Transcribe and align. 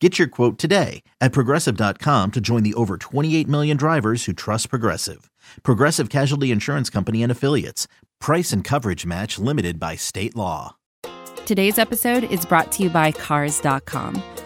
Get 0.00 0.18
your 0.18 0.28
quote 0.28 0.58
today 0.58 1.02
at 1.20 1.32
progressive.com 1.32 2.30
to 2.32 2.40
join 2.40 2.62
the 2.62 2.74
over 2.74 2.96
28 2.98 3.48
million 3.48 3.76
drivers 3.76 4.26
who 4.26 4.32
trust 4.34 4.68
Progressive. 4.68 5.30
Progressive 5.62 6.10
Casualty 6.10 6.50
Insurance 6.50 6.90
Company 6.90 7.22
and 7.22 7.32
Affiliates. 7.32 7.88
Price 8.20 8.52
and 8.52 8.62
coverage 8.62 9.06
match 9.06 9.38
limited 9.38 9.80
by 9.80 9.96
state 9.96 10.36
law. 10.36 10.76
Today's 11.46 11.78
episode 11.78 12.24
is 12.24 12.44
brought 12.44 12.72
to 12.72 12.82
you 12.82 12.90
by 12.90 13.12
Cars.com. 13.12 14.22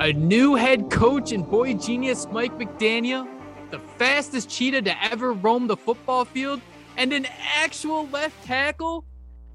A 0.00 0.14
new 0.14 0.54
head 0.54 0.90
coach 0.90 1.30
and 1.30 1.46
boy 1.46 1.74
genius 1.74 2.26
Mike 2.32 2.58
McDaniel, 2.58 3.28
the 3.70 3.78
fastest 3.98 4.48
cheetah 4.48 4.80
to 4.80 5.04
ever 5.04 5.34
roam 5.34 5.66
the 5.66 5.76
football 5.76 6.24
field, 6.24 6.62
and 6.96 7.12
an 7.12 7.26
actual 7.54 8.08
left 8.08 8.42
tackle? 8.46 9.04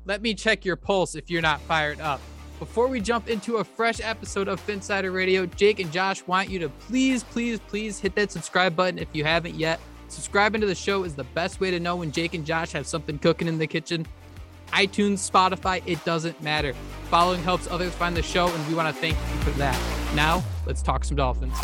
Let 0.05 0.21
me 0.21 0.35
check 0.35 0.63
your 0.63 0.75
pulse 0.75 1.15
if 1.15 1.31
you're 1.31 1.41
not 1.41 1.61
fired 1.61 1.99
up. 1.99 2.21
Before 2.59 2.85
we 2.85 3.01
jump 3.01 3.27
into 3.27 3.57
a 3.57 3.63
fresh 3.63 3.99
episode 3.99 4.47
of 4.47 4.63
Phinsider 4.63 5.11
Radio, 5.11 5.47
Jake 5.47 5.79
and 5.79 5.91
Josh 5.91 6.21
want 6.27 6.47
you 6.47 6.59
to 6.59 6.69
please, 6.69 7.23
please, 7.23 7.59
please 7.61 7.97
hit 7.97 8.13
that 8.13 8.31
subscribe 8.31 8.75
button 8.75 8.99
if 8.99 9.07
you 9.13 9.23
haven't 9.23 9.55
yet. 9.55 9.79
Subscribing 10.09 10.61
to 10.61 10.67
the 10.67 10.75
show 10.75 11.05
is 11.05 11.15
the 11.15 11.23
best 11.23 11.59
way 11.59 11.71
to 11.71 11.79
know 11.79 11.95
when 11.95 12.11
Jake 12.11 12.35
and 12.35 12.45
Josh 12.45 12.71
have 12.73 12.85
something 12.85 13.17
cooking 13.17 13.47
in 13.47 13.57
the 13.57 13.65
kitchen 13.65 14.05
iTunes, 14.75 15.29
Spotify, 15.29 15.81
it 15.85 16.03
doesn't 16.03 16.41
matter. 16.43 16.73
Following 17.09 17.41
helps 17.41 17.65
others 17.67 17.93
find 17.93 18.15
the 18.15 18.21
show, 18.21 18.49
and 18.49 18.67
we 18.67 18.73
want 18.73 18.93
to 18.93 19.01
thank 19.01 19.15
you 19.15 19.41
for 19.41 19.51
that. 19.51 19.79
Now, 20.15 20.43
let's 20.65 20.81
talk 20.81 21.05
some 21.05 21.15
Dolphins. 21.15 21.57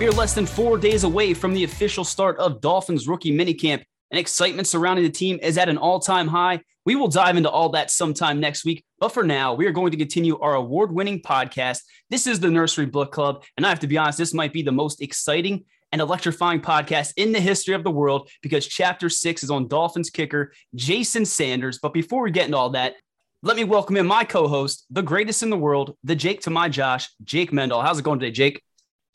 We 0.00 0.06
are 0.06 0.12
less 0.12 0.34
than 0.34 0.46
four 0.46 0.78
days 0.78 1.04
away 1.04 1.34
from 1.34 1.54
the 1.54 1.64
official 1.64 2.04
start 2.04 2.38
of 2.38 2.60
Dolphins 2.60 3.06
rookie 3.06 3.32
minicamp 3.32 3.84
and 4.10 4.18
excitement 4.18 4.66
surrounding 4.66 5.04
the 5.04 5.10
team 5.10 5.38
is 5.42 5.58
at 5.58 5.68
an 5.68 5.78
all 5.78 6.00
time 6.00 6.28
high. 6.28 6.60
We 6.84 6.96
will 6.96 7.08
dive 7.08 7.36
into 7.36 7.50
all 7.50 7.68
that 7.70 7.90
sometime 7.90 8.40
next 8.40 8.64
week. 8.64 8.84
But 8.98 9.10
for 9.10 9.22
now, 9.22 9.54
we 9.54 9.66
are 9.66 9.72
going 9.72 9.90
to 9.90 9.96
continue 9.96 10.38
our 10.38 10.54
award 10.54 10.90
winning 10.92 11.20
podcast. 11.20 11.80
This 12.08 12.26
is 12.26 12.40
the 12.40 12.50
Nursery 12.50 12.86
Book 12.86 13.12
Club. 13.12 13.44
And 13.56 13.66
I 13.66 13.68
have 13.68 13.80
to 13.80 13.86
be 13.86 13.98
honest, 13.98 14.18
this 14.18 14.32
might 14.32 14.52
be 14.52 14.62
the 14.62 14.72
most 14.72 15.02
exciting 15.02 15.64
and 15.92 16.00
electrifying 16.00 16.60
podcast 16.60 17.12
in 17.16 17.32
the 17.32 17.40
history 17.40 17.74
of 17.74 17.84
the 17.84 17.90
world 17.90 18.30
because 18.42 18.66
chapter 18.66 19.08
six 19.08 19.42
is 19.42 19.50
on 19.50 19.68
Dolphins 19.68 20.10
kicker 20.10 20.52
Jason 20.74 21.24
Sanders. 21.24 21.78
But 21.78 21.92
before 21.92 22.22
we 22.22 22.30
get 22.30 22.46
into 22.46 22.56
all 22.56 22.70
that, 22.70 22.94
let 23.42 23.56
me 23.56 23.64
welcome 23.64 23.96
in 23.96 24.06
my 24.06 24.24
co 24.24 24.48
host, 24.48 24.84
the 24.90 25.02
greatest 25.02 25.42
in 25.42 25.50
the 25.50 25.56
world, 25.56 25.96
the 26.02 26.16
Jake 26.16 26.40
to 26.42 26.50
my 26.50 26.68
Josh, 26.68 27.08
Jake 27.22 27.52
Mendel. 27.52 27.82
How's 27.82 27.98
it 27.98 28.04
going 28.04 28.18
today, 28.18 28.32
Jake? 28.32 28.62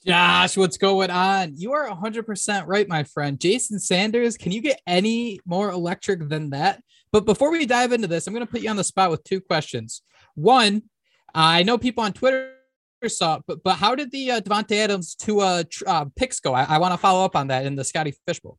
Josh, 0.06 0.58
what's 0.58 0.78
going 0.78 1.10
on? 1.10 1.54
You 1.56 1.72
are 1.72 1.90
100% 1.90 2.68
right, 2.68 2.88
my 2.90 3.04
friend. 3.04 3.40
Jason 3.40 3.80
Sanders, 3.80 4.36
can 4.36 4.52
you 4.52 4.60
get 4.62 4.82
any 4.86 5.40
more 5.46 5.70
electric 5.70 6.28
than 6.28 6.50
that? 6.50 6.82
But 7.14 7.26
before 7.26 7.52
we 7.52 7.66
dive 7.66 7.94
into 7.94 8.08
this, 8.08 8.28
I'm 8.28 8.34
going 8.34 8.46
to 8.46 8.52
put 8.52 8.62
you 8.62 8.70
on 8.70 8.76
the 8.76 8.84
spot 8.84 9.12
with 9.12 9.24
two 9.24 9.40
questions. 9.40 10.02
One, 10.36 10.84
I 11.34 11.64
know 11.64 11.78
people 11.78 12.04
on 12.04 12.12
Twitter 12.12 12.54
saw, 13.08 13.40
but 13.48 13.64
but 13.64 13.76
how 13.76 13.96
did 13.96 14.12
the 14.12 14.32
uh, 14.32 14.42
Davante 14.42 14.76
Adams 14.76 15.16
to 15.16 15.40
uh, 15.40 15.64
uh, 15.88 16.06
picks 16.18 16.40
go? 16.40 16.54
I, 16.54 16.64
I 16.64 16.78
want 16.80 16.94
to 16.94 16.98
follow 16.98 17.24
up 17.24 17.36
on 17.36 17.48
that 17.48 17.66
in 17.66 17.76
the 17.76 17.84
Scotty 17.84 18.14
Fishbowl. 18.28 18.58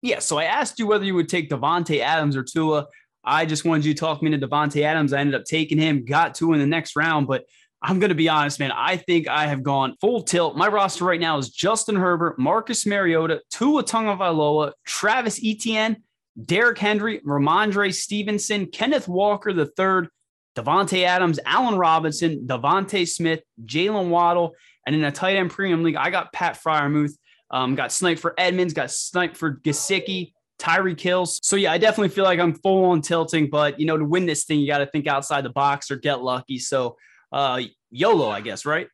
Yeah, 0.00 0.20
so 0.20 0.38
I 0.38 0.44
asked 0.44 0.78
you 0.78 0.86
whether 0.86 1.04
you 1.04 1.14
would 1.14 1.28
take 1.28 1.50
Davante 1.50 2.00
Adams 2.00 2.34
or 2.34 2.44
Tua. 2.44 2.86
I 3.24 3.46
just 3.46 3.64
wanted 3.64 3.84
you 3.84 3.94
to 3.94 4.00
talk 4.00 4.22
me 4.22 4.32
into 4.32 4.46
Davante 4.46 4.82
Adams. 4.82 5.12
I 5.12 5.20
ended 5.20 5.34
up 5.34 5.44
taking 5.44 5.78
him, 5.78 6.04
got 6.04 6.34
Tua 6.34 6.54
in 6.54 6.60
the 6.60 6.66
next 6.66 6.96
round, 6.96 7.28
but 7.28 7.44
I'm 7.82 7.98
going 7.98 8.10
to 8.10 8.14
be 8.14 8.28
honest, 8.28 8.60
man. 8.60 8.70
I 8.70 8.96
think 8.96 9.28
I 9.28 9.46
have 9.48 9.62
gone 9.62 9.96
full 10.00 10.22
tilt. 10.22 10.56
My 10.56 10.68
roster 10.68 11.04
right 11.04 11.20
now 11.20 11.38
is 11.38 11.48
Justin 11.48 11.96
Herbert, 11.96 12.38
Marcus 12.38 12.86
Mariota, 12.86 13.40
Tua 13.50 13.82
Tagovailoa, 13.82 14.72
Travis 14.86 15.40
Etienne, 15.44 15.96
Derrick 16.44 16.78
Henry, 16.78 17.20
Rhamondre 17.20 17.92
Stevenson, 17.92 18.66
Kenneth 18.66 19.08
Walker 19.08 19.52
third, 19.64 20.08
Davante 20.56 21.04
Adams, 21.04 21.40
Allen 21.44 21.76
Robinson, 21.76 22.46
DeVonta 22.46 23.08
Smith, 23.08 23.42
Jaylen 23.64 24.08
Waddle, 24.10 24.54
and 24.86 24.94
in 24.94 25.02
a 25.04 25.10
tight 25.12 25.36
end 25.36 25.50
premium 25.50 25.82
league, 25.82 25.96
I 25.96 26.10
got 26.10 26.32
Pat 26.32 26.60
Freiermuth. 26.62 27.16
Um, 27.50 27.74
got 27.74 27.92
sniped 27.92 28.20
for 28.20 28.32
Edmonds, 28.38 28.72
got 28.72 28.90
sniped 28.90 29.36
for 29.36 29.56
Gesicki, 29.56 30.32
Tyreek 30.58 30.98
Hills. 30.98 31.38
So 31.42 31.56
yeah, 31.56 31.72
I 31.72 31.76
definitely 31.76 32.08
feel 32.08 32.24
like 32.24 32.38
I'm 32.38 32.54
full 32.54 32.86
on 32.86 33.02
tilting, 33.02 33.50
but 33.50 33.78
you 33.78 33.84
know, 33.84 33.98
to 33.98 34.04
win 34.06 34.24
this 34.24 34.44
thing, 34.44 34.58
you 34.58 34.66
got 34.66 34.78
to 34.78 34.86
think 34.86 35.06
outside 35.06 35.44
the 35.44 35.50
box 35.50 35.90
or 35.90 35.96
get 35.96 36.22
lucky. 36.22 36.58
So 36.58 36.96
uh, 37.32 37.60
YOLO, 37.90 38.28
I 38.28 38.40
guess, 38.40 38.64
right? 38.66 38.88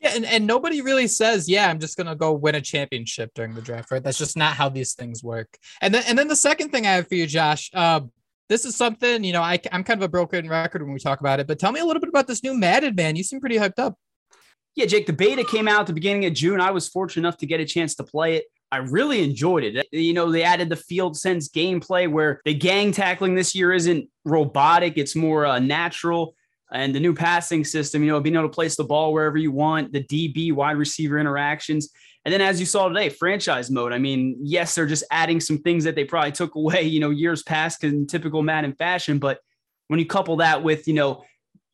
Yeah, 0.00 0.12
and, 0.14 0.24
and 0.26 0.46
nobody 0.46 0.82
really 0.82 1.08
says, 1.08 1.48
yeah, 1.48 1.68
I'm 1.68 1.80
just 1.80 1.96
gonna 1.96 2.14
go 2.14 2.32
win 2.32 2.54
a 2.54 2.60
championship 2.60 3.30
during 3.34 3.54
the 3.54 3.62
draft, 3.62 3.90
right? 3.90 4.02
That's 4.02 4.18
just 4.18 4.36
not 4.36 4.54
how 4.54 4.68
these 4.68 4.94
things 4.94 5.22
work. 5.22 5.56
And 5.80 5.94
then 5.94 6.04
and 6.06 6.18
then 6.18 6.28
the 6.28 6.36
second 6.36 6.70
thing 6.70 6.86
I 6.86 6.92
have 6.92 7.08
for 7.08 7.14
you, 7.14 7.26
Josh, 7.26 7.70
uh, 7.72 8.00
this 8.48 8.64
is 8.64 8.76
something 8.76 9.24
you 9.24 9.32
know 9.32 9.42
I, 9.42 9.58
I'm 9.72 9.84
kind 9.84 9.98
of 9.98 10.04
a 10.04 10.08
broken 10.08 10.48
record 10.48 10.82
when 10.82 10.92
we 10.92 11.00
talk 11.00 11.20
about 11.20 11.40
it, 11.40 11.46
but 11.46 11.58
tell 11.58 11.72
me 11.72 11.80
a 11.80 11.84
little 11.84 12.00
bit 12.00 12.10
about 12.10 12.26
this 12.26 12.42
new 12.42 12.54
Madden 12.54 12.94
man. 12.94 13.16
You 13.16 13.22
seem 13.22 13.40
pretty 13.40 13.56
hyped 13.56 13.78
up. 13.78 13.94
Yeah, 14.74 14.84
Jake, 14.84 15.06
the 15.06 15.14
beta 15.14 15.42
came 15.42 15.66
out 15.66 15.80
at 15.80 15.86
the 15.86 15.94
beginning 15.94 16.26
of 16.26 16.34
June. 16.34 16.60
I 16.60 16.70
was 16.70 16.88
fortunate 16.88 17.26
enough 17.26 17.38
to 17.38 17.46
get 17.46 17.60
a 17.60 17.64
chance 17.64 17.94
to 17.94 18.04
play 18.04 18.36
it. 18.36 18.44
I 18.70 18.78
really 18.78 19.24
enjoyed 19.24 19.64
it. 19.64 19.86
You 19.90 20.12
know, 20.12 20.30
they 20.30 20.42
added 20.42 20.68
the 20.68 20.76
field 20.76 21.16
sense 21.16 21.48
gameplay 21.48 22.10
where 22.10 22.42
the 22.44 22.52
gang 22.52 22.92
tackling 22.92 23.34
this 23.34 23.54
year 23.54 23.72
isn't 23.72 24.10
robotic, 24.26 24.98
it's 24.98 25.16
more 25.16 25.46
uh, 25.46 25.58
natural 25.58 26.35
and 26.72 26.94
the 26.94 27.00
new 27.00 27.14
passing 27.14 27.64
system, 27.64 28.02
you 28.02 28.10
know, 28.10 28.20
being 28.20 28.34
able 28.34 28.48
to 28.48 28.54
place 28.54 28.76
the 28.76 28.84
ball 28.84 29.12
wherever 29.12 29.36
you 29.36 29.52
want, 29.52 29.92
the 29.92 30.02
DB 30.02 30.52
wide 30.52 30.76
receiver 30.76 31.18
interactions. 31.18 31.90
And 32.24 32.32
then 32.32 32.40
as 32.40 32.58
you 32.58 32.66
saw 32.66 32.88
today, 32.88 33.08
franchise 33.08 33.70
mode. 33.70 33.92
I 33.92 33.98
mean, 33.98 34.36
yes, 34.40 34.74
they're 34.74 34.86
just 34.86 35.04
adding 35.12 35.40
some 35.40 35.58
things 35.58 35.84
that 35.84 35.94
they 35.94 36.04
probably 36.04 36.32
took 36.32 36.56
away, 36.56 36.82
you 36.82 36.98
know, 36.98 37.10
years 37.10 37.42
past 37.44 37.84
in 37.84 38.06
typical 38.06 38.42
Madden 38.42 38.72
fashion. 38.72 39.18
But 39.18 39.38
when 39.86 40.00
you 40.00 40.06
couple 40.06 40.36
that 40.36 40.62
with, 40.62 40.88
you 40.88 40.94
know, 40.94 41.22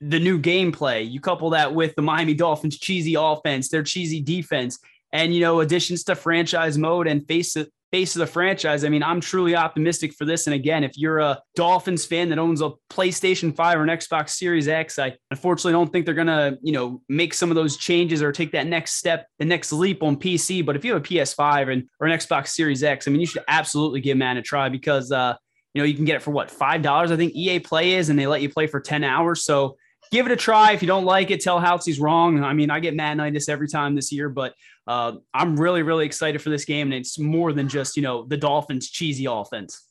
the 0.02 0.20
new 0.20 0.38
gameplay, 0.38 1.10
you 1.10 1.20
couple 1.20 1.50
that 1.50 1.74
with 1.74 1.94
the 1.94 2.02
Miami 2.02 2.34
Dolphins 2.34 2.78
cheesy 2.78 3.14
offense, 3.14 3.68
their 3.68 3.82
cheesy 3.82 4.20
defense, 4.20 4.78
and 5.12 5.34
you 5.34 5.40
know, 5.40 5.60
additions 5.60 6.04
to 6.04 6.14
franchise 6.14 6.76
mode 6.76 7.06
and 7.06 7.26
face 7.26 7.56
face 7.92 8.16
of 8.16 8.20
the 8.20 8.26
franchise. 8.26 8.84
I 8.84 8.88
mean, 8.88 9.02
I'm 9.02 9.20
truly 9.20 9.54
optimistic 9.54 10.14
for 10.14 10.24
this. 10.24 10.46
And 10.46 10.54
again, 10.54 10.82
if 10.82 10.96
you're 10.96 11.18
a 11.18 11.40
Dolphins 11.54 12.06
fan 12.06 12.30
that 12.30 12.38
owns 12.38 12.62
a 12.62 12.72
PlayStation 12.90 13.54
5 13.54 13.78
or 13.78 13.82
an 13.82 13.90
Xbox 13.90 14.30
Series 14.30 14.66
X, 14.66 14.98
I 14.98 15.14
unfortunately 15.30 15.72
don't 15.72 15.92
think 15.92 16.06
they're 16.06 16.14
gonna, 16.14 16.56
you 16.62 16.72
know, 16.72 17.02
make 17.10 17.34
some 17.34 17.50
of 17.50 17.54
those 17.54 17.76
changes 17.76 18.22
or 18.22 18.32
take 18.32 18.50
that 18.52 18.66
next 18.66 18.94
step, 18.94 19.26
the 19.38 19.44
next 19.44 19.72
leap 19.72 20.02
on 20.02 20.16
PC. 20.16 20.64
But 20.64 20.74
if 20.74 20.84
you 20.84 20.94
have 20.94 21.02
a 21.02 21.04
PS5 21.04 21.70
and 21.70 21.84
or 22.00 22.06
an 22.06 22.18
Xbox 22.18 22.48
Series 22.48 22.82
X, 22.82 23.06
I 23.06 23.10
mean, 23.10 23.20
you 23.20 23.26
should 23.26 23.44
absolutely 23.46 24.00
give 24.00 24.16
man 24.16 24.38
a 24.38 24.42
try 24.42 24.70
because 24.70 25.12
uh, 25.12 25.36
you 25.74 25.82
know, 25.82 25.86
you 25.86 25.94
can 25.94 26.06
get 26.06 26.16
it 26.16 26.22
for 26.22 26.30
what 26.30 26.50
five 26.50 26.80
dollars, 26.82 27.10
I 27.10 27.16
think 27.16 27.34
EA 27.34 27.60
Play 27.60 27.92
is, 27.92 28.08
and 28.08 28.18
they 28.18 28.26
let 28.26 28.42
you 28.42 28.48
play 28.48 28.66
for 28.66 28.80
10 28.80 29.04
hours. 29.04 29.44
So 29.44 29.76
give 30.12 30.26
it 30.26 30.32
a 30.32 30.36
try. 30.36 30.72
If 30.72 30.82
you 30.82 30.86
don't 30.86 31.04
like 31.04 31.30
it, 31.30 31.40
tell 31.40 31.58
House 31.58 31.84
he's 31.84 31.98
wrong. 31.98 32.44
I 32.44 32.52
mean, 32.52 32.70
I 32.70 32.78
get 32.78 32.94
madnitis 32.94 33.48
every 33.48 33.66
time 33.66 33.96
this 33.96 34.12
year, 34.12 34.28
but 34.28 34.54
uh, 34.86 35.14
I'm 35.34 35.58
really, 35.58 35.82
really 35.82 36.06
excited 36.06 36.40
for 36.40 36.50
this 36.50 36.64
game. 36.64 36.88
And 36.88 36.94
it's 36.94 37.18
more 37.18 37.52
than 37.52 37.68
just, 37.68 37.96
you 37.96 38.02
know, 38.02 38.24
the 38.24 38.36
Dolphins' 38.36 38.90
cheesy 38.90 39.24
offense. 39.24 39.88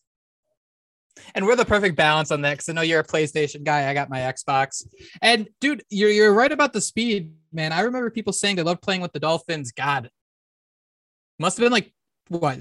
And 1.36 1.46
we're 1.46 1.58
the 1.58 1.66
perfect 1.66 1.98
balance 1.98 2.32
on 2.32 2.42
that 2.44 2.52
because 2.52 2.70
I 2.70 2.74
know 2.74 2.82
you're 2.82 3.02
a 3.02 3.06
PlayStation 3.06 3.64
guy. 3.64 3.90
I 3.90 3.94
got 3.94 4.10
my 4.10 4.20
Xbox. 4.20 4.86
And 5.22 5.50
dude, 5.60 5.84
you're 5.90 6.10
you're 6.10 6.34
right 6.34 6.52
about 6.52 6.72
the 6.72 6.80
speed, 6.80 7.34
man. 7.52 7.74
I 7.74 7.82
remember 7.82 8.10
people 8.10 8.32
saying 8.32 8.56
they 8.56 8.64
love 8.64 8.80
playing 8.80 9.02
with 9.02 9.12
the 9.12 9.20
Dolphins. 9.20 9.74
God, 9.74 10.10
must 11.38 11.58
have 11.58 11.66
been 11.66 11.74
like 11.74 11.94
what 12.30 12.60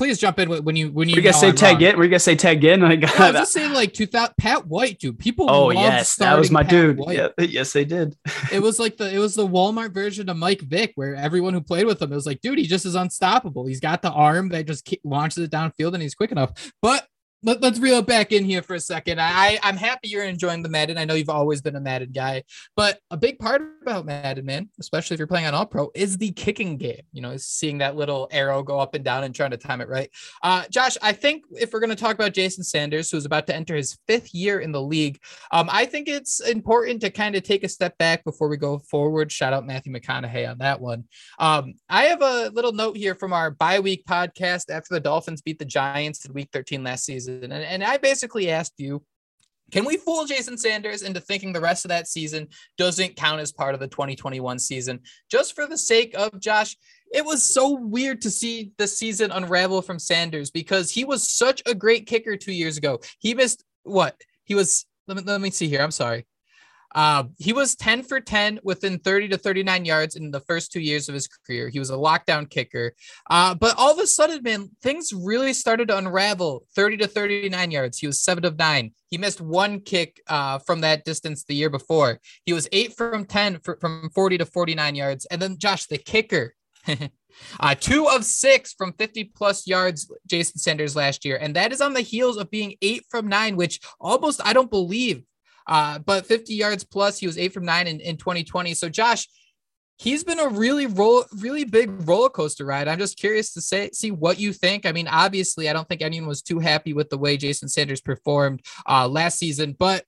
please 0.00 0.16
jump 0.16 0.38
in 0.38 0.48
when 0.64 0.76
you 0.76 0.90
when 0.90 1.10
you. 1.10 1.16
We 1.16 1.20
gonna 1.20 1.34
say 1.34 1.52
Ted 1.52 1.78
Ginn. 1.78 1.98
We're 1.98 2.08
gonna 2.08 2.18
say 2.18 2.34
Ted 2.34 2.62
Ginn. 2.62 2.82
I 2.82 2.96
got. 2.96 3.14
Yeah, 3.18 3.22
I 3.22 3.30
was 3.32 3.40
just 3.42 3.52
saying 3.52 3.74
like 3.74 3.92
2000 3.92 4.34
Pat 4.38 4.66
White, 4.66 4.98
dude. 4.98 5.18
People. 5.18 5.50
Oh 5.50 5.70
yes, 5.70 6.16
that 6.16 6.38
was 6.38 6.50
my 6.50 6.62
Pat 6.62 6.70
dude. 6.70 7.00
Yeah, 7.08 7.28
yes, 7.38 7.74
they 7.74 7.84
did. 7.84 8.16
it 8.52 8.62
was 8.62 8.78
like 8.78 8.96
the 8.96 9.14
it 9.14 9.18
was 9.18 9.34
the 9.34 9.46
Walmart 9.46 9.92
version 9.92 10.30
of 10.30 10.38
Mike 10.38 10.62
Vick, 10.62 10.92
where 10.94 11.14
everyone 11.14 11.52
who 11.52 11.60
played 11.60 11.84
with 11.84 12.00
him 12.00 12.12
it 12.12 12.14
was 12.14 12.24
like, 12.24 12.40
dude, 12.40 12.58
he 12.58 12.66
just 12.66 12.86
is 12.86 12.94
unstoppable. 12.94 13.66
He's 13.66 13.80
got 13.80 14.00
the 14.00 14.10
arm 14.10 14.48
that 14.48 14.66
just 14.66 14.88
launches 15.04 15.44
it 15.44 15.50
downfield, 15.50 15.92
and 15.92 16.02
he's 16.02 16.14
quick 16.14 16.32
enough. 16.32 16.72
But 16.80 17.06
let, 17.42 17.64
us 17.64 17.78
reel 17.78 17.98
it 17.98 18.06
back 18.06 18.32
in 18.32 18.44
here 18.44 18.62
for 18.62 18.74
a 18.74 18.80
second. 18.80 19.20
I, 19.20 19.58
I'm 19.62 19.76
happy 19.76 20.08
you're 20.08 20.24
enjoying 20.24 20.62
the 20.62 20.68
Madden. 20.68 20.98
I 20.98 21.04
know 21.04 21.14
you've 21.14 21.30
always 21.30 21.62
been 21.62 21.76
a 21.76 21.80
Madden 21.80 22.12
guy, 22.12 22.42
but 22.76 23.00
a 23.10 23.16
big 23.16 23.38
part 23.38 23.62
about 23.80 24.04
Madden, 24.04 24.44
man, 24.44 24.68
especially 24.78 25.14
if 25.14 25.18
you're 25.18 25.26
playing 25.26 25.46
on 25.46 25.54
All 25.54 25.64
Pro, 25.64 25.90
is 25.94 26.18
the 26.18 26.32
kicking 26.32 26.76
game. 26.76 27.02
You 27.12 27.22
know, 27.22 27.36
seeing 27.38 27.78
that 27.78 27.96
little 27.96 28.28
arrow 28.30 28.62
go 28.62 28.78
up 28.78 28.94
and 28.94 29.04
down 29.04 29.24
and 29.24 29.34
trying 29.34 29.52
to 29.52 29.56
time 29.56 29.80
it 29.80 29.88
right. 29.88 30.10
Uh, 30.42 30.64
Josh, 30.70 30.98
I 31.00 31.12
think 31.12 31.44
if 31.52 31.72
we're 31.72 31.80
going 31.80 31.90
to 31.90 31.96
talk 31.96 32.14
about 32.14 32.34
Jason 32.34 32.62
Sanders, 32.62 33.10
who's 33.10 33.24
about 33.24 33.46
to 33.46 33.54
enter 33.54 33.74
his 33.74 33.98
fifth 34.06 34.34
year 34.34 34.60
in 34.60 34.72
the 34.72 34.82
league, 34.82 35.18
um, 35.50 35.68
I 35.72 35.86
think 35.86 36.08
it's 36.08 36.40
important 36.40 37.00
to 37.02 37.10
kind 37.10 37.36
of 37.36 37.42
take 37.42 37.64
a 37.64 37.68
step 37.68 37.96
back 37.96 38.22
before 38.24 38.48
we 38.48 38.58
go 38.58 38.78
forward. 38.78 39.32
Shout 39.32 39.54
out 39.54 39.66
Matthew 39.66 39.92
McConaughey 39.92 40.48
on 40.50 40.58
that 40.58 40.80
one. 40.80 41.04
Um, 41.38 41.74
I 41.88 42.04
have 42.04 42.20
a 42.20 42.50
little 42.50 42.72
note 42.72 42.98
here 42.98 43.14
from 43.14 43.32
our 43.32 43.50
bye 43.50 43.80
week 43.80 44.04
podcast 44.04 44.70
after 44.70 44.92
the 44.92 45.00
Dolphins 45.00 45.40
beat 45.40 45.58
the 45.58 45.64
Giants 45.64 46.26
in 46.26 46.34
week 46.34 46.50
13 46.52 46.84
last 46.84 47.04
season 47.04 47.29
season. 47.30 47.52
And, 47.52 47.64
and 47.64 47.84
I 47.84 47.96
basically 47.96 48.50
asked 48.50 48.74
you, 48.78 49.02
can 49.70 49.84
we 49.84 49.96
fool 49.96 50.24
Jason 50.24 50.58
Sanders 50.58 51.02
into 51.02 51.20
thinking 51.20 51.52
the 51.52 51.60
rest 51.60 51.84
of 51.84 51.90
that 51.90 52.08
season 52.08 52.48
doesn't 52.76 53.16
count 53.16 53.40
as 53.40 53.52
part 53.52 53.74
of 53.74 53.80
the 53.80 53.86
2021 53.86 54.58
season? 54.58 55.00
Just 55.30 55.54
for 55.54 55.66
the 55.66 55.78
sake 55.78 56.14
of 56.16 56.40
Josh, 56.40 56.76
it 57.12 57.24
was 57.24 57.42
so 57.42 57.78
weird 57.78 58.20
to 58.22 58.30
see 58.30 58.72
the 58.78 58.86
season 58.86 59.30
unravel 59.30 59.82
from 59.82 59.98
Sanders 59.98 60.50
because 60.50 60.90
he 60.90 61.04
was 61.04 61.28
such 61.28 61.62
a 61.66 61.74
great 61.74 62.06
kicker 62.06 62.36
two 62.36 62.52
years 62.52 62.76
ago. 62.76 63.00
He 63.18 63.34
missed 63.34 63.64
what? 63.84 64.20
He 64.44 64.54
was, 64.54 64.86
let 65.06 65.16
me, 65.16 65.22
let 65.24 65.40
me 65.40 65.50
see 65.50 65.68
here. 65.68 65.82
I'm 65.82 65.90
sorry. 65.92 66.26
Uh, 66.94 67.24
he 67.38 67.52
was 67.52 67.76
10 67.76 68.02
for 68.02 68.20
10 68.20 68.60
within 68.62 68.98
30 68.98 69.28
to 69.28 69.38
39 69.38 69.84
yards 69.84 70.16
in 70.16 70.30
the 70.30 70.40
first 70.40 70.72
two 70.72 70.80
years 70.80 71.08
of 71.08 71.14
his 71.14 71.28
career. 71.28 71.68
He 71.68 71.78
was 71.78 71.90
a 71.90 71.94
lockdown 71.94 72.48
kicker. 72.48 72.92
Uh, 73.28 73.54
but 73.54 73.74
all 73.78 73.92
of 73.92 73.98
a 73.98 74.06
sudden, 74.06 74.42
man, 74.42 74.70
things 74.82 75.12
really 75.12 75.52
started 75.52 75.88
to 75.88 75.98
unravel 75.98 76.66
30 76.74 76.98
to 76.98 77.06
39 77.06 77.70
yards. 77.70 77.98
He 77.98 78.06
was 78.06 78.20
seven 78.20 78.44
of 78.44 78.58
nine. 78.58 78.92
He 79.10 79.18
missed 79.18 79.40
one 79.40 79.80
kick 79.80 80.20
uh, 80.28 80.58
from 80.58 80.80
that 80.80 81.04
distance 81.04 81.44
the 81.44 81.54
year 81.54 81.70
before. 81.70 82.20
He 82.44 82.52
was 82.52 82.68
eight 82.72 82.96
from 82.96 83.24
10 83.24 83.60
for, 83.60 83.76
from 83.80 84.10
40 84.14 84.38
to 84.38 84.46
49 84.46 84.94
yards. 84.94 85.26
And 85.26 85.40
then, 85.40 85.58
Josh, 85.58 85.86
the 85.86 85.98
kicker. 85.98 86.54
Uh, 87.58 87.74
two 87.74 88.06
of 88.08 88.24
six 88.24 88.72
from 88.72 88.92
50 88.94 89.24
plus 89.34 89.66
yards, 89.66 90.10
Jason 90.26 90.58
Sanders 90.58 90.96
last 90.96 91.24
year. 91.24 91.36
And 91.36 91.54
that 91.56 91.72
is 91.72 91.80
on 91.80 91.94
the 91.94 92.00
heels 92.00 92.36
of 92.36 92.50
being 92.50 92.74
eight 92.82 93.04
from 93.08 93.28
nine, 93.28 93.56
which 93.56 93.80
almost 94.00 94.40
I 94.44 94.52
don't 94.52 94.70
believe 94.70 95.22
uh, 95.66 95.98
but 95.98 96.26
50 96.26 96.54
yards 96.54 96.84
plus, 96.84 97.18
he 97.18 97.26
was 97.26 97.38
eight 97.38 97.52
from 97.52 97.64
nine 97.64 97.86
in, 97.86 98.00
in 98.00 98.16
2020. 98.16 98.74
So, 98.74 98.88
Josh, 98.88 99.28
he's 99.98 100.24
been 100.24 100.38
a 100.38 100.48
really 100.48 100.86
roll, 100.86 101.24
really 101.38 101.64
big 101.64 101.90
roller 102.08 102.30
coaster 102.30 102.64
ride. 102.64 102.88
I'm 102.88 102.98
just 102.98 103.18
curious 103.18 103.52
to 103.54 103.60
say, 103.60 103.90
see 103.92 104.10
what 104.10 104.38
you 104.38 104.52
think. 104.52 104.86
I 104.86 104.92
mean, 104.92 105.08
obviously, 105.08 105.68
I 105.68 105.72
don't 105.72 105.88
think 105.88 106.02
anyone 106.02 106.28
was 106.28 106.42
too 106.42 106.58
happy 106.58 106.92
with 106.92 107.10
the 107.10 107.18
way 107.18 107.36
Jason 107.36 107.68
Sanders 107.68 108.00
performed 108.00 108.62
uh, 108.88 109.06
last 109.06 109.38
season, 109.38 109.76
but 109.78 110.04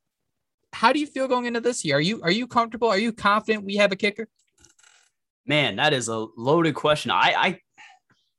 how 0.72 0.92
do 0.92 0.98
you 0.98 1.06
feel 1.06 1.28
going 1.28 1.44
into 1.44 1.60
this 1.60 1.84
year? 1.84 1.96
Are 1.96 2.00
you 2.00 2.22
are 2.22 2.30
you 2.30 2.46
comfortable? 2.46 2.88
Are 2.88 2.98
you 2.98 3.12
confident 3.12 3.64
we 3.64 3.76
have 3.76 3.92
a 3.92 3.96
kicker? 3.96 4.28
Man, 5.46 5.76
that 5.76 5.92
is 5.92 6.08
a 6.08 6.26
loaded 6.36 6.74
question. 6.74 7.10
I 7.10 7.34
I 7.36 7.60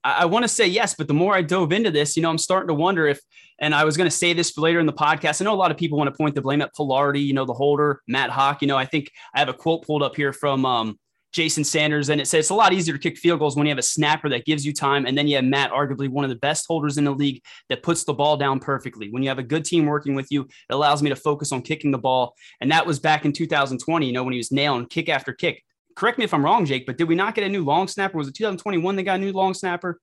I 0.04 0.26
want 0.26 0.44
to 0.44 0.50
say 0.50 0.68
yes, 0.68 0.96
but 0.96 1.08
the 1.08 1.14
more 1.14 1.34
I 1.34 1.42
dove 1.42 1.72
into 1.72 1.90
this, 1.90 2.18
you 2.18 2.24
know, 2.24 2.30
I'm 2.30 2.38
starting 2.38 2.68
to 2.68 2.74
wonder 2.74 3.08
if, 3.08 3.22
and 3.60 3.74
I 3.74 3.86
was 3.86 3.96
going 3.96 4.10
to 4.10 4.16
say 4.16 4.34
this 4.34 4.58
later 4.58 4.80
in 4.80 4.86
the 4.86 4.94
podcast. 4.94 5.42
I 5.42 5.46
know 5.46 5.54
a 5.54 5.56
lot 5.56 5.72
of 5.72 5.78
people 5.78 5.98
want 5.98 6.10
to 6.10 6.18
point 6.18 6.36
the 6.36 6.42
blame 6.42 6.62
at 6.62 6.74
Palardy, 6.76 7.24
you 7.24 7.34
know, 7.34 7.46
the 7.46 7.54
holder, 7.54 8.02
Matt 8.08 8.30
Haack. 8.30 8.62
You 8.62 8.68
know, 8.68 8.78
I 8.78 8.86
think 8.86 9.10
I 9.34 9.40
have 9.40 9.50
a 9.50 9.54
quote 9.54 9.86
pulled 9.86 10.04
up 10.04 10.16
here 10.16 10.34
from 10.34 10.66
um, 10.66 11.00
Jason 11.32 11.64
Sanders, 11.64 12.10
and 12.10 12.20
it 12.20 12.28
says 12.28 12.42
it's 12.42 12.50
a 12.50 12.56
lot 12.56 12.74
easier 12.74 12.94
to 12.94 13.00
kick 13.00 13.18
field 13.18 13.40
goals 13.40 13.56
when 13.56 13.66
you 13.66 13.72
have 13.72 13.80
a 13.80 13.84
snapper 13.84 14.30
that 14.30 14.46
gives 14.46 14.66
you 14.66 14.74
time, 14.74 15.06
and 15.06 15.18
then 15.18 15.28
you 15.28 15.38
have 15.38 15.46
Matt, 15.46 15.72
arguably 15.72 16.10
one 16.10 16.26
of 16.26 16.30
the 16.30 16.36
best 16.36 16.66
holders 16.68 16.98
in 16.98 17.06
the 17.06 17.12
league, 17.12 17.42
that 17.70 17.82
puts 17.82 18.04
the 18.04 18.14
ball 18.14 18.36
down 18.36 18.60
perfectly. 18.60 19.10
When 19.10 19.24
you 19.24 19.30
have 19.30 19.40
a 19.40 19.44
good 19.44 19.64
team 19.64 19.86
working 19.86 20.16
with 20.16 20.28
you, 20.30 20.42
it 20.42 20.74
allows 20.74 21.02
me 21.02 21.10
to 21.10 21.16
focus 21.16 21.52
on 21.52 21.62
kicking 21.62 21.92
the 21.92 21.98
ball, 21.98 22.36
and 22.62 22.72
that 22.72 22.86
was 22.86 23.00
back 23.00 23.26
in 23.26 23.32
2020. 23.32 24.06
You 24.06 24.14
know, 24.14 24.24
when 24.24 24.34
he 24.34 24.40
was 24.40 24.52
nailing 24.52 24.86
kick 24.86 25.08
after 25.08 25.32
kick 25.34 25.64
correct 25.96 26.18
me 26.18 26.26
if 26.26 26.34
I'm 26.34 26.44
wrong, 26.44 26.66
Jake, 26.66 26.86
but 26.86 26.98
did 26.98 27.08
we 27.08 27.16
not 27.16 27.36
get 27.36 27.44
a 27.44 27.50
new 27.50 27.64
long 27.64 27.88
snapper? 27.88 28.18
Was 28.18 28.28
it 28.28 28.36
2021 28.36 28.96
they 28.96 29.04
got 29.04 29.16
a 29.16 29.22
new 29.22 29.32
long 29.32 29.54
snapper? 29.54 30.00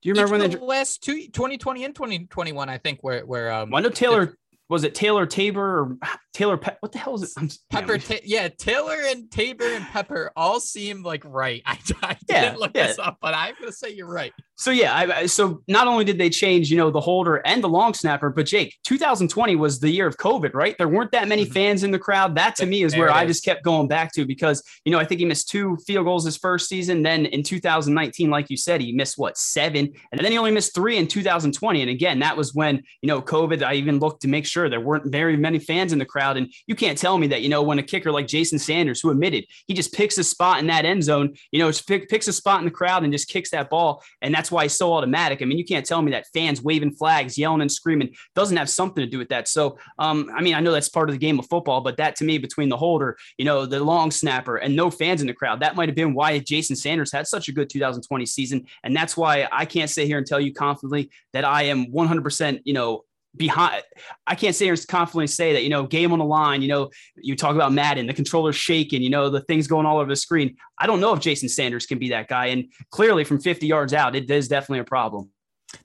Do 0.00 0.08
you 0.08 0.12
remember 0.12 0.38
when 0.38 0.50
the 0.50 0.64
last 0.64 1.02
two 1.02 1.26
2020 1.26 1.84
and 1.84 1.94
2021? 1.94 2.68
I 2.68 2.78
think 2.78 3.00
where 3.00 3.26
where 3.26 3.52
um. 3.52 3.74
I 3.74 3.80
know 3.80 3.88
Taylor 3.88 4.36
was 4.68 4.84
it 4.84 4.94
Taylor 4.94 5.26
Taybor 5.26 5.56
or 5.56 5.98
Taylor? 6.34 6.56
Pe- 6.56 6.76
what 6.80 6.92
the 6.92 6.98
hell 6.98 7.14
is 7.14 7.22
it? 7.22 7.30
I'm, 7.36 7.48
Pepper. 7.70 7.98
Ta- 7.98 8.20
yeah, 8.22 8.48
Taylor 8.48 8.98
and 9.06 9.24
Taybor 9.24 9.76
and 9.76 9.84
Pepper 9.86 10.30
all 10.36 10.60
seem 10.60 11.02
like 11.02 11.24
right. 11.24 11.62
I, 11.66 11.78
I 12.02 12.16
didn't 12.26 12.52
yeah, 12.52 12.54
look 12.56 12.72
yeah. 12.74 12.88
this 12.88 12.98
up, 12.98 13.18
but 13.20 13.34
I'm 13.34 13.54
gonna 13.58 13.72
say 13.72 13.90
you're 13.90 14.10
right. 14.10 14.32
So 14.58 14.70
yeah, 14.70 14.94
I, 14.94 15.26
so 15.26 15.62
not 15.66 15.88
only 15.88 16.04
did 16.04 16.18
they 16.18 16.28
change, 16.28 16.70
you 16.70 16.76
know, 16.76 16.90
the 16.90 17.00
holder 17.00 17.36
and 17.46 17.64
the 17.64 17.68
long 17.68 17.94
snapper, 17.94 18.28
but 18.28 18.44
Jake, 18.46 18.76
2020 18.84 19.56
was 19.56 19.80
the 19.80 19.90
year 19.90 20.06
of 20.06 20.18
COVID, 20.18 20.52
right? 20.52 20.76
There 20.76 20.88
weren't 20.88 21.12
that 21.12 21.28
many 21.28 21.44
mm-hmm. 21.44 21.52
fans 21.52 21.82
in 21.82 21.90
the 21.90 21.98
crowd. 21.98 22.34
That 22.36 22.56
to 22.56 22.66
me 22.66 22.82
is 22.82 22.92
there 22.92 23.02
where 23.02 23.10
I 23.10 23.24
just 23.24 23.44
kept 23.44 23.64
going 23.64 23.88
back 23.88 24.12
to 24.12 24.26
because 24.26 24.62
you 24.84 24.92
know 24.92 24.98
I 24.98 25.04
think 25.04 25.20
he 25.20 25.24
missed 25.24 25.48
two 25.48 25.78
field 25.86 26.04
goals 26.04 26.26
his 26.26 26.36
first 26.36 26.68
season. 26.68 27.02
Then 27.02 27.24
in 27.24 27.42
2019, 27.42 28.28
like 28.28 28.50
you 28.50 28.58
said, 28.58 28.82
he 28.82 28.92
missed 28.92 29.16
what 29.16 29.38
seven, 29.38 29.90
and 30.12 30.20
then 30.20 30.32
he 30.32 30.38
only 30.38 30.50
missed 30.50 30.74
three 30.74 30.98
in 30.98 31.06
2020. 31.06 31.80
And 31.80 31.90
again, 31.90 32.18
that 32.18 32.36
was 32.36 32.54
when 32.54 32.82
you 33.00 33.06
know 33.06 33.22
COVID. 33.22 33.62
I 33.62 33.74
even 33.74 33.98
looked 33.98 34.22
to 34.22 34.28
make 34.28 34.44
sure 34.44 34.58
sure 34.58 34.68
there 34.68 34.80
weren't 34.80 35.06
very 35.06 35.36
many 35.36 35.58
fans 35.58 35.92
in 35.92 35.98
the 35.98 36.04
crowd. 36.04 36.36
And 36.36 36.52
you 36.66 36.74
can't 36.74 36.98
tell 36.98 37.16
me 37.16 37.28
that, 37.28 37.42
you 37.42 37.48
know, 37.48 37.62
when 37.62 37.78
a 37.78 37.82
kicker 37.82 38.10
like 38.10 38.26
Jason 38.26 38.58
Sanders, 38.58 39.00
who 39.00 39.10
admitted 39.10 39.44
he 39.66 39.74
just 39.74 39.92
picks 39.92 40.18
a 40.18 40.24
spot 40.24 40.58
in 40.58 40.66
that 40.66 40.84
end 40.84 41.04
zone, 41.04 41.34
you 41.52 41.60
know, 41.60 41.70
pick, 41.86 42.08
picks 42.08 42.28
a 42.28 42.32
spot 42.32 42.58
in 42.60 42.64
the 42.64 42.70
crowd 42.70 43.04
and 43.04 43.12
just 43.12 43.28
kicks 43.28 43.50
that 43.50 43.70
ball. 43.70 44.02
And 44.20 44.34
that's 44.34 44.47
why 44.50 44.64
he's 44.64 44.76
so 44.76 44.92
automatic. 44.92 45.42
I 45.42 45.44
mean, 45.44 45.58
you 45.58 45.64
can't 45.64 45.84
tell 45.84 46.02
me 46.02 46.12
that 46.12 46.26
fans 46.32 46.62
waving 46.62 46.92
flags, 46.92 47.38
yelling 47.38 47.60
and 47.60 47.70
screaming 47.70 48.14
doesn't 48.34 48.56
have 48.56 48.68
something 48.68 49.04
to 49.04 49.10
do 49.10 49.18
with 49.18 49.28
that. 49.28 49.48
So, 49.48 49.78
um, 49.98 50.30
I 50.34 50.42
mean, 50.42 50.54
I 50.54 50.60
know 50.60 50.72
that's 50.72 50.88
part 50.88 51.08
of 51.08 51.14
the 51.14 51.18
game 51.18 51.38
of 51.38 51.46
football, 51.48 51.80
but 51.80 51.96
that 51.96 52.16
to 52.16 52.24
me, 52.24 52.38
between 52.38 52.68
the 52.68 52.76
holder, 52.76 53.16
you 53.36 53.44
know, 53.44 53.66
the 53.66 53.82
long 53.82 54.10
snapper 54.10 54.56
and 54.56 54.74
no 54.74 54.90
fans 54.90 55.20
in 55.20 55.26
the 55.26 55.34
crowd, 55.34 55.60
that 55.60 55.76
might 55.76 55.88
have 55.88 55.96
been 55.96 56.14
why 56.14 56.38
Jason 56.38 56.76
Sanders 56.76 57.12
had 57.12 57.26
such 57.26 57.48
a 57.48 57.52
good 57.52 57.70
2020 57.70 58.26
season. 58.26 58.66
And 58.84 58.94
that's 58.94 59.16
why 59.16 59.48
I 59.52 59.64
can't 59.64 59.90
sit 59.90 60.06
here 60.06 60.18
and 60.18 60.26
tell 60.26 60.40
you 60.40 60.52
confidently 60.52 61.10
that 61.32 61.44
I 61.44 61.64
am 61.64 61.92
100%, 61.92 62.60
you 62.64 62.74
know, 62.74 63.04
behind 63.38 63.82
I 64.26 64.34
can't 64.34 64.54
say 64.54 64.68
confidently 64.86 65.26
say 65.26 65.52
that, 65.54 65.62
you 65.62 65.68
know, 65.68 65.86
game 65.86 66.12
on 66.12 66.18
the 66.18 66.24
line, 66.24 66.62
you 66.62 66.68
know, 66.68 66.90
you 67.16 67.36
talk 67.36 67.54
about 67.54 67.72
Madden, 67.72 68.06
the 68.06 68.14
controller's 68.14 68.56
shaking, 68.56 69.02
you 69.02 69.10
know, 69.10 69.30
the 69.30 69.40
things 69.42 69.66
going 69.66 69.86
all 69.86 69.98
over 69.98 70.08
the 70.08 70.16
screen. 70.16 70.56
I 70.78 70.86
don't 70.86 71.00
know 71.00 71.14
if 71.14 71.20
Jason 71.20 71.48
Sanders 71.48 71.86
can 71.86 71.98
be 71.98 72.10
that 72.10 72.28
guy. 72.28 72.46
And 72.46 72.72
clearly 72.90 73.24
from 73.24 73.40
50 73.40 73.66
yards 73.66 73.94
out, 73.94 74.14
it 74.14 74.30
is 74.30 74.48
definitely 74.48 74.80
a 74.80 74.84
problem. 74.84 75.30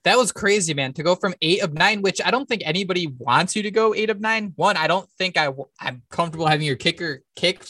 That 0.03 0.17
was 0.17 0.31
crazy, 0.31 0.73
man. 0.73 0.93
To 0.93 1.03
go 1.03 1.15
from 1.15 1.33
eight 1.41 1.61
of 1.61 1.73
nine, 1.73 2.01
which 2.01 2.21
I 2.23 2.31
don't 2.31 2.47
think 2.47 2.61
anybody 2.65 3.07
wants 3.17 3.55
you 3.55 3.63
to 3.63 3.71
go 3.71 3.93
eight 3.93 4.09
of 4.09 4.19
nine. 4.21 4.53
One, 4.55 4.77
I 4.77 4.87
don't 4.87 5.09
think 5.17 5.37
I 5.37 5.49
I'm 5.79 6.03
comfortable 6.09 6.47
having 6.47 6.65
your 6.65 6.77
kicker 6.77 7.21
kick 7.35 7.65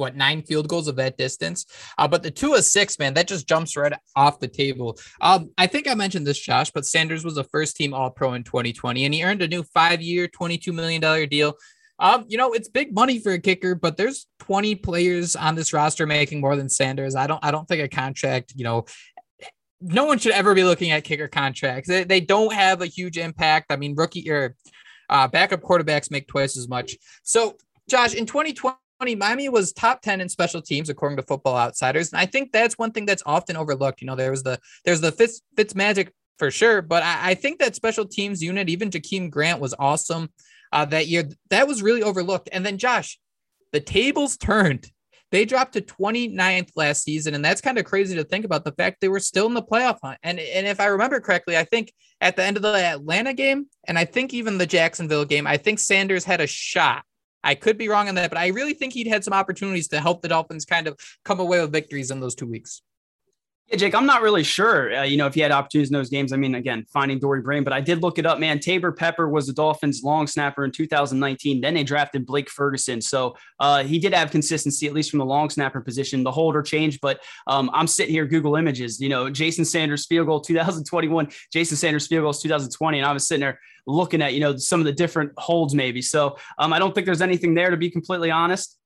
what 0.00 0.16
nine 0.16 0.42
field 0.42 0.68
goals 0.68 0.88
of 0.88 0.96
that 0.96 1.16
distance. 1.16 1.66
Uh, 1.98 2.08
but 2.08 2.22
the 2.22 2.30
two 2.30 2.54
of 2.54 2.64
six, 2.64 2.98
man, 2.98 3.14
that 3.14 3.28
just 3.28 3.48
jumps 3.48 3.76
right 3.76 3.92
off 4.16 4.40
the 4.40 4.48
table. 4.48 4.98
Um, 5.20 5.50
I 5.56 5.66
think 5.66 5.88
I 5.88 5.94
mentioned 5.94 6.26
this, 6.26 6.38
Josh, 6.38 6.70
but 6.70 6.86
Sanders 6.86 7.24
was 7.24 7.36
a 7.36 7.44
first 7.44 7.76
team 7.76 7.94
All 7.94 8.10
Pro 8.10 8.32
in 8.32 8.42
2020, 8.42 9.04
and 9.04 9.14
he 9.14 9.22
earned 9.22 9.42
a 9.42 9.48
new 9.48 9.62
five 9.62 10.02
year, 10.02 10.26
$22 10.26 10.74
million 10.74 11.28
deal. 11.28 11.54
Um, 12.00 12.24
you 12.28 12.38
know, 12.38 12.52
it's 12.52 12.68
big 12.68 12.94
money 12.94 13.18
for 13.18 13.32
a 13.32 13.38
kicker, 13.38 13.74
but 13.74 13.98
there's 13.98 14.26
20 14.40 14.74
players 14.76 15.36
on 15.36 15.54
this 15.54 15.74
roster 15.74 16.06
making 16.06 16.40
more 16.40 16.56
than 16.56 16.68
Sanders. 16.68 17.14
I 17.14 17.26
don't 17.26 17.44
I 17.44 17.50
don't 17.50 17.68
think 17.68 17.82
a 17.82 17.88
contract, 17.88 18.54
you 18.56 18.64
know, 18.64 18.86
no 19.80 20.04
one 20.04 20.18
should 20.18 20.32
ever 20.32 20.54
be 20.54 20.64
looking 20.64 20.90
at 20.90 21.04
kicker 21.04 21.28
contracts. 21.28 21.88
They, 21.88 22.04
they 22.04 22.20
don't 22.20 22.52
have 22.52 22.82
a 22.82 22.86
huge 22.86 23.18
impact. 23.18 23.66
I 23.70 23.76
mean, 23.76 23.94
rookie 23.94 24.30
or 24.30 24.56
uh, 25.08 25.28
backup 25.28 25.62
quarterbacks 25.62 26.10
make 26.10 26.28
twice 26.28 26.56
as 26.56 26.68
much. 26.68 26.96
So, 27.22 27.56
Josh, 27.88 28.14
in 28.14 28.26
2020, 28.26 28.76
Miami 29.00 29.48
was 29.48 29.72
top 29.72 30.02
10 30.02 30.20
in 30.20 30.28
special 30.28 30.60
teams 30.62 30.88
according 30.88 31.16
to 31.16 31.22
Football 31.22 31.56
Outsiders, 31.56 32.12
and 32.12 32.20
I 32.20 32.26
think 32.26 32.52
that's 32.52 32.78
one 32.78 32.92
thing 32.92 33.06
that's 33.06 33.22
often 33.26 33.56
overlooked. 33.56 34.00
You 34.00 34.06
know, 34.06 34.16
there 34.16 34.30
was 34.30 34.42
the 34.42 34.58
there's 34.84 35.00
the 35.00 35.12
Fitz, 35.12 35.40
Fitz 35.56 35.74
magic 35.74 36.12
for 36.38 36.50
sure, 36.50 36.82
but 36.82 37.02
I, 37.02 37.30
I 37.30 37.34
think 37.34 37.58
that 37.58 37.74
special 37.74 38.06
teams 38.06 38.42
unit, 38.42 38.68
even 38.68 38.90
Jakeem 38.90 39.30
Grant, 39.30 39.60
was 39.60 39.74
awesome 39.78 40.30
uh, 40.72 40.84
that 40.86 41.06
year. 41.08 41.28
That 41.50 41.66
was 41.66 41.82
really 41.82 42.02
overlooked. 42.02 42.48
And 42.52 42.64
then 42.64 42.78
Josh, 42.78 43.18
the 43.72 43.80
tables 43.80 44.36
turned 44.36 44.90
they 45.30 45.44
dropped 45.44 45.74
to 45.74 45.80
29th 45.80 46.70
last 46.74 47.04
season, 47.04 47.34
and 47.34 47.44
that's 47.44 47.60
kind 47.60 47.78
of 47.78 47.84
crazy 47.84 48.16
to 48.16 48.24
think 48.24 48.44
about 48.44 48.64
the 48.64 48.72
fact 48.72 49.00
they 49.00 49.08
were 49.08 49.20
still 49.20 49.46
in 49.46 49.54
the 49.54 49.62
playoff 49.62 49.98
hunt. 50.02 50.18
And 50.22 50.38
and 50.38 50.66
if 50.66 50.80
I 50.80 50.86
remember 50.86 51.20
correctly, 51.20 51.56
I 51.56 51.64
think 51.64 51.92
at 52.20 52.36
the 52.36 52.44
end 52.44 52.56
of 52.56 52.62
the 52.62 52.74
Atlanta 52.74 53.32
game, 53.32 53.66
and 53.86 53.98
I 53.98 54.04
think 54.04 54.34
even 54.34 54.58
the 54.58 54.66
Jacksonville 54.66 55.24
game, 55.24 55.46
I 55.46 55.56
think 55.56 55.78
Sanders 55.78 56.24
had 56.24 56.40
a 56.40 56.46
shot. 56.46 57.04
I 57.42 57.54
could 57.54 57.78
be 57.78 57.88
wrong 57.88 58.08
on 58.08 58.14
that, 58.16 58.30
but 58.30 58.38
I 58.38 58.48
really 58.48 58.74
think 58.74 58.92
he'd 58.92 59.06
had 59.06 59.24
some 59.24 59.32
opportunities 59.32 59.88
to 59.88 60.00
help 60.00 60.22
the 60.22 60.28
Dolphins 60.28 60.64
kind 60.64 60.86
of 60.86 60.98
come 61.24 61.40
away 61.40 61.60
with 61.60 61.72
victories 61.72 62.10
in 62.10 62.20
those 62.20 62.34
two 62.34 62.46
weeks. 62.46 62.82
Yeah, 63.70 63.76
Jake, 63.76 63.94
I'm 63.94 64.06
not 64.06 64.20
really 64.20 64.42
sure. 64.42 64.92
Uh, 64.96 65.04
you 65.04 65.16
know, 65.16 65.28
if 65.28 65.34
he 65.34 65.40
had 65.40 65.52
opportunities 65.52 65.90
in 65.90 65.94
those 65.94 66.10
games, 66.10 66.32
I 66.32 66.36
mean, 66.36 66.56
again, 66.56 66.84
finding 66.92 67.20
Dory 67.20 67.40
Brain, 67.40 67.62
but 67.62 67.72
I 67.72 67.80
did 67.80 68.02
look 68.02 68.18
it 68.18 68.26
up, 68.26 68.40
man. 68.40 68.58
Taybor 68.58 68.96
Pepper 68.96 69.28
was 69.28 69.46
the 69.46 69.52
Dolphins' 69.52 70.02
long 70.02 70.26
snapper 70.26 70.64
in 70.64 70.72
2019. 70.72 71.60
Then 71.60 71.74
they 71.74 71.84
drafted 71.84 72.26
Blake 72.26 72.50
Ferguson. 72.50 73.00
So 73.00 73.36
uh, 73.60 73.84
he 73.84 74.00
did 74.00 74.12
have 74.12 74.32
consistency, 74.32 74.88
at 74.88 74.92
least 74.92 75.10
from 75.10 75.20
the 75.20 75.24
long 75.24 75.50
snapper 75.50 75.80
position. 75.80 76.24
The 76.24 76.32
holder 76.32 76.62
changed, 76.62 77.00
but 77.00 77.20
um, 77.46 77.70
I'm 77.72 77.86
sitting 77.86 78.12
here, 78.12 78.26
Google 78.26 78.56
Images, 78.56 79.00
you 79.00 79.08
know, 79.08 79.30
Jason 79.30 79.64
Sanders 79.64 80.04
field 80.04 80.26
goal 80.26 80.40
2021, 80.40 81.28
Jason 81.52 81.76
Sanders 81.76 82.08
field 82.08 82.24
goals 82.24 82.42
2020. 82.42 82.98
And 82.98 83.06
I 83.06 83.12
was 83.12 83.28
sitting 83.28 83.42
there 83.42 83.60
looking 83.86 84.20
at, 84.20 84.34
you 84.34 84.40
know, 84.40 84.56
some 84.56 84.80
of 84.80 84.86
the 84.86 84.92
different 84.92 85.30
holds 85.38 85.76
maybe. 85.76 86.02
So 86.02 86.36
um, 86.58 86.72
I 86.72 86.80
don't 86.80 86.92
think 86.92 87.04
there's 87.04 87.22
anything 87.22 87.54
there, 87.54 87.70
to 87.70 87.76
be 87.76 87.88
completely 87.88 88.32
honest. 88.32 88.79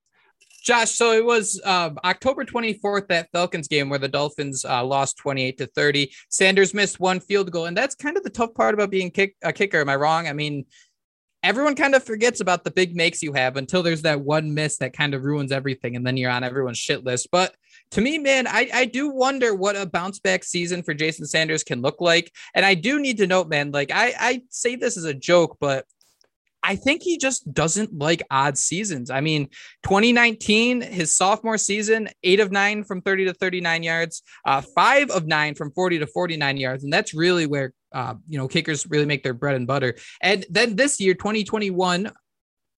Josh, 0.64 0.92
so 0.92 1.12
it 1.12 1.24
was 1.24 1.60
uh, 1.62 1.90
October 2.04 2.44
24th, 2.44 3.08
that 3.08 3.28
Falcons 3.32 3.68
game 3.68 3.90
where 3.90 3.98
the 3.98 4.08
Dolphins 4.08 4.64
uh, 4.64 4.82
lost 4.82 5.18
28 5.18 5.58
to 5.58 5.66
30. 5.66 6.10
Sanders 6.30 6.72
missed 6.72 6.98
one 6.98 7.20
field 7.20 7.50
goal. 7.50 7.66
And 7.66 7.76
that's 7.76 7.94
kind 7.94 8.16
of 8.16 8.22
the 8.22 8.30
tough 8.30 8.54
part 8.54 8.72
about 8.72 8.90
being 8.90 9.10
kick, 9.10 9.36
a 9.42 9.52
kicker. 9.52 9.80
Am 9.80 9.90
I 9.90 9.96
wrong? 9.96 10.26
I 10.26 10.32
mean, 10.32 10.64
everyone 11.42 11.74
kind 11.74 11.94
of 11.94 12.02
forgets 12.02 12.40
about 12.40 12.64
the 12.64 12.70
big 12.70 12.96
makes 12.96 13.22
you 13.22 13.34
have 13.34 13.58
until 13.58 13.82
there's 13.82 14.00
that 14.02 14.22
one 14.22 14.54
miss 14.54 14.78
that 14.78 14.94
kind 14.94 15.12
of 15.12 15.24
ruins 15.24 15.52
everything. 15.52 15.96
And 15.96 16.06
then 16.06 16.16
you're 16.16 16.30
on 16.30 16.42
everyone's 16.42 16.78
shit 16.78 17.04
list. 17.04 17.28
But 17.30 17.54
to 17.90 18.00
me, 18.00 18.16
man, 18.16 18.46
I, 18.46 18.70
I 18.72 18.84
do 18.86 19.10
wonder 19.10 19.54
what 19.54 19.76
a 19.76 19.84
bounce 19.84 20.18
back 20.18 20.44
season 20.44 20.82
for 20.82 20.94
Jason 20.94 21.26
Sanders 21.26 21.62
can 21.62 21.82
look 21.82 22.00
like. 22.00 22.32
And 22.54 22.64
I 22.64 22.72
do 22.72 22.98
need 22.98 23.18
to 23.18 23.26
note, 23.26 23.50
man, 23.50 23.70
like 23.70 23.90
I, 23.92 24.14
I 24.18 24.42
say 24.48 24.76
this 24.76 24.96
as 24.96 25.04
a 25.04 25.12
joke, 25.12 25.58
but 25.60 25.84
I 26.64 26.76
think 26.76 27.02
he 27.02 27.18
just 27.18 27.52
doesn't 27.52 27.96
like 27.96 28.22
odd 28.30 28.56
seasons. 28.56 29.10
I 29.10 29.20
mean, 29.20 29.48
2019, 29.82 30.80
his 30.80 31.14
sophomore 31.14 31.58
season, 31.58 32.08
eight 32.22 32.40
of 32.40 32.50
nine 32.50 32.84
from 32.84 33.02
30 33.02 33.26
to 33.26 33.34
39 33.34 33.82
yards, 33.82 34.22
uh, 34.46 34.62
five 34.74 35.10
of 35.10 35.26
nine 35.26 35.54
from 35.54 35.70
40 35.72 35.98
to 35.98 36.06
49 36.06 36.56
yards. 36.56 36.82
And 36.82 36.92
that's 36.92 37.12
really 37.12 37.46
where, 37.46 37.74
uh, 37.92 38.14
you 38.26 38.38
know, 38.38 38.48
kickers 38.48 38.86
really 38.88 39.04
make 39.04 39.22
their 39.22 39.34
bread 39.34 39.56
and 39.56 39.66
butter. 39.66 39.94
And 40.22 40.46
then 40.48 40.74
this 40.74 40.98
year, 41.00 41.12
2021, 41.12 42.10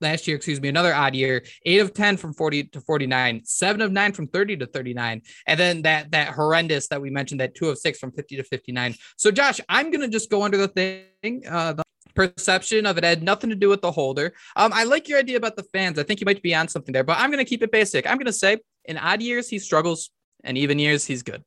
last 0.01 0.27
year, 0.27 0.37
excuse 0.37 0.61
me, 0.61 0.69
another 0.69 0.93
odd 0.93 1.15
year, 1.15 1.45
eight 1.65 1.79
of 1.79 1.95
10 1.95 2.17
from 2.17 2.35
40 2.35 2.65
to 2.65 2.81
49, 2.81 3.43
seven 3.45 3.81
of 3.81 3.93
nine 3.93 4.13
from 4.13 4.27
30 4.27 4.57
to 4.59 4.67
39. 4.67 5.23
And 5.47 5.61
then 5.61 5.83
that, 5.83 6.11
that 6.11 6.35
horrendous 6.35 6.89
that 6.89 7.01
we 7.01 7.11
mentioned, 7.11 7.41
that 7.41 7.55
two 7.55 7.69
of 7.69 7.79
six 7.79 8.01
from 8.01 8.11
50 8.11 8.37
to 8.37 8.43
59. 8.43 8.97
So 9.17 9.31
Josh, 9.31 9.61
I'm 9.69 9.93
going 9.93 10.03
to 10.03 10.09
just 10.09 10.29
go 10.29 10.43
under 10.43 10.59
the 10.59 10.69
thing, 10.69 11.45
uh, 11.49 11.75
the 11.75 11.85
perception 12.17 12.87
of 12.87 12.99
it 12.99 13.05
had 13.05 13.23
nothing 13.23 13.51
to 13.51 13.57
do 13.57 13.69
with 13.69 13.83
the 13.83 13.93
holder. 13.93 14.33
Um, 14.57 14.73
I 14.75 14.85
like 14.85 15.09
your 15.09 15.19
idea 15.19 15.37
about 15.37 15.55
the 15.55 15.63
fans. 15.63 15.99
I 15.99 16.03
think 16.03 16.21
you 16.21 16.25
might 16.25 16.43
be 16.43 16.55
on 16.55 16.67
something 16.67 16.93
there, 16.93 17.05
but 17.05 17.19
I'm 17.19 17.31
going 17.31 17.45
to 17.45 17.49
keep 17.49 17.63
it 17.63 17.71
basic. 17.71 18.07
I'm 18.07 18.17
going 18.17 18.27
to 18.27 18.33
say 18.33 18.59
in 18.87 18.99
odd 18.99 19.23
years, 19.23 19.49
he 19.49 19.59
struggles, 19.59 20.11
and 20.43 20.59
even 20.59 20.79
years, 20.79 21.05
he's 21.05 21.23
good. 21.23 21.45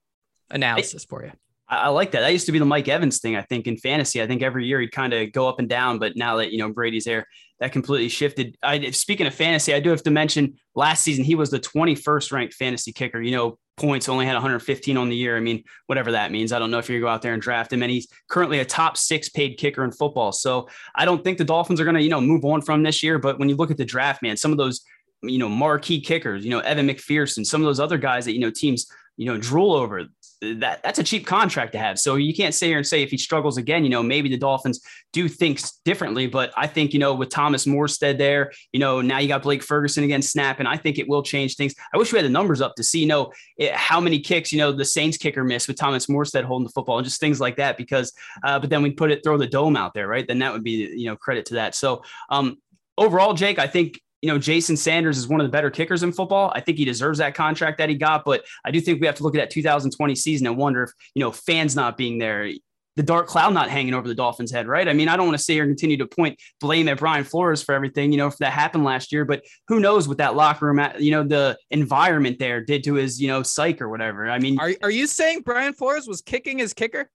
Analysis 0.49 1.03
for 1.05 1.25
you. 1.25 1.31
I 1.67 1.89
like 1.89 2.11
that. 2.11 2.21
That 2.21 2.31
used 2.31 2.47
to 2.47 2.51
be 2.51 2.57
the 2.57 2.65
Mike 2.65 2.88
Evans 2.88 3.19
thing, 3.19 3.35
I 3.35 3.43
think, 3.43 3.67
in 3.67 3.77
fantasy. 3.77 4.23
I 4.23 4.27
think 4.27 4.41
every 4.41 4.65
year 4.65 4.79
he'd 4.79 4.91
kind 4.91 5.13
of 5.13 5.31
go 5.31 5.47
up 5.47 5.59
and 5.59 5.69
down, 5.69 5.99
but 5.99 6.15
now 6.15 6.38
that, 6.38 6.51
you 6.51 6.57
know, 6.57 6.73
Brady's 6.73 7.05
there, 7.05 7.27
that 7.59 7.71
completely 7.71 8.09
shifted. 8.09 8.57
I, 8.63 8.91
speaking 8.91 9.27
of 9.27 9.33
fantasy, 9.33 9.73
I 9.73 9.79
do 9.79 9.89
have 9.89 10.03
to 10.03 10.11
mention 10.11 10.55
last 10.75 11.03
season, 11.03 11.25
he 11.25 11.35
was 11.35 11.49
the 11.51 11.59
21st 11.59 12.31
ranked 12.31 12.53
fantasy 12.53 12.93
kicker. 12.93 13.21
You 13.21 13.31
know, 13.35 13.59
points 13.75 14.07
only 14.07 14.25
had 14.25 14.33
115 14.33 14.95
on 14.95 15.09
the 15.09 15.15
year. 15.15 15.35
I 15.35 15.41
mean, 15.41 15.63
whatever 15.87 16.11
that 16.13 16.31
means. 16.31 16.53
I 16.53 16.59
don't 16.59 16.71
know 16.71 16.79
if 16.79 16.87
to 16.87 16.99
go 16.99 17.07
out 17.07 17.21
there 17.21 17.33
and 17.33 17.41
draft 17.41 17.73
him. 17.73 17.83
And 17.83 17.91
he's 17.91 18.07
currently 18.29 18.59
a 18.59 18.65
top 18.65 18.95
six 18.95 19.29
paid 19.29 19.57
kicker 19.57 19.83
in 19.83 19.91
football. 19.91 20.31
So 20.31 20.69
I 20.95 21.03
don't 21.03 21.23
think 21.23 21.37
the 21.37 21.43
Dolphins 21.43 21.81
are 21.81 21.85
going 21.85 21.95
to, 21.95 22.01
you 22.03 22.09
know, 22.09 22.21
move 22.21 22.45
on 22.45 22.61
from 22.61 22.83
this 22.83 23.03
year. 23.03 23.19
But 23.19 23.39
when 23.39 23.49
you 23.49 23.55
look 23.55 23.71
at 23.71 23.77
the 23.77 23.85
draft, 23.85 24.21
man, 24.21 24.37
some 24.37 24.51
of 24.51 24.57
those, 24.57 24.81
you 25.21 25.37
know, 25.37 25.49
marquee 25.49 25.99
kickers, 25.99 26.45
you 26.45 26.51
know, 26.51 26.59
Evan 26.59 26.87
McPherson, 26.87 27.45
some 27.45 27.61
of 27.61 27.65
those 27.65 27.79
other 27.79 27.97
guys 27.97 28.25
that, 28.25 28.33
you 28.33 28.39
know, 28.39 28.51
teams, 28.51 28.89
you 29.17 29.25
know, 29.25 29.37
drool 29.37 29.73
over 29.73 30.05
that 30.41 30.81
that's 30.84 31.00
a 31.00 31.03
cheap 31.03 31.25
contract 31.25 31.74
to 31.74 31.77
have. 31.77 32.00
So 32.00 32.15
you 32.15 32.34
can't 32.34 32.53
sit 32.53 32.67
here 32.67 32.77
and 32.77 32.88
say 32.88 33.03
if 33.03 33.12
he 33.12 33.17
struggles 33.17 33.58
again, 33.58 33.84
you 33.84 33.89
know, 33.89 34.01
maybe 34.01 34.29
the 34.29 34.38
Dolphins 34.38 34.79
do 35.12 35.27
think 35.27 35.60
differently. 35.84 36.27
But 36.27 36.53
I 36.55 36.65
think, 36.65 36.93
you 36.93 37.00
know, 37.00 37.13
with 37.13 37.29
Thomas 37.29 37.65
Morstead 37.65 38.17
there, 38.17 38.51
you 38.72 38.79
know, 38.79 39.01
now 39.01 39.17
you 39.17 39.27
got 39.27 39.43
Blake 39.43 39.62
Ferguson 39.62 40.03
again 40.05 40.22
snapping. 40.22 40.65
And 40.65 40.74
I 40.74 40.77
think 40.77 40.98
it 40.98 41.10
will 41.10 41.24
change 41.24 41.55
things. 41.55 41.75
I 41.93 41.98
wish 41.98 42.13
we 42.13 42.19
had 42.19 42.25
the 42.25 42.29
numbers 42.29 42.62
up 42.62 42.75
to 42.75 42.84
see, 42.84 43.00
you 43.01 43.08
know, 43.08 43.34
it, 43.58 43.74
how 43.74 44.00
many 44.00 44.19
kicks, 44.19 44.53
you 44.53 44.60
know, 44.60 44.72
the 44.72 44.86
Saints 44.86 45.17
kicker 45.17 45.43
missed 45.43 45.67
with 45.67 45.77
Thomas 45.77 46.05
Morstead 46.05 46.43
holding 46.43 46.65
the 46.65 46.72
football 46.72 46.98
and 46.98 47.05
just 47.05 47.19
things 47.19 47.41
like 47.41 47.58
that. 47.58 47.75
Because, 47.75 48.13
uh, 48.43 48.60
but 48.60 48.69
then 48.69 48.81
we 48.81 48.91
put 48.91 49.12
it, 49.12 49.24
throw 49.24 49.38
the 49.38 49.48
dome 49.48 49.75
out 49.75 49.93
there, 49.93 50.08
right? 50.08 50.25
Then 50.25 50.39
that 50.39 50.53
would 50.53 50.63
be, 50.63 50.89
you 50.96 51.05
know, 51.05 51.17
credit 51.17 51.48
to 51.48 51.55
that. 51.55 51.75
So, 51.75 52.03
um, 52.29 52.58
overall, 52.98 53.34
Jake, 53.34 53.60
I 53.60 53.67
think 53.67 54.00
you 54.21 54.29
know, 54.29 54.38
Jason 54.38 54.75
Sanders 54.75 55.17
is 55.17 55.27
one 55.27 55.39
of 55.39 55.47
the 55.47 55.51
better 55.51 55.69
kickers 55.69 56.03
in 56.03 56.11
football. 56.11 56.51
I 56.53 56.61
think 56.61 56.77
he 56.77 56.85
deserves 56.85 57.19
that 57.19 57.35
contract 57.35 57.77
that 57.77 57.89
he 57.89 57.95
got, 57.95 58.25
but 58.25 58.43
I 58.65 58.71
do 58.71 58.81
think 58.81 58.99
we 58.99 59.07
have 59.07 59.15
to 59.15 59.23
look 59.23 59.35
at 59.35 59.39
that 59.39 59.49
2020 59.49 60.15
season 60.15 60.47
and 60.47 60.57
wonder 60.57 60.83
if, 60.83 60.91
you 61.15 61.21
know, 61.21 61.31
fans 61.31 61.75
not 61.75 61.97
being 61.97 62.17
there, 62.17 62.51
the 62.95 63.03
dark 63.03 63.27
cloud 63.27 63.53
not 63.53 63.69
hanging 63.69 63.93
over 63.93 64.09
the 64.09 64.15
Dolphins' 64.15 64.51
head, 64.51 64.67
right? 64.67 64.88
I 64.88 64.91
mean, 64.91 65.07
I 65.07 65.15
don't 65.15 65.25
want 65.25 65.38
to 65.38 65.43
sit 65.43 65.53
here 65.53 65.63
and 65.63 65.69
continue 65.69 65.95
to 65.97 66.05
point 66.05 66.38
blame 66.59 66.89
at 66.89 66.97
Brian 66.99 67.23
Flores 67.23 67.63
for 67.63 67.73
everything, 67.73 68.11
you 68.11 68.17
know, 68.17 68.27
if 68.27 68.38
that 68.39 68.51
happened 68.51 68.83
last 68.83 69.13
year, 69.13 69.23
but 69.23 69.41
who 69.69 69.79
knows 69.79 70.07
what 70.09 70.17
that 70.17 70.35
locker 70.35 70.65
room, 70.65 70.85
you 70.99 71.11
know, 71.11 71.23
the 71.23 71.57
environment 71.71 72.39
there 72.39 72.61
did 72.61 72.83
to 72.83 72.95
his, 72.95 73.21
you 73.21 73.29
know, 73.29 73.41
psych 73.41 73.81
or 73.81 73.88
whatever. 73.88 74.29
I 74.29 74.39
mean, 74.39 74.59
are, 74.59 74.73
are 74.83 74.91
you 74.91 75.07
saying 75.07 75.43
Brian 75.45 75.73
Flores 75.73 76.07
was 76.07 76.21
kicking 76.21 76.57
his 76.57 76.73
kicker? 76.73 77.09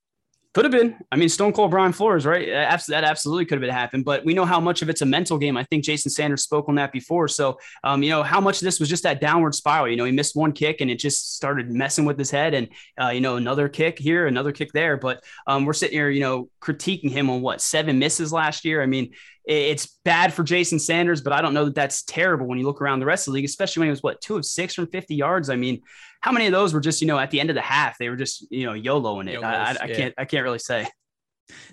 Could 0.55 0.65
have 0.65 0.73
been. 0.73 0.97
I 1.11 1.17
mean, 1.17 1.29
Stone 1.29 1.53
Cold 1.53 1.73
Brian 1.73 1.93
Flores, 1.93 2.25
right? 2.25 2.47
That 2.47 3.03
absolutely 3.03 3.45
could 3.45 3.57
have 3.57 3.61
been 3.61 3.75
happened. 3.75 4.05
But 4.05 4.25
we 4.25 4.35
know 4.35 4.45
how 4.45 4.61
much 4.61 4.83
of 4.83 4.89
it's 4.89 5.03
a 5.03 5.07
mental 5.07 5.37
game. 5.37 5.57
I 5.57 5.65
think 5.65 5.83
Jason 5.83 6.13
Sanders 6.13 6.45
spoke 6.45 6.69
on 6.69 6.77
that 6.77 6.93
before. 6.93 7.27
So, 7.27 7.59
um, 7.83 8.05
you 8.05 8.11
know, 8.11 8.23
how 8.23 8.41
much 8.41 8.63
of 8.63 8.65
this 8.65 8.79
was 8.79 8.89
just 8.89 9.03
that 9.03 9.21
downward 9.21 9.57
spiral. 9.57 9.89
You 9.89 9.97
know, 9.97 10.05
he 10.05 10.13
missed 10.13 10.37
one 10.37 10.53
kick 10.53 10.81
and 10.81 10.93
it 10.93 11.01
just 11.01 11.35
started 11.35 11.73
messing 11.73 12.05
with 12.05 12.17
his 12.17 12.31
head, 12.31 12.55
and 12.55 12.69
uh, 13.03 13.09
you 13.09 13.21
know, 13.21 13.35
another 13.35 13.69
kick 13.69 13.99
here, 13.99 14.29
another 14.29 14.53
kick 14.53 14.71
there. 14.73 14.97
But 14.97 15.25
um, 15.49 15.65
we're 15.65 15.73
sitting 15.73 15.99
here, 15.99 16.09
you 16.09 16.21
know, 16.21 16.49
critiquing 16.61 17.11
him 17.11 17.31
on 17.31 17.43
what 17.43 17.61
seven 17.61 17.99
misses 17.99 18.33
last 18.33 18.65
year. 18.65 18.81
I 18.81 18.87
mean, 18.87 19.11
it's 19.45 19.99
bad 20.05 20.33
for 20.33 20.45
Jason 20.45 20.79
Sanders, 20.79 21.21
but 21.21 21.33
I 21.33 21.43
don't 21.43 21.53
know 21.53 21.67
that 21.67 21.75
that's 21.75 22.03
terrible 22.05 22.47
when 22.47 22.59
you 22.59 22.65
look 22.65 22.81
around 22.81 23.01
the 23.01 23.07
rest 23.07 23.27
of 23.27 23.33
the 23.33 23.37
league, 23.37 23.45
especially 23.45 23.81
when 23.81 23.89
he 23.89 23.91
was 23.91 24.03
what 24.03 24.21
two 24.21 24.37
of 24.37 24.45
six 24.45 24.75
from 24.75 24.87
50 24.87 25.17
yards. 25.17 25.51
I 25.51 25.57
mean, 25.57 25.83
how 26.25 26.33
many 26.33 26.47
of 26.47 26.53
those 26.53 26.73
were 26.73 26.81
just, 26.81 27.03
you 27.03 27.07
know, 27.07 27.19
at 27.19 27.31
the 27.31 27.39
end 27.39 27.51
of 27.51 27.55
the 27.55 27.61
half, 27.61 27.99
they 27.99 28.09
were 28.09 28.17
just, 28.17 28.51
you 28.51 28.65
know, 28.65 28.73
YOLOing 28.73 29.29
it. 29.29 29.45
I, 29.45 29.53
I, 29.53 29.77
I 29.83 29.85
yeah. 29.85 29.95
can't, 29.95 30.15
I 30.17 30.25
can't 30.25 30.43
really 30.43 30.59
say. 30.59 30.87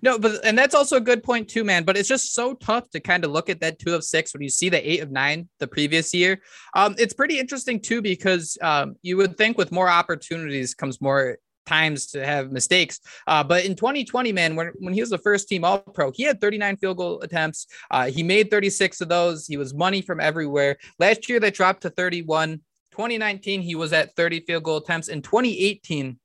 No, 0.01 0.20
but 0.20 0.43
and 0.43 0.58
that's 0.58 0.75
also 0.75 0.98
a 0.98 1.00
good 1.00 1.24
point 1.24 1.48
too, 1.48 1.63
man. 1.63 1.86
But 1.86 1.96
it's 1.96 2.10
just 2.10 2.36
so 2.36 2.53
tough 2.55 2.89
to 2.89 3.00
kind 3.00 3.24
of 3.24 3.31
look 3.31 3.50
at 3.50 3.62
that 3.62 3.79
two 3.79 3.96
of 3.96 4.03
six 4.03 4.34
when 4.34 4.43
you 4.43 4.50
see 4.50 4.67
the 4.67 4.91
eight 4.91 5.00
of 5.00 5.10
nine 5.10 5.48
the 5.60 5.67
previous 5.67 6.13
year. 6.13 6.41
Um, 6.75 6.96
it's 6.98 7.13
pretty 7.13 7.39
interesting 7.39 7.79
too 7.79 8.01
because 8.01 8.58
um, 8.62 8.96
you 9.03 9.15
would 9.15 9.38
think 9.38 9.58
with 9.58 9.72
more 9.72 9.88
opportunities 9.88 10.74
comes 10.74 11.00
more 11.00 11.38
times 11.65 12.08
to 12.08 12.25
have 12.25 12.51
mistakes. 12.51 13.00
Uh, 13.27 13.46
but 13.46 13.63
in 13.63 13.74
2020, 13.74 14.34
man, 14.34 14.58
when, 14.58 14.74
when 14.79 14.93
he 14.93 15.00
was 15.00 15.12
the 15.12 15.17
first 15.17 15.48
team 15.48 15.63
All 15.63 15.79
Pro, 15.79 16.12
he 16.12 16.24
had 16.24 16.41
39 16.41 16.75
field 16.75 16.98
goal 16.98 17.22
attempts. 17.22 17.67
Uh, 17.89 18.08
he 18.08 18.22
made 18.22 18.51
36 18.51 19.00
of 19.00 19.08
those. 19.08 19.48
He 19.48 19.55
was 19.55 19.74
money 19.74 20.01
from 20.01 20.20
everywhere. 20.20 20.75
Last 21.00 21.29
year, 21.29 21.39
they 21.39 21.51
dropped 21.51 21.84
to 21.84 21.89
31. 21.89 22.60
2019, 22.91 23.62
he 23.62 23.75
was 23.75 23.93
at 23.93 24.15
30 24.15 24.41
field 24.41 24.63
goal 24.63 24.77
attempts. 24.77 25.07
In 25.07 25.21
2018, 25.21 26.19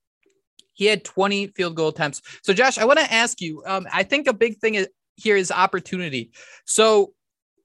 he 0.75 0.87
had 0.87 1.05
20 1.05 1.49
field 1.49 1.75
goal 1.75 1.89
attempts. 1.89 2.21
So, 2.43 2.53
Josh, 2.53 2.79
I 2.79 2.85
want 2.85 2.99
to 2.99 3.13
ask 3.13 3.41
you. 3.41 3.63
Um, 3.67 3.87
I 3.93 4.03
think 4.03 4.27
a 4.27 4.35
big 4.35 4.59
thing 4.59 4.75
is, 4.75 4.89
here 5.17 5.37
is 5.37 5.51
opportunity. 5.51 6.31
So, 6.65 7.15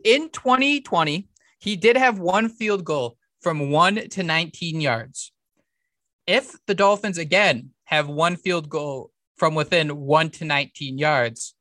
in 0.03 0.29
2020, 0.29 1.27
he 1.59 1.75
did 1.75 1.97
have 1.97 2.19
one 2.19 2.49
field 2.49 2.83
goal 2.85 3.17
from 3.41 3.69
one 3.71 3.95
to 4.09 4.23
19 4.23 4.81
yards. 4.81 5.31
If 6.25 6.55
the 6.67 6.75
Dolphins 6.75 7.17
again 7.17 7.71
have 7.85 8.07
one 8.07 8.35
field 8.35 8.69
goal 8.69 9.11
from 9.35 9.55
within 9.55 9.97
one 9.97 10.29
to 10.31 10.45
19 10.45 10.97
yards, 10.97 11.55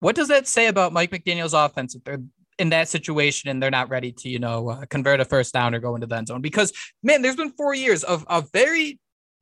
what 0.00 0.16
does 0.16 0.28
that 0.28 0.46
say 0.46 0.66
about 0.66 0.92
Mike 0.92 1.10
McDaniel's 1.10 1.54
offense 1.54 1.94
if 1.94 2.04
they're 2.04 2.22
in 2.58 2.70
that 2.70 2.88
situation 2.88 3.50
and 3.50 3.62
they're 3.62 3.70
not 3.70 3.88
ready 3.88 4.12
to, 4.12 4.28
you 4.28 4.38
know, 4.38 4.70
uh, 4.70 4.86
convert 4.86 5.20
a 5.20 5.24
first 5.24 5.52
down 5.52 5.74
or 5.74 5.80
go 5.80 5.94
into 5.94 6.06
the 6.06 6.16
end 6.16 6.28
zone? 6.28 6.40
Because, 6.40 6.72
man, 7.02 7.22
there's 7.22 7.36
been 7.36 7.52
four 7.52 7.74
years 7.74 8.04
of, 8.04 8.24
of 8.28 8.50
very 8.52 8.98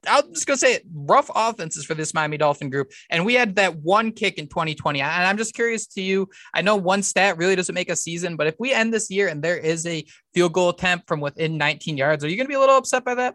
I'm 0.06 0.32
just 0.32 0.46
gonna 0.46 0.56
say 0.56 0.74
it, 0.74 0.84
rough 0.92 1.30
offenses 1.34 1.84
for 1.84 1.94
this 1.94 2.12
Miami 2.12 2.36
Dolphin 2.36 2.70
group. 2.70 2.90
And 3.10 3.24
we 3.24 3.34
had 3.34 3.56
that 3.56 3.76
one 3.76 4.12
kick 4.12 4.38
in 4.38 4.48
2020. 4.48 5.00
And 5.00 5.26
I'm 5.26 5.36
just 5.36 5.54
curious 5.54 5.86
to 5.88 6.02
you. 6.02 6.28
I 6.54 6.62
know 6.62 6.76
one 6.76 7.02
stat 7.02 7.36
really 7.36 7.54
doesn't 7.54 7.74
make 7.74 7.90
a 7.90 7.96
season, 7.96 8.36
but 8.36 8.46
if 8.46 8.56
we 8.58 8.72
end 8.72 8.92
this 8.92 9.10
year 9.10 9.28
and 9.28 9.42
there 9.42 9.56
is 9.56 9.86
a 9.86 10.04
field 10.34 10.54
goal 10.54 10.70
attempt 10.70 11.06
from 11.06 11.20
within 11.20 11.56
19 11.56 11.96
yards, 11.96 12.24
are 12.24 12.28
you 12.28 12.36
gonna 12.36 12.48
be 12.48 12.54
a 12.54 12.60
little 12.60 12.76
upset 12.76 13.04
by 13.04 13.14
that? 13.14 13.34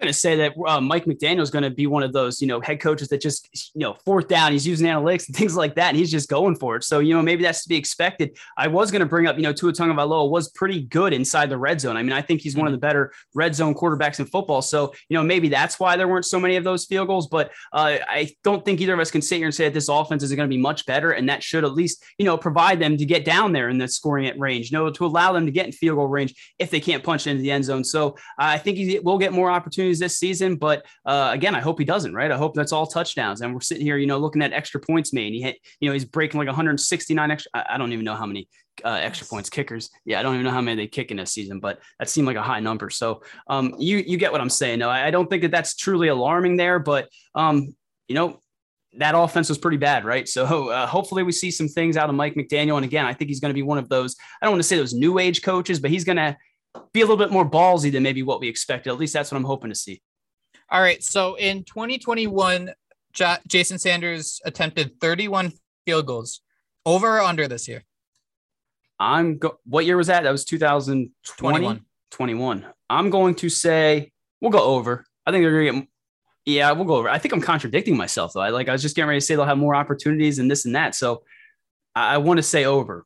Going 0.00 0.12
to 0.12 0.18
say 0.18 0.36
that 0.36 0.54
uh, 0.66 0.80
Mike 0.80 1.04
McDaniel 1.04 1.42
is 1.42 1.50
going 1.50 1.62
to 1.62 1.70
be 1.70 1.86
one 1.86 2.02
of 2.02 2.12
those, 2.12 2.40
you 2.40 2.48
know, 2.48 2.60
head 2.60 2.80
coaches 2.80 3.08
that 3.08 3.20
just, 3.20 3.72
you 3.74 3.80
know, 3.80 3.96
fourth 4.04 4.28
down, 4.28 4.52
he's 4.52 4.66
using 4.66 4.86
analytics 4.86 5.28
and 5.28 5.36
things 5.36 5.56
like 5.56 5.74
that, 5.74 5.90
and 5.90 5.96
he's 5.96 6.10
just 6.10 6.28
going 6.28 6.56
for 6.56 6.76
it. 6.76 6.84
So, 6.84 6.98
you 7.00 7.14
know, 7.14 7.22
maybe 7.22 7.42
that's 7.42 7.62
to 7.62 7.68
be 7.68 7.76
expected. 7.76 8.38
I 8.56 8.68
was 8.68 8.90
going 8.90 9.00
to 9.00 9.06
bring 9.06 9.26
up, 9.26 9.36
you 9.36 9.42
know, 9.42 9.52
Tua 9.52 9.72
Tagovailoa 9.72 10.30
was 10.30 10.50
pretty 10.50 10.82
good 10.82 11.12
inside 11.12 11.50
the 11.50 11.58
red 11.58 11.80
zone. 11.80 11.96
I 11.96 12.02
mean, 12.02 12.12
I 12.12 12.22
think 12.22 12.40
he's 12.40 12.56
one 12.56 12.66
of 12.66 12.72
the 12.72 12.78
better 12.78 13.12
red 13.34 13.54
zone 13.54 13.74
quarterbacks 13.74 14.20
in 14.20 14.26
football. 14.26 14.62
So, 14.62 14.94
you 15.08 15.16
know, 15.16 15.22
maybe 15.22 15.48
that's 15.48 15.78
why 15.78 15.96
there 15.96 16.08
weren't 16.08 16.24
so 16.24 16.40
many 16.40 16.56
of 16.56 16.64
those 16.64 16.86
field 16.86 17.08
goals. 17.08 17.28
But 17.28 17.52
uh, 17.72 17.98
I 18.08 18.30
don't 18.42 18.64
think 18.64 18.80
either 18.80 18.94
of 18.94 19.00
us 19.00 19.10
can 19.10 19.22
sit 19.22 19.36
here 19.36 19.46
and 19.46 19.54
say 19.54 19.64
that 19.64 19.74
this 19.74 19.88
offense 19.88 20.22
is 20.22 20.32
going 20.32 20.48
to 20.48 20.54
be 20.54 20.60
much 20.60 20.86
better, 20.86 21.12
and 21.12 21.28
that 21.28 21.42
should 21.42 21.64
at 21.64 21.74
least, 21.74 22.02
you 22.18 22.24
know, 22.24 22.38
provide 22.38 22.80
them 22.80 22.96
to 22.96 23.04
get 23.04 23.24
down 23.24 23.52
there 23.52 23.68
in 23.68 23.78
the 23.78 23.88
scoring 23.88 24.38
range, 24.38 24.70
you 24.70 24.78
know, 24.78 24.90
to 24.90 25.04
allow 25.04 25.32
them 25.32 25.46
to 25.46 25.52
get 25.52 25.66
in 25.66 25.72
field 25.72 25.96
goal 25.96 26.06
range 26.06 26.54
if 26.58 26.70
they 26.70 26.80
can't 26.80 27.02
punch 27.02 27.26
into 27.26 27.42
the 27.42 27.50
end 27.50 27.64
zone. 27.64 27.84
So, 27.84 28.10
uh, 28.38 28.50
I 28.50 28.58
think 28.58 28.78
he 28.78 28.98
will 28.98 29.18
get 29.18 29.32
more 29.32 29.50
opportunities 29.50 29.89
this 29.98 30.18
season, 30.18 30.56
but 30.56 30.86
uh, 31.04 31.30
again, 31.32 31.54
I 31.54 31.60
hope 31.60 31.78
he 31.78 31.84
doesn't, 31.84 32.14
right? 32.14 32.30
I 32.30 32.36
hope 32.36 32.54
that's 32.54 32.72
all 32.72 32.86
touchdowns. 32.86 33.40
And 33.40 33.52
we're 33.52 33.60
sitting 33.60 33.84
here, 33.84 33.96
you 33.96 34.06
know, 34.06 34.18
looking 34.18 34.42
at 34.42 34.52
extra 34.52 34.80
points 34.80 35.12
made. 35.12 35.32
He 35.32 35.42
hit, 35.42 35.58
you 35.80 35.88
know, 35.88 35.92
he's 35.92 36.04
breaking 36.04 36.38
like 36.38 36.46
169 36.46 37.30
extra. 37.30 37.50
I 37.54 37.78
don't 37.78 37.92
even 37.92 38.04
know 38.04 38.14
how 38.14 38.26
many 38.26 38.48
uh, 38.84 38.98
extra 39.02 39.26
points 39.26 39.50
kickers. 39.50 39.90
Yeah, 40.04 40.20
I 40.20 40.22
don't 40.22 40.34
even 40.34 40.44
know 40.44 40.52
how 40.52 40.60
many 40.60 40.82
they 40.82 40.88
kick 40.88 41.10
in 41.10 41.18
a 41.18 41.26
season, 41.26 41.60
but 41.60 41.80
that 41.98 42.08
seemed 42.08 42.26
like 42.26 42.36
a 42.36 42.42
high 42.42 42.60
number. 42.60 42.90
So 42.90 43.22
um, 43.48 43.74
you 43.78 43.98
you 43.98 44.16
get 44.16 44.32
what 44.32 44.40
I'm 44.40 44.50
saying. 44.50 44.78
No, 44.78 44.88
I, 44.88 45.06
I 45.06 45.10
don't 45.10 45.28
think 45.28 45.42
that 45.42 45.50
that's 45.50 45.76
truly 45.76 46.08
alarming 46.08 46.56
there, 46.56 46.78
but 46.78 47.08
um, 47.34 47.74
you 48.08 48.14
know, 48.14 48.40
that 48.94 49.14
offense 49.14 49.48
was 49.48 49.58
pretty 49.58 49.76
bad, 49.76 50.04
right? 50.04 50.28
So 50.28 50.68
uh, 50.70 50.86
hopefully 50.86 51.22
we 51.22 51.32
see 51.32 51.50
some 51.50 51.68
things 51.68 51.96
out 51.96 52.08
of 52.08 52.14
Mike 52.14 52.34
McDaniel. 52.34 52.76
And 52.76 52.84
again, 52.84 53.06
I 53.06 53.14
think 53.14 53.28
he's 53.28 53.40
going 53.40 53.50
to 53.50 53.54
be 53.54 53.62
one 53.62 53.78
of 53.78 53.88
those. 53.88 54.16
I 54.40 54.46
don't 54.46 54.52
want 54.52 54.62
to 54.62 54.68
say 54.68 54.76
those 54.76 54.94
new 54.94 55.18
age 55.18 55.42
coaches, 55.42 55.78
but 55.80 55.90
he's 55.90 56.04
going 56.04 56.16
to 56.16 56.36
be 56.92 57.00
a 57.00 57.04
little 57.04 57.16
bit 57.16 57.30
more 57.30 57.48
ballsy 57.48 57.90
than 57.90 58.02
maybe 58.02 58.22
what 58.22 58.40
we 58.40 58.48
expected. 58.48 58.90
At 58.90 58.98
least 58.98 59.12
that's 59.12 59.30
what 59.30 59.38
I'm 59.38 59.44
hoping 59.44 59.70
to 59.70 59.76
see. 59.76 60.02
All 60.70 60.80
right. 60.80 61.02
So 61.02 61.34
in 61.34 61.64
2021, 61.64 62.72
J- 63.12 63.36
Jason 63.46 63.78
Sanders 63.78 64.40
attempted 64.44 65.00
31 65.00 65.52
field 65.84 66.06
goals. 66.06 66.40
Over 66.86 67.18
or 67.18 67.20
under 67.20 67.46
this 67.46 67.68
year? 67.68 67.84
I'm 68.98 69.38
go- 69.38 69.58
what 69.64 69.84
year 69.84 69.96
was 69.96 70.06
that? 70.06 70.22
That 70.22 70.30
was 70.30 70.44
2021. 70.44 71.84
21. 72.10 72.66
I'm 72.88 73.10
going 73.10 73.34
to 73.36 73.48
say 73.48 74.12
we'll 74.40 74.50
go 74.50 74.62
over. 74.62 75.04
I 75.26 75.30
think 75.30 75.42
they're 75.42 75.52
going 75.52 75.74
to 75.74 75.80
get 75.80 75.88
yeah, 76.46 76.72
we'll 76.72 76.86
go 76.86 76.96
over. 76.96 77.08
I 77.08 77.18
think 77.18 77.34
I'm 77.34 77.40
contradicting 77.40 77.96
myself 77.96 78.32
though. 78.32 78.40
I 78.40 78.48
like 78.48 78.68
I 78.68 78.72
was 78.72 78.82
just 78.82 78.96
getting 78.96 79.08
ready 79.08 79.20
to 79.20 79.26
say 79.26 79.34
they'll 79.36 79.44
have 79.44 79.58
more 79.58 79.74
opportunities 79.74 80.38
and 80.38 80.50
this 80.50 80.64
and 80.64 80.74
that. 80.74 80.94
So 80.94 81.22
I, 81.94 82.14
I 82.14 82.18
want 82.18 82.38
to 82.38 82.42
say 82.42 82.64
over 82.64 83.04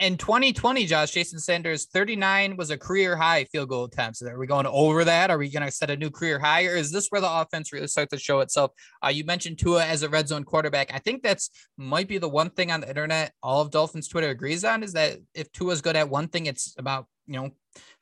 in 0.00 0.16
2020, 0.16 0.86
Josh, 0.86 1.10
Jason 1.10 1.38
Sanders 1.38 1.86
39 1.86 2.56
was 2.56 2.70
a 2.70 2.78
career 2.78 3.16
high 3.16 3.44
field 3.44 3.68
goal 3.68 3.84
attempts. 3.84 4.22
Are 4.22 4.38
we 4.38 4.46
going 4.46 4.66
over 4.66 5.04
that? 5.04 5.30
Are 5.30 5.36
we 5.36 5.50
going 5.50 5.64
to 5.64 5.70
set 5.70 5.90
a 5.90 5.96
new 5.96 6.10
career 6.10 6.38
high, 6.38 6.64
or 6.64 6.74
is 6.74 6.90
this 6.90 7.08
where 7.10 7.20
the 7.20 7.30
offense 7.30 7.70
really 7.70 7.86
starts 7.86 8.10
to 8.12 8.18
show 8.18 8.40
itself? 8.40 8.72
Uh, 9.04 9.08
you 9.08 9.24
mentioned 9.24 9.58
Tua 9.58 9.84
as 9.84 10.02
a 10.02 10.08
red 10.08 10.26
zone 10.26 10.44
quarterback. 10.44 10.92
I 10.94 10.98
think 10.98 11.22
that's 11.22 11.50
might 11.76 12.08
be 12.08 12.16
the 12.16 12.28
one 12.28 12.48
thing 12.48 12.72
on 12.72 12.80
the 12.80 12.88
internet 12.88 13.32
all 13.42 13.60
of 13.60 13.70
Dolphins 13.70 14.08
Twitter 14.08 14.30
agrees 14.30 14.64
on 14.64 14.82
is 14.82 14.94
that 14.94 15.18
if 15.34 15.52
Tua's 15.52 15.82
good 15.82 15.96
at 15.96 16.08
one 16.08 16.28
thing, 16.28 16.46
it's 16.46 16.74
about 16.78 17.06
you 17.26 17.38
know 17.38 17.50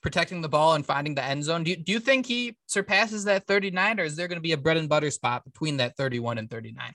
protecting 0.00 0.40
the 0.40 0.48
ball 0.48 0.74
and 0.74 0.86
finding 0.86 1.16
the 1.16 1.24
end 1.24 1.42
zone. 1.42 1.64
Do 1.64 1.70
you, 1.70 1.76
do 1.76 1.90
you 1.90 2.00
think 2.00 2.26
he 2.26 2.56
surpasses 2.66 3.24
that 3.24 3.46
39, 3.48 3.98
or 3.98 4.04
is 4.04 4.14
there 4.14 4.28
going 4.28 4.36
to 4.36 4.42
be 4.42 4.52
a 4.52 4.56
bread 4.56 4.76
and 4.76 4.88
butter 4.88 5.10
spot 5.10 5.44
between 5.44 5.78
that 5.78 5.96
31 5.96 6.38
and 6.38 6.48
39? 6.48 6.94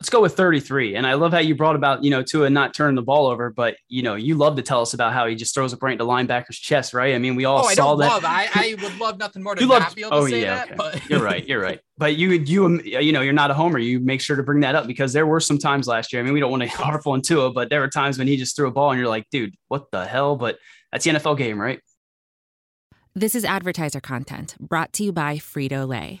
Let's 0.00 0.10
go 0.10 0.20
with 0.20 0.36
33. 0.36 0.94
And 0.94 1.06
I 1.06 1.14
love 1.14 1.32
how 1.32 1.38
you 1.38 1.54
brought 1.54 1.74
about, 1.74 2.04
you 2.04 2.10
know, 2.10 2.22
Tua 2.22 2.50
not 2.50 2.74
turning 2.74 2.96
the 2.96 3.02
ball 3.02 3.26
over, 3.26 3.50
but 3.50 3.76
you 3.88 4.02
know, 4.02 4.14
you 4.14 4.34
love 4.34 4.56
to 4.56 4.62
tell 4.62 4.82
us 4.82 4.92
about 4.92 5.12
how 5.12 5.26
he 5.26 5.34
just 5.34 5.54
throws 5.54 5.72
a 5.72 5.78
right 5.80 5.92
into 5.92 6.04
linebacker's 6.04 6.58
chest, 6.58 6.92
right? 6.92 7.14
I 7.14 7.18
mean, 7.18 7.34
we 7.34 7.46
all 7.46 7.64
oh, 7.64 7.70
saw 7.70 7.94
I 7.94 8.00
that. 8.00 8.08
Love. 8.08 8.24
I, 8.24 8.48
I 8.54 8.76
would 8.82 8.98
love 8.98 9.18
nothing 9.18 9.42
more 9.42 9.54
to 9.54 9.62
you 9.62 9.68
not 9.68 9.94
be 9.94 10.02
able 10.02 10.10
to 10.10 10.16
oh, 10.16 10.26
say 10.28 10.42
yeah, 10.42 10.54
that. 10.56 10.66
Okay. 10.66 10.76
But 10.76 11.10
you're 11.10 11.22
right. 11.22 11.46
You're 11.46 11.60
right. 11.60 11.80
But 11.98 12.16
you, 12.16 12.32
you, 12.32 12.66
um, 12.66 12.82
you 12.84 13.10
know, 13.10 13.22
you're 13.22 13.32
not 13.32 13.50
a 13.50 13.54
homer. 13.54 13.78
You 13.78 14.00
make 14.00 14.20
sure 14.20 14.36
to 14.36 14.42
bring 14.42 14.60
that 14.60 14.74
up 14.74 14.86
because 14.86 15.14
there 15.14 15.24
were 15.26 15.40
some 15.40 15.56
times 15.56 15.86
last 15.86 16.12
year. 16.12 16.20
I 16.20 16.24
mean, 16.26 16.34
we 16.34 16.40
don't 16.40 16.50
want 16.50 16.62
to 16.62 16.68
harp 16.76 17.06
on 17.06 17.22
Tua, 17.22 17.54
but 17.54 17.70
there 17.70 17.80
were 17.80 17.88
times 17.88 18.18
when 18.18 18.26
he 18.26 18.36
just 18.36 18.54
threw 18.54 18.68
a 18.68 18.70
ball 18.70 18.90
and 18.90 19.00
you're 19.00 19.08
like, 19.08 19.24
dude, 19.30 19.54
what 19.68 19.90
the 19.90 20.04
hell? 20.04 20.36
But 20.36 20.58
that's 20.92 21.06
the 21.06 21.12
NFL 21.12 21.38
game, 21.38 21.58
right? 21.58 21.80
This 23.14 23.34
is 23.34 23.46
advertiser 23.46 24.02
content 24.02 24.56
brought 24.60 24.92
to 24.92 25.04
you 25.04 25.12
by 25.12 25.36
Frito 25.36 25.88
Lay. 25.88 26.20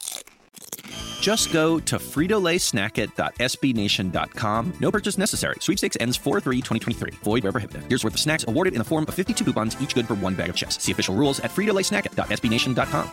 Just 1.19 1.51
go 1.51 1.79
to 1.79 1.97
fritolaysnackit.sbnation.com. 1.97 4.73
No 4.79 4.91
purchase 4.91 5.17
necessary. 5.17 5.55
Sweepstakes 5.59 5.97
ends 5.99 6.17
4-3-2023. 6.17 7.15
Void 7.15 7.43
where 7.43 7.51
prohibited. 7.51 7.83
Here's 7.89 8.03
worth 8.03 8.13
of 8.13 8.19
snacks 8.19 8.45
awarded 8.47 8.73
in 8.73 8.79
the 8.79 8.85
form 8.85 9.05
of 9.07 9.15
52 9.15 9.43
coupons, 9.43 9.75
each 9.81 9.95
good 9.95 10.07
for 10.07 10.13
one 10.15 10.35
bag 10.35 10.49
of 10.49 10.55
chips. 10.55 10.81
See 10.81 10.91
official 10.91 11.15
rules 11.15 11.39
at 11.41 11.51
fritolaysnackit.sbnation.com. 11.51 13.11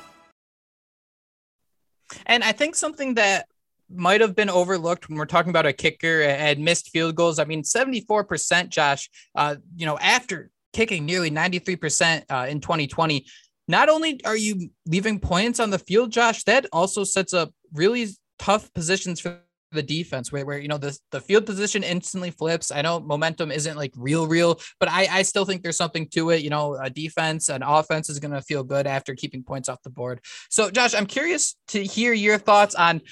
And 2.26 2.44
I 2.44 2.52
think 2.52 2.74
something 2.74 3.14
that 3.14 3.46
might 3.90 4.20
have 4.20 4.36
been 4.36 4.50
overlooked 4.50 5.08
when 5.08 5.18
we're 5.18 5.26
talking 5.26 5.50
about 5.50 5.66
a 5.66 5.72
kicker 5.72 6.22
and 6.22 6.64
missed 6.64 6.90
field 6.90 7.14
goals. 7.14 7.38
I 7.38 7.44
mean, 7.44 7.62
74%, 7.62 8.68
Josh, 8.68 9.08
uh, 9.34 9.56
you 9.76 9.86
know, 9.86 9.98
after 9.98 10.50
kicking 10.72 11.06
nearly 11.06 11.30
93% 11.30 12.24
uh, 12.28 12.46
in 12.48 12.60
2020, 12.60 13.24
not 13.68 13.88
only 13.88 14.24
are 14.24 14.36
you 14.36 14.70
leaving 14.86 15.20
points 15.20 15.60
on 15.60 15.70
the 15.70 15.78
field, 15.78 16.10
Josh, 16.10 16.42
that 16.44 16.66
also 16.72 17.04
sets 17.04 17.34
up 17.34 17.52
really 17.72 18.08
tough 18.38 18.72
positions 18.72 19.20
for 19.20 19.40
the 19.72 19.82
defense 19.82 20.32
where, 20.32 20.46
where 20.46 20.58
you 20.58 20.68
know 20.68 20.78
the, 20.78 20.98
the 21.10 21.20
field 21.20 21.44
position 21.44 21.82
instantly 21.82 22.30
flips. 22.30 22.72
I 22.72 22.82
know 22.82 23.00
momentum 23.00 23.50
isn't 23.50 23.76
like 23.76 23.92
real 23.96 24.26
real 24.26 24.58
but 24.80 24.88
i 24.88 25.06
i 25.10 25.22
still 25.22 25.44
think 25.44 25.62
there's 25.62 25.76
something 25.76 26.08
to 26.08 26.30
it. 26.30 26.42
You 26.42 26.50
know 26.50 26.78
a 26.80 26.88
defense 26.88 27.50
and 27.50 27.62
offense 27.66 28.08
is 28.08 28.18
going 28.18 28.32
to 28.32 28.40
feel 28.40 28.64
good 28.64 28.86
after 28.86 29.14
keeping 29.14 29.42
points 29.42 29.68
off 29.68 29.82
the 29.82 29.90
board. 29.90 30.20
So 30.48 30.70
josh 30.70 30.94
i'm 30.94 31.06
curious 31.06 31.56
to 31.68 31.84
hear 31.84 32.12
your 32.12 32.38
thoughts 32.38 32.74
on 32.74 33.02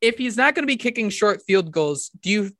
if 0.00 0.18
he's 0.18 0.36
not 0.36 0.54
going 0.54 0.62
to 0.62 0.72
be 0.72 0.76
kicking 0.76 1.08
short 1.10 1.42
field 1.46 1.70
goals 1.70 2.10
do 2.20 2.30
you 2.30 2.50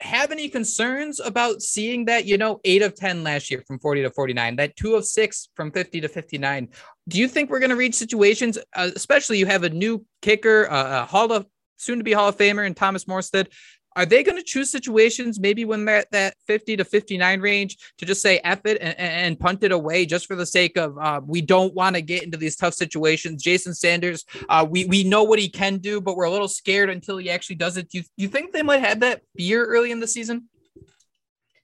have 0.00 0.30
any 0.30 0.48
concerns 0.48 1.20
about 1.20 1.62
seeing 1.62 2.04
that, 2.06 2.26
you 2.26 2.36
know, 2.36 2.60
eight 2.64 2.82
of 2.82 2.94
10 2.94 3.24
last 3.24 3.50
year 3.50 3.62
from 3.66 3.78
40 3.78 4.02
to 4.02 4.10
49, 4.10 4.56
that 4.56 4.76
two 4.76 4.94
of 4.94 5.06
six 5.06 5.48
from 5.54 5.70
50 5.72 6.02
to 6.02 6.08
59? 6.08 6.68
Do 7.08 7.18
you 7.18 7.28
think 7.28 7.48
we're 7.48 7.60
going 7.60 7.70
to 7.70 7.76
reach 7.76 7.94
situations, 7.94 8.58
uh, 8.74 8.90
especially 8.94 9.38
you 9.38 9.46
have 9.46 9.62
a 9.62 9.70
new 9.70 10.04
kicker, 10.22 10.70
uh, 10.70 11.02
a 11.02 11.04
Hall 11.06 11.32
of 11.32 11.46
soon 11.78 11.98
to 11.98 12.04
be 12.04 12.12
Hall 12.12 12.28
of 12.28 12.36
Famer 12.36 12.66
and 12.66 12.76
Thomas 12.76 13.04
Morstead? 13.06 13.48
Are 13.96 14.06
they 14.06 14.22
going 14.22 14.36
to 14.36 14.44
choose 14.44 14.70
situations 14.70 15.40
maybe 15.40 15.64
when 15.64 15.84
they're 15.84 15.96
at 15.96 16.10
that 16.12 16.34
50 16.46 16.76
to 16.76 16.84
59 16.84 17.40
range 17.40 17.78
to 17.96 18.04
just 18.04 18.20
say 18.20 18.38
F 18.44 18.60
it 18.66 18.78
and, 18.80 18.96
and 18.98 19.40
punt 19.40 19.64
it 19.64 19.72
away 19.72 20.04
just 20.04 20.26
for 20.26 20.36
the 20.36 20.46
sake 20.46 20.76
of 20.76 20.98
uh, 20.98 21.20
we 21.24 21.40
don't 21.40 21.74
want 21.74 21.96
to 21.96 22.02
get 22.02 22.22
into 22.22 22.36
these 22.36 22.56
tough 22.56 22.74
situations? 22.74 23.42
Jason 23.42 23.74
Sanders, 23.74 24.24
uh, 24.50 24.66
we, 24.68 24.84
we 24.84 25.02
know 25.02 25.24
what 25.24 25.38
he 25.38 25.48
can 25.48 25.78
do, 25.78 26.00
but 26.00 26.14
we're 26.14 26.24
a 26.24 26.30
little 26.30 26.46
scared 26.46 26.90
until 26.90 27.16
he 27.16 27.30
actually 27.30 27.56
does 27.56 27.78
it. 27.78 27.88
Do 27.88 27.98
you, 27.98 28.04
you 28.18 28.28
think 28.28 28.52
they 28.52 28.62
might 28.62 28.80
have 28.80 29.00
that 29.00 29.22
fear 29.36 29.64
early 29.64 29.90
in 29.90 30.00
the 30.00 30.06
season? 30.06 30.48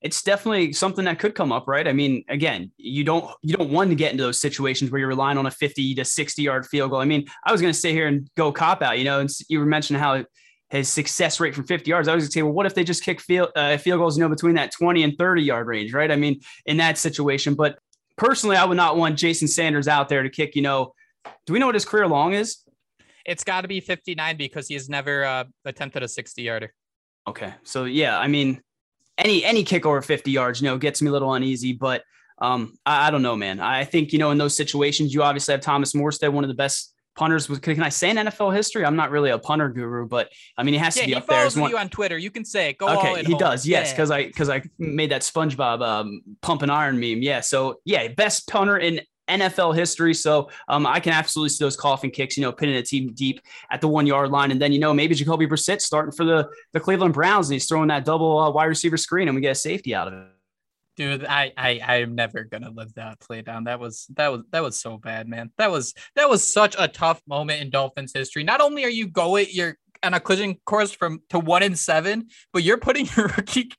it's 0.03 0.23
definitely 0.23 0.73
something 0.73 1.05
that 1.05 1.19
could 1.19 1.35
come 1.35 1.53
up, 1.53 1.69
right? 1.69 1.87
I 1.87 1.93
mean, 1.93 2.25
again, 2.29 2.73
you 2.77 3.05
don't 3.05 3.31
you 3.43 3.57
don't 3.57 3.71
want 3.71 3.91
to 3.91 3.95
get 3.95 4.11
into 4.11 4.25
those 4.25 4.41
situations 4.41 4.91
where 4.91 4.99
you're 4.99 5.09
relying 5.09 5.39
on 5.39 5.47
a 5.47 5.51
50 5.51 5.95
to 5.95 6.05
60 6.05 6.43
yard 6.43 6.67
field 6.67 6.91
goal. 6.91 7.01
I 7.01 7.05
mean, 7.05 7.27
I 7.47 7.53
was 7.53 7.61
going 7.61 7.73
to 7.73 7.79
sit 7.79 7.93
here 7.93 8.09
and 8.09 8.29
go 8.37 8.53
cop 8.53 8.83
out, 8.83 8.99
you 8.99 9.05
know, 9.05 9.21
and 9.21 9.31
you 9.49 9.61
were 9.61 9.67
mentioning 9.67 10.03
how 10.03 10.25
his 10.73 10.89
success 10.89 11.39
rate 11.39 11.55
from 11.55 11.67
50 11.67 11.91
yards. 11.91 12.09
I 12.09 12.15
was 12.15 12.25
going 12.25 12.29
to 12.29 12.33
say, 12.33 12.43
well, 12.43 12.55
what 12.55 12.65
if 12.65 12.75
they 12.75 12.83
just 12.83 13.05
kick 13.05 13.21
field 13.21 13.51
uh, 13.55 13.77
field 13.77 14.01
goals, 14.01 14.17
you 14.17 14.23
know, 14.23 14.31
between 14.31 14.55
that 14.55 14.73
20 14.73 15.03
and 15.03 15.19
30 15.19 15.43
yard 15.43 15.67
range, 15.67 15.93
right? 15.93 16.11
I 16.11 16.17
mean, 16.17 16.41
in 16.65 16.79
that 16.79 16.97
situation, 16.97 17.55
but 17.55 17.79
personally, 18.17 18.57
I 18.57 18.65
would 18.65 18.79
not 18.79 18.97
want 18.97 19.19
Jason 19.19 19.49
Sanders 19.49 19.87
out 19.87 20.09
there 20.09 20.23
to 20.23 20.31
kick. 20.31 20.57
You 20.57 20.63
know, 20.63 20.95
do 21.45 21.53
we 21.53 21.59
know 21.59 21.67
what 21.67 21.75
his 21.75 21.85
career 21.85 22.09
long 22.09 22.33
is? 22.33 22.65
It's 23.27 23.45
got 23.45 23.61
to 23.61 23.69
be 23.69 23.81
59 23.81 24.39
because 24.39 24.67
he's 24.67 24.89
never 24.89 25.25
uh, 25.25 25.45
attempted 25.67 26.03
a 26.03 26.09
60 26.09 26.41
yarder. 26.41 26.73
Okay, 27.29 27.53
so 27.65 27.85
yeah, 27.85 28.19
I 28.19 28.27
mean 28.27 28.63
any 29.19 29.45
any 29.45 29.65
kick 29.65 29.85
over 29.85 30.01
50 30.01 30.31
yards, 30.31 30.63
you 30.63 30.69
know, 30.69 30.79
gets 30.79 31.03
me 31.03 31.11
a 31.11 31.13
little 31.13 31.35
uneasy. 31.35 31.75
But 31.75 32.03
um, 32.39 32.79
I, 32.87 33.09
I, 33.09 33.11
don't 33.11 33.21
know, 33.21 33.37
man. 33.37 33.61
I 33.61 33.85
think 33.85 34.11
you 34.11 34.19
know 34.19 34.31
in 34.31 34.39
those 34.39 34.57
situations, 34.57 35.13
you 35.13 35.23
obviously 35.23 35.53
have 35.53 35.61
Thomas 35.61 35.93
Morstead, 35.93 36.33
one 36.33 36.45
of 36.45 36.49
the 36.49 36.55
best 36.55 36.95
punters. 37.15 37.49
With 37.49 37.63
can 37.63 37.83
I 37.83 37.89
say 37.89 38.11
in 38.11 38.17
NFL 38.17 38.55
history? 38.55 38.85
I'm 38.85 38.97
not 38.97 39.11
really 39.11 39.31
a 39.31 39.39
punter 39.39 39.69
guru, 39.69 40.07
but 40.07 40.31
I 40.57 40.63
mean 40.63 40.75
he 40.75 40.79
has 40.79 40.97
yeah, 40.97 41.03
to 41.03 41.07
be 41.07 41.13
he 41.13 41.17
up 41.17 41.27
there. 41.27 41.45
He 41.45 41.51
follows 41.51 41.71
you 41.71 41.79
on 41.79 41.89
Twitter. 41.89 42.19
You 42.19 42.31
can 42.31 42.45
say 42.45 42.71
it. 42.71 42.79
Go 42.79 42.89
okay, 42.99 43.25
he 43.25 43.35
does. 43.37 43.67
Yes, 43.67 43.93
because 43.93 44.11
yeah. 44.11 44.17
I 44.17 44.27
because 44.27 44.49
I 44.49 44.63
made 44.79 45.11
that 45.11 45.23
SpongeBob 45.23 45.83
um, 45.83 46.23
pump 46.41 46.63
and 46.63 46.71
iron 46.71 46.99
meme. 46.99 47.23
Yeah, 47.23 47.41
so 47.41 47.81
yeah, 47.85 48.09
best 48.09 48.49
punter 48.49 48.79
in 48.79 49.01
NFL 49.29 49.75
history. 49.75 50.15
So 50.15 50.51
um, 50.69 50.87
I 50.87 51.01
can 51.01 51.13
absolutely 51.13 51.51
see 51.51 51.65
those 51.65 51.77
coffin 51.77 52.11
kicks, 52.11 52.37
you 52.37 52.43
know, 52.43 52.53
pinning 52.53 52.77
a 52.77 52.83
team 52.83 53.13
deep 53.13 53.41
at 53.71 53.81
the 53.81 53.89
one 53.89 54.07
yard 54.07 54.31
line. 54.31 54.51
And 54.51 54.61
then, 54.61 54.73
you 54.73 54.79
know, 54.79 54.93
maybe 54.93 55.15
Jacoby 55.15 55.47
Brissett 55.47 55.81
starting 55.81 56.13
for 56.13 56.25
the, 56.25 56.49
the 56.73 56.81
Cleveland 56.81 57.15
Browns 57.15 57.49
and 57.49 57.55
he's 57.55 57.67
throwing 57.67 57.89
that 57.89 58.05
double 58.05 58.39
uh, 58.39 58.51
wide 58.51 58.67
receiver 58.67 58.97
screen 58.97 59.29
and 59.29 59.35
we 59.35 59.41
get 59.41 59.53
a 59.53 59.55
safety 59.55 59.95
out 59.95 60.09
of 60.09 60.15
it. 60.15 60.27
Dude, 60.97 61.25
I 61.25 61.53
I 61.57 61.81
I 61.85 61.97
am 61.97 62.15
never 62.15 62.45
gonna 62.45 62.71
live 62.71 62.95
that 62.95 63.21
play 63.21 63.43
down. 63.43 63.65
That 63.65 63.81
was 63.81 64.07
that 64.15 64.31
was 64.31 64.43
that 64.51 64.63
was 64.63 64.79
so 64.79 64.99
bad, 64.99 65.27
man. 65.27 65.51
That 65.59 65.71
was 65.71 65.95
that 66.17 66.29
was 66.29 66.53
such 66.53 66.77
a 66.79 66.89
tough 66.89 67.21
moment 67.27 67.63
in 67.63 67.71
Dolphins 67.71 68.13
history. 68.15 68.45
Not 68.45 68.61
only 68.61 68.85
are 68.85 68.91
you 68.91 69.09
going, 69.09 69.47
you're 69.51 69.79
on 70.03 70.15
a 70.15 70.21
collision 70.21 70.57
course 70.67 70.93
from 70.93 71.21
to 71.31 71.39
one 71.39 71.63
in 71.63 71.77
seven, 71.77 72.29
but 72.53 72.63
you're 72.63 72.79
putting 72.79 73.09
your 73.17 73.29
rookie 73.29 73.71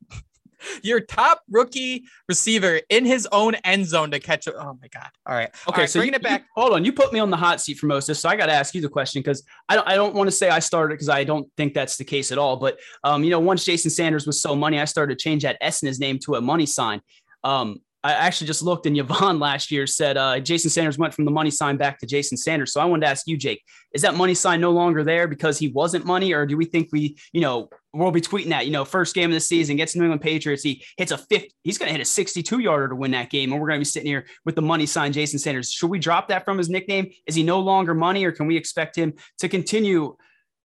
your 0.82 1.00
top 1.00 1.42
rookie 1.50 2.06
receiver 2.28 2.82
in 2.90 3.06
his 3.06 3.28
own 3.32 3.56
end 3.64 3.86
zone 3.86 4.12
to 4.12 4.20
catch 4.20 4.48
it. 4.48 4.56
Oh 4.58 4.78
my 4.82 4.88
god! 4.88 5.10
All 5.26 5.36
right, 5.36 5.50
okay. 5.50 5.58
All 5.68 5.74
right, 5.76 5.90
so 5.90 6.00
bringing 6.00 6.14
you, 6.14 6.18
it 6.18 6.24
back. 6.24 6.42
You, 6.42 6.48
hold 6.62 6.74
on, 6.74 6.86
you 6.86 6.94
put 6.94 7.14
me 7.14 7.20
on 7.20 7.30
the 7.30 7.38
hot 7.38 7.62
seat 7.62 7.78
for 7.78 7.88
this, 7.88 8.20
so 8.20 8.30
I 8.30 8.36
got 8.36 8.48
to 8.48 8.54
ask 8.54 8.74
you 8.74 8.82
the 8.82 8.90
question 8.90 9.22
because 9.22 9.44
I 9.70 9.76
don't. 9.76 9.88
I 9.88 9.96
don't 9.96 10.16
want 10.16 10.28
to 10.28 10.36
say 10.36 10.50
I 10.50 10.60
started 10.60 10.96
because 10.96 11.10
I 11.10 11.24
don't 11.24 11.48
think 11.58 11.74
that's 11.74 11.98
the 11.98 12.06
case 12.06 12.32
at 12.32 12.38
all. 12.38 12.58
But 12.58 12.80
um, 13.04 13.24
you 13.24 13.30
know, 13.30 13.40
once 13.40 13.66
Jason 13.66 13.92
Sanders 13.92 14.26
was 14.26 14.42
so 14.42 14.56
money, 14.56 14.80
I 14.80 14.86
started 14.86 15.18
to 15.18 15.24
change 15.24 15.44
that 15.44 15.58
S 15.62 15.82
in 15.82 15.88
his 15.88 16.00
name 16.00 16.20
to 16.26 16.36
a 16.36 16.42
money 16.42 16.66
sign. 16.66 17.02
Um, 17.44 17.80
I 18.04 18.12
actually 18.12 18.48
just 18.48 18.62
looked 18.62 18.86
and 18.86 18.98
Yvonne 18.98 19.40
last 19.40 19.72
year 19.72 19.88
said 19.88 20.18
uh, 20.18 20.40
Jason 20.40 20.70
Sanders 20.70 20.98
went 20.98 21.14
from 21.14 21.24
the 21.24 21.32
money 21.32 21.50
sign 21.50 21.78
back 21.78 22.00
to 22.00 22.06
Jason 22.06 22.38
Sanders. 22.38 22.74
So 22.74 22.82
I 22.82 22.86
wanted 22.86 23.06
to 23.06 23.12
ask 23.12 23.28
you, 23.28 23.38
Jake, 23.38 23.64
is 23.94 24.02
that 24.02 24.16
money 24.16 24.34
sign 24.34 24.60
no 24.60 24.72
longer 24.72 25.04
there 25.04 25.28
because 25.28 25.58
he 25.58 25.70
wasn't 25.70 26.06
money, 26.06 26.34
or 26.34 26.46
do 26.46 26.58
we 26.58 26.66
think 26.66 26.90
we, 26.92 27.18
you 27.32 27.40
know, 27.40 27.70
we'll 27.94 28.12
be 28.12 28.20
tweeting 28.20 28.50
that, 28.50 28.66
you 28.66 28.74
know, 28.74 28.84
first 28.84 29.16
game 29.16 29.30
of 29.30 29.34
the 29.34 29.40
season 29.40 29.78
gets 29.78 29.96
New 29.96 30.04
England 30.04 30.22
Patriots, 30.22 30.64
he 30.64 30.84
hits 30.98 31.12
a 31.12 31.18
fifth, 31.18 31.46
he's 31.64 31.78
going 31.78 31.88
to 31.88 31.94
hit 31.94 32.02
a 32.02 32.06
62 32.06 32.60
yarder 32.60 32.90
to 32.90 32.96
win 32.96 33.12
that 33.12 33.30
game, 33.30 33.54
and 33.54 33.62
we're 33.62 33.68
going 33.68 33.78
to 33.78 33.82
be 33.82 33.86
sitting 33.86 34.08
here 34.08 34.26
with 34.44 34.56
the 34.56 34.62
money 34.62 34.86
sign 34.86 35.14
Jason 35.14 35.40
Sanders. 35.40 35.72
Should 35.72 35.90
we 35.90 36.00
drop 36.00 36.28
that 36.28 36.44
from 36.44 36.58
his 36.58 36.70
nickname? 36.70 37.10
Is 37.26 37.36
he 37.36 37.44
no 37.44 37.60
longer 37.60 37.94
money, 37.94 38.26
or 38.26 38.34
can 38.34 38.48
we 38.48 38.58
expect 38.58 38.98
him 38.98 39.14
to 39.40 39.48
continue 39.48 40.18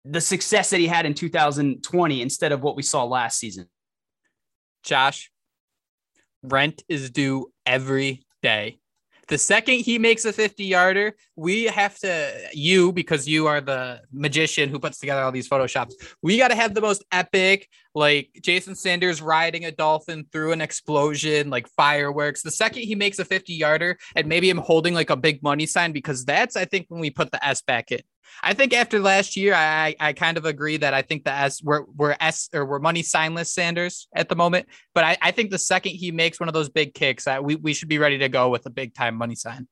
the 0.04 0.20
success 0.20 0.68
that 0.70 0.80
he 0.80 0.86
had 0.86 1.06
in 1.06 1.14
2020 1.14 2.20
instead 2.20 2.52
of 2.52 2.62
what 2.62 2.76
we 2.76 2.82
saw 2.82 3.04
last 3.04 3.38
season? 3.38 3.70
Josh, 4.82 5.30
rent 6.44 6.82
is 6.88 7.10
due 7.10 7.52
every 7.66 8.22
day. 8.42 8.78
The 9.28 9.38
second 9.38 9.76
he 9.76 9.98
makes 9.98 10.26
a 10.26 10.34
50 10.34 10.64
yarder, 10.64 11.14
we 11.34 11.64
have 11.64 11.98
to, 12.00 12.30
you, 12.52 12.92
because 12.92 13.26
you 13.26 13.46
are 13.46 13.62
the 13.62 14.02
magician 14.12 14.68
who 14.68 14.78
puts 14.78 14.98
together 14.98 15.22
all 15.22 15.32
these 15.32 15.48
photoshops, 15.48 15.94
we 16.22 16.36
got 16.36 16.48
to 16.48 16.54
have 16.54 16.74
the 16.74 16.82
most 16.82 17.02
epic, 17.10 17.68
like 17.94 18.28
Jason 18.42 18.74
Sanders 18.74 19.22
riding 19.22 19.64
a 19.64 19.72
dolphin 19.72 20.26
through 20.30 20.52
an 20.52 20.60
explosion, 20.60 21.48
like 21.48 21.66
fireworks. 21.68 22.42
The 22.42 22.50
second 22.50 22.82
he 22.82 22.94
makes 22.94 23.18
a 23.18 23.24
50 23.24 23.54
yarder, 23.54 23.96
and 24.14 24.26
maybe 24.26 24.50
I'm 24.50 24.58
holding 24.58 24.92
like 24.92 25.08
a 25.08 25.16
big 25.16 25.42
money 25.42 25.64
sign, 25.64 25.92
because 25.92 26.26
that's, 26.26 26.54
I 26.54 26.66
think, 26.66 26.86
when 26.88 27.00
we 27.00 27.08
put 27.08 27.32
the 27.32 27.42
S 27.42 27.62
back 27.62 27.92
in. 27.92 28.02
I 28.42 28.54
think 28.54 28.74
after 28.74 29.00
last 29.00 29.36
year, 29.36 29.54
I 29.54 29.94
I 30.00 30.12
kind 30.12 30.36
of 30.36 30.44
agree 30.44 30.76
that 30.78 30.94
I 30.94 31.02
think 31.02 31.24
the 31.24 31.32
S 31.32 31.62
we're 31.62 31.84
we're 31.94 32.16
S 32.20 32.48
or 32.52 32.64
we're 32.64 32.78
money 32.78 33.02
signless 33.02 33.46
Sanders 33.46 34.08
at 34.14 34.28
the 34.28 34.36
moment. 34.36 34.68
But 34.94 35.04
I, 35.04 35.16
I 35.22 35.30
think 35.30 35.50
the 35.50 35.58
second 35.58 35.92
he 35.92 36.10
makes 36.10 36.40
one 36.40 36.48
of 36.48 36.52
those 36.54 36.68
big 36.68 36.94
kicks, 36.94 37.26
uh, 37.26 37.38
we 37.42 37.56
we 37.56 37.74
should 37.74 37.88
be 37.88 37.98
ready 37.98 38.18
to 38.18 38.28
go 38.28 38.48
with 38.48 38.66
a 38.66 38.70
big 38.70 38.94
time 38.94 39.14
money 39.14 39.34
sign. 39.34 39.68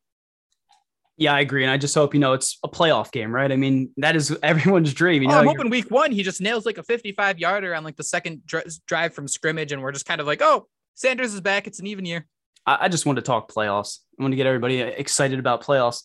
Yeah, 1.18 1.34
I 1.34 1.40
agree, 1.40 1.62
and 1.62 1.70
I 1.70 1.76
just 1.76 1.94
hope 1.94 2.14
you 2.14 2.20
know 2.20 2.32
it's 2.32 2.58
a 2.64 2.68
playoff 2.68 3.12
game, 3.12 3.34
right? 3.34 3.52
I 3.52 3.56
mean, 3.56 3.90
that 3.98 4.16
is 4.16 4.36
everyone's 4.42 4.94
dream. 4.94 5.22
You 5.22 5.30
oh, 5.30 5.34
I'm 5.34 5.46
hoping 5.46 5.70
week 5.70 5.90
one 5.90 6.10
he 6.10 6.22
just 6.22 6.40
nails 6.40 6.66
like 6.66 6.78
a 6.78 6.82
55 6.82 7.38
yarder 7.38 7.74
on 7.74 7.84
like 7.84 7.96
the 7.96 8.04
second 8.04 8.46
dr- 8.46 8.66
drive 8.86 9.14
from 9.14 9.28
scrimmage, 9.28 9.72
and 9.72 9.82
we're 9.82 9.92
just 9.92 10.06
kind 10.06 10.20
of 10.20 10.26
like, 10.26 10.40
oh, 10.42 10.66
Sanders 10.94 11.34
is 11.34 11.40
back. 11.40 11.66
It's 11.66 11.80
an 11.80 11.86
even 11.86 12.04
year. 12.04 12.26
I, 12.66 12.78
I 12.82 12.88
just 12.88 13.06
want 13.06 13.16
to 13.16 13.22
talk 13.22 13.50
playoffs. 13.50 13.98
I 14.18 14.22
want 14.22 14.32
to 14.32 14.36
get 14.36 14.46
everybody 14.46 14.80
excited 14.80 15.38
about 15.38 15.62
playoffs. 15.62 16.02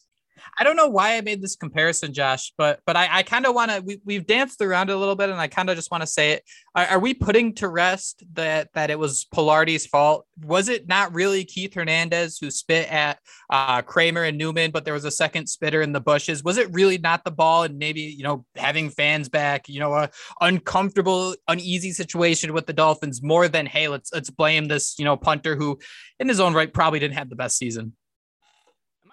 I 0.58 0.64
don't 0.64 0.76
know 0.76 0.88
why 0.88 1.18
I 1.18 1.22
made 1.22 1.42
this 1.42 1.56
comparison, 1.56 2.14
Josh, 2.14 2.54
but 2.58 2.80
but 2.86 2.96
I, 2.96 3.08
I 3.12 3.24
kind 3.24 3.46
of 3.46 3.56
want 3.56 3.72
to. 3.72 3.82
We, 3.82 4.02
we've 4.06 4.26
danced 4.26 4.62
around 4.62 4.90
it 4.90 4.94
a 4.94 4.98
little 4.98 5.16
bit, 5.16 5.30
and 5.30 5.40
I 5.40 5.48
kind 5.48 5.70
of 5.70 5.76
just 5.76 5.92
want 5.92 6.02
to 6.02 6.08
say 6.08 6.32
it. 6.32 6.44
Are, 6.76 6.86
are, 6.86 7.00
we 7.00 7.14
putting 7.14 7.54
to 7.56 7.68
rest 7.68 8.24
that 8.34 8.70
that 8.74 8.90
it 8.90 9.00
was 9.00 9.26
Palardy's 9.34 9.86
fault? 9.86 10.26
Was 10.44 10.70
it 10.70 10.88
not 10.88 11.14
really 11.14 11.46
Keith 11.46 11.74
Hernandez 11.74 12.38
who 12.38 12.52
spit 12.52 12.92
at 12.92 13.20
uh, 13.50 13.82
Kramer 13.82 14.24
and 14.24 14.38
Newman, 14.38 14.72
but 14.72 14.86
there 14.86 14.94
was 14.94 15.06
a 15.06 15.12
second 15.12 15.48
spitter 15.48 15.82
in 15.82 15.92
the 15.92 16.02
bushes? 16.02 16.44
Was 16.44 16.58
it 16.58 16.74
really 16.74 16.98
not 16.98 17.24
the 17.24 17.32
ball, 17.32 17.64
and 17.64 17.78
maybe 17.78 18.02
you 18.02 18.24
know 18.24 18.46
having 18.56 18.90
fans 18.90 19.30
back, 19.30 19.70
you 19.70 19.80
know, 19.80 19.94
a 19.94 20.10
uncomfortable, 20.42 21.36
uneasy 21.48 21.92
situation 21.92 22.54
with 22.54 22.66
the 22.66 22.74
Dolphins 22.74 23.22
more 23.24 23.48
than 23.48 23.66
hey, 23.66 23.88
let's 23.88 24.12
let's 24.14 24.30
blame 24.30 24.68
this 24.68 24.98
you 24.98 25.06
know 25.06 25.18
punter 25.18 25.56
who, 25.56 25.80
in 26.20 26.28
his 26.28 26.40
own 26.40 26.54
right, 26.54 26.74
probably 26.74 27.00
didn't 27.00 27.18
have 27.18 27.30
the 27.30 27.36
best 27.36 27.58
season. 27.58 27.94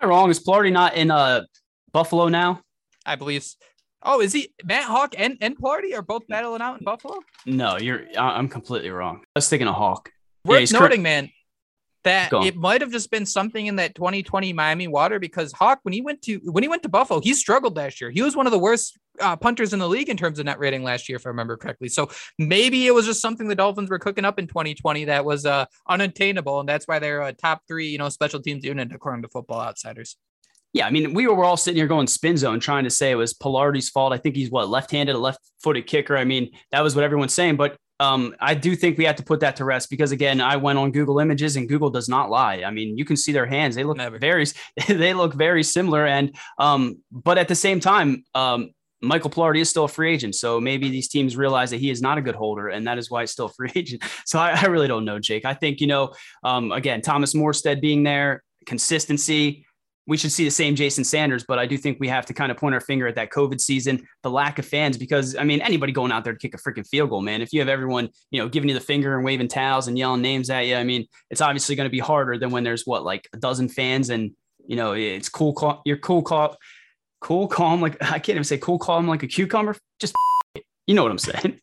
Wrong? 0.06 0.30
Is 0.30 0.40
Palardy 0.44 0.72
not 0.72 0.94
in 0.94 1.10
uh 1.10 1.42
Buffalo 1.92 2.28
now? 2.28 2.60
I 3.06 3.16
believe. 3.16 3.46
Oh, 4.02 4.20
is 4.20 4.32
he 4.32 4.52
Matt 4.64 4.84
Haack 4.84 5.14
and 5.16 5.38
and 5.40 5.56
Palardy 5.56 5.94
are 5.94 6.02
both 6.02 6.26
battling 6.28 6.60
out 6.60 6.78
in 6.78 6.84
Buffalo? 6.84 7.16
No, 7.46 7.78
you're. 7.78 8.04
I'm 8.18 8.48
completely 8.48 8.90
wrong. 8.90 9.20
I 9.34 9.38
was 9.38 9.48
thinking 9.48 9.68
of 9.68 9.74
Hawk. 9.74 10.10
Worth 10.44 10.72
yeah, 10.72 10.78
noting, 10.78 10.98
cur- 10.98 11.02
man, 11.02 11.30
that 12.04 12.32
it 12.32 12.56
might 12.56 12.80
have 12.80 12.92
just 12.92 13.10
been 13.10 13.26
something 13.26 13.66
in 13.66 13.76
that 13.76 13.94
2020 13.94 14.52
Miami 14.52 14.88
water 14.88 15.18
because 15.18 15.52
Haack, 15.52 15.78
when 15.82 15.92
he 15.92 16.00
went 16.00 16.22
to 16.22 16.38
when 16.44 16.62
he 16.62 16.68
went 16.68 16.82
to 16.84 16.88
Buffalo, 16.88 17.20
he 17.20 17.34
struggled 17.34 17.76
last 17.76 18.00
year. 18.00 18.10
He 18.10 18.22
was 18.22 18.36
one 18.36 18.46
of 18.46 18.52
the 18.52 18.58
worst 18.58 18.98
uh, 19.20 19.36
punters 19.36 19.72
in 19.72 19.78
the 19.78 19.88
league 19.88 20.08
in 20.08 20.16
terms 20.16 20.38
of 20.38 20.46
net 20.46 20.58
rating 20.58 20.82
last 20.82 21.08
year, 21.08 21.16
if 21.16 21.26
I 21.26 21.30
remember 21.30 21.56
correctly. 21.56 21.88
So 21.88 22.10
maybe 22.38 22.86
it 22.86 22.94
was 22.94 23.06
just 23.06 23.20
something 23.20 23.48
the 23.48 23.54
Dolphins 23.54 23.90
were 23.90 23.98
cooking 23.98 24.24
up 24.24 24.38
in 24.38 24.46
2020 24.46 25.06
that 25.06 25.24
was 25.24 25.46
uh, 25.46 25.66
unattainable, 25.88 26.60
and 26.60 26.68
that's 26.68 26.86
why 26.86 26.98
they're 26.98 27.22
a 27.22 27.32
top 27.32 27.62
three, 27.66 27.88
you 27.88 27.98
know, 27.98 28.08
special 28.08 28.40
teams 28.40 28.64
unit 28.64 28.92
according 28.92 29.22
to 29.22 29.28
Football 29.28 29.60
Outsiders. 29.60 30.16
Yeah, 30.72 30.88
I 30.88 30.90
mean, 30.90 31.14
we 31.14 31.28
were 31.28 31.44
all 31.44 31.56
sitting 31.56 31.76
here 31.76 31.86
going 31.86 32.08
spin 32.08 32.36
zone, 32.36 32.58
trying 32.58 32.82
to 32.82 32.90
say 32.90 33.12
it 33.12 33.14
was 33.14 33.32
Palardy's 33.32 33.90
fault. 33.90 34.12
I 34.12 34.18
think 34.18 34.34
he's 34.34 34.50
what 34.50 34.68
left-handed, 34.68 35.14
a 35.14 35.18
left-footed 35.18 35.86
kicker. 35.86 36.16
I 36.16 36.24
mean, 36.24 36.50
that 36.72 36.82
was 36.82 36.96
what 36.96 37.04
everyone's 37.04 37.32
saying. 37.32 37.56
But 37.56 37.76
um, 38.00 38.34
I 38.40 38.54
do 38.54 38.74
think 38.74 38.98
we 38.98 39.04
have 39.04 39.16
to 39.16 39.22
put 39.22 39.40
that 39.40 39.56
to 39.56 39.64
rest 39.64 39.88
because 39.88 40.10
again, 40.10 40.40
I 40.40 40.56
went 40.56 40.78
on 40.78 40.90
Google 40.90 41.20
Images 41.20 41.56
and 41.56 41.68
Google 41.68 41.90
does 41.90 42.08
not 42.08 42.28
lie. 42.28 42.62
I 42.66 42.70
mean, 42.70 42.98
you 42.98 43.04
can 43.04 43.16
see 43.16 43.32
their 43.32 43.46
hands; 43.46 43.74
they 43.74 43.84
look 43.84 43.96
Never. 43.96 44.18
very, 44.18 44.46
they 44.88 45.14
look 45.14 45.34
very 45.34 45.62
similar. 45.62 46.06
And 46.06 46.34
um, 46.58 46.98
but 47.12 47.38
at 47.38 47.48
the 47.48 47.54
same 47.54 47.78
time, 47.80 48.24
um, 48.34 48.70
Michael 49.00 49.30
Palardy 49.30 49.60
is 49.60 49.68
still 49.68 49.84
a 49.84 49.88
free 49.88 50.12
agent, 50.12 50.34
so 50.34 50.60
maybe 50.60 50.88
these 50.88 51.08
teams 51.08 51.36
realize 51.36 51.70
that 51.70 51.80
he 51.80 51.90
is 51.90 52.02
not 52.02 52.18
a 52.18 52.22
good 52.22 52.34
holder, 52.34 52.68
and 52.68 52.86
that 52.86 52.98
is 52.98 53.10
why 53.10 53.20
he's 53.20 53.30
still 53.30 53.46
a 53.46 53.52
free 53.52 53.70
agent. 53.76 54.02
So 54.24 54.38
I, 54.38 54.60
I 54.60 54.66
really 54.66 54.88
don't 54.88 55.04
know, 55.04 55.20
Jake. 55.20 55.44
I 55.44 55.54
think 55.54 55.80
you 55.80 55.86
know, 55.86 56.12
um, 56.42 56.72
again, 56.72 57.00
Thomas 57.00 57.34
Morstead 57.34 57.80
being 57.80 58.02
there, 58.02 58.42
consistency 58.66 59.66
we 60.06 60.16
should 60.16 60.32
see 60.32 60.44
the 60.44 60.50
same 60.50 60.74
Jason 60.74 61.02
Sanders, 61.04 61.44
but 61.46 61.58
I 61.58 61.66
do 61.66 61.78
think 61.78 61.98
we 61.98 62.08
have 62.08 62.26
to 62.26 62.34
kind 62.34 62.52
of 62.52 62.58
point 62.58 62.74
our 62.74 62.80
finger 62.80 63.06
at 63.06 63.14
that 63.14 63.30
COVID 63.30 63.60
season, 63.60 64.06
the 64.22 64.30
lack 64.30 64.58
of 64.58 64.66
fans, 64.66 64.98
because 64.98 65.34
I 65.36 65.44
mean, 65.44 65.60
anybody 65.62 65.92
going 65.92 66.12
out 66.12 66.24
there 66.24 66.34
to 66.34 66.38
kick 66.38 66.54
a 66.54 66.58
freaking 66.58 66.86
field 66.86 67.10
goal, 67.10 67.22
man, 67.22 67.40
if 67.40 67.52
you 67.52 67.60
have 67.60 67.68
everyone, 67.68 68.10
you 68.30 68.40
know, 68.40 68.48
giving 68.48 68.68
you 68.68 68.74
the 68.74 68.80
finger 68.80 69.16
and 69.16 69.24
waving 69.24 69.48
towels 69.48 69.88
and 69.88 69.98
yelling 69.98 70.20
names 70.20 70.50
at 70.50 70.66
you, 70.66 70.76
I 70.76 70.84
mean, 70.84 71.06
it's 71.30 71.40
obviously 71.40 71.74
going 71.74 71.86
to 71.86 71.92
be 71.92 72.00
harder 72.00 72.36
than 72.38 72.50
when 72.50 72.64
there's 72.64 72.84
what, 72.84 73.04
like 73.04 73.28
a 73.32 73.38
dozen 73.38 73.68
fans 73.68 74.10
and, 74.10 74.32
you 74.66 74.76
know, 74.76 74.92
it's 74.92 75.28
cool, 75.28 75.54
call, 75.54 75.80
you're 75.86 75.96
cool, 75.96 76.22
call, 76.22 76.56
cool, 77.20 77.48
calm, 77.48 77.80
like 77.80 77.96
I 78.02 78.18
can't 78.18 78.30
even 78.30 78.44
say 78.44 78.58
cool, 78.58 78.78
calm, 78.78 79.08
like 79.08 79.22
a 79.22 79.28
cucumber. 79.28 79.76
Just, 80.00 80.14
you 80.86 80.94
know 80.94 81.02
what 81.02 81.12
I'm 81.12 81.18
saying. 81.18 81.58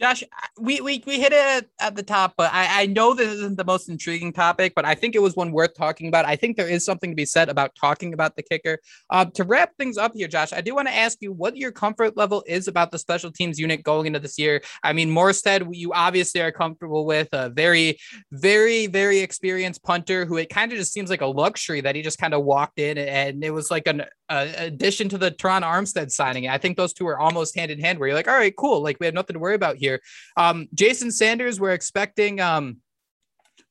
Josh, 0.00 0.22
we, 0.56 0.80
we, 0.80 1.02
we 1.06 1.18
hit 1.18 1.32
it 1.32 1.68
at 1.80 1.96
the 1.96 2.04
top, 2.04 2.34
but 2.36 2.52
I, 2.54 2.82
I 2.82 2.86
know 2.86 3.14
this 3.14 3.32
isn't 3.32 3.56
the 3.56 3.64
most 3.64 3.88
intriguing 3.88 4.32
topic, 4.32 4.72
but 4.76 4.84
I 4.84 4.94
think 4.94 5.16
it 5.16 5.22
was 5.22 5.34
one 5.34 5.50
worth 5.50 5.74
talking 5.74 6.06
about. 6.06 6.24
I 6.24 6.36
think 6.36 6.56
there 6.56 6.68
is 6.68 6.84
something 6.84 7.10
to 7.10 7.16
be 7.16 7.24
said 7.24 7.48
about 7.48 7.74
talking 7.74 8.14
about 8.14 8.36
the 8.36 8.44
kicker. 8.44 8.78
Uh, 9.10 9.24
to 9.24 9.42
wrap 9.42 9.76
things 9.76 9.98
up 9.98 10.12
here, 10.14 10.28
Josh, 10.28 10.52
I 10.52 10.60
do 10.60 10.72
want 10.76 10.86
to 10.86 10.94
ask 10.94 11.18
you 11.20 11.32
what 11.32 11.56
your 11.56 11.72
comfort 11.72 12.16
level 12.16 12.44
is 12.46 12.68
about 12.68 12.92
the 12.92 12.98
special 12.98 13.32
teams 13.32 13.58
unit 13.58 13.82
going 13.82 14.06
into 14.06 14.20
this 14.20 14.38
year. 14.38 14.62
I 14.84 14.92
mean, 14.92 15.10
Morstead, 15.10 15.66
you 15.72 15.92
obviously 15.92 16.42
are 16.42 16.52
comfortable 16.52 17.04
with 17.04 17.28
a 17.32 17.48
very, 17.48 17.98
very, 18.30 18.86
very 18.86 19.18
experienced 19.18 19.82
punter 19.82 20.26
who 20.26 20.36
it 20.36 20.48
kind 20.48 20.70
of 20.70 20.78
just 20.78 20.92
seems 20.92 21.10
like 21.10 21.22
a 21.22 21.26
luxury 21.26 21.80
that 21.80 21.96
he 21.96 22.02
just 22.02 22.18
kind 22.18 22.34
of 22.34 22.44
walked 22.44 22.78
in 22.78 22.98
and 22.98 23.42
it 23.42 23.50
was 23.50 23.68
like 23.68 23.88
an 23.88 24.04
uh, 24.28 24.46
addition 24.58 25.08
to 25.08 25.18
the 25.18 25.30
Terron 25.30 25.62
Armstead 25.62 26.10
signing. 26.10 26.48
I 26.48 26.58
think 26.58 26.76
those 26.76 26.92
two 26.92 27.06
are 27.06 27.18
almost 27.18 27.56
hand 27.56 27.70
in 27.70 27.80
hand 27.80 27.98
where 27.98 28.08
you're 28.08 28.16
like, 28.16 28.28
all 28.28 28.36
right, 28.36 28.54
cool. 28.54 28.82
Like 28.82 28.98
we 29.00 29.06
have 29.06 29.14
nothing 29.14 29.34
to 29.34 29.40
worry 29.40 29.54
about 29.54 29.76
here. 29.76 29.87
Um, 30.36 30.68
Jason 30.74 31.10
Sanders, 31.10 31.60
we're 31.60 31.72
expecting, 31.72 32.40
um, 32.40 32.78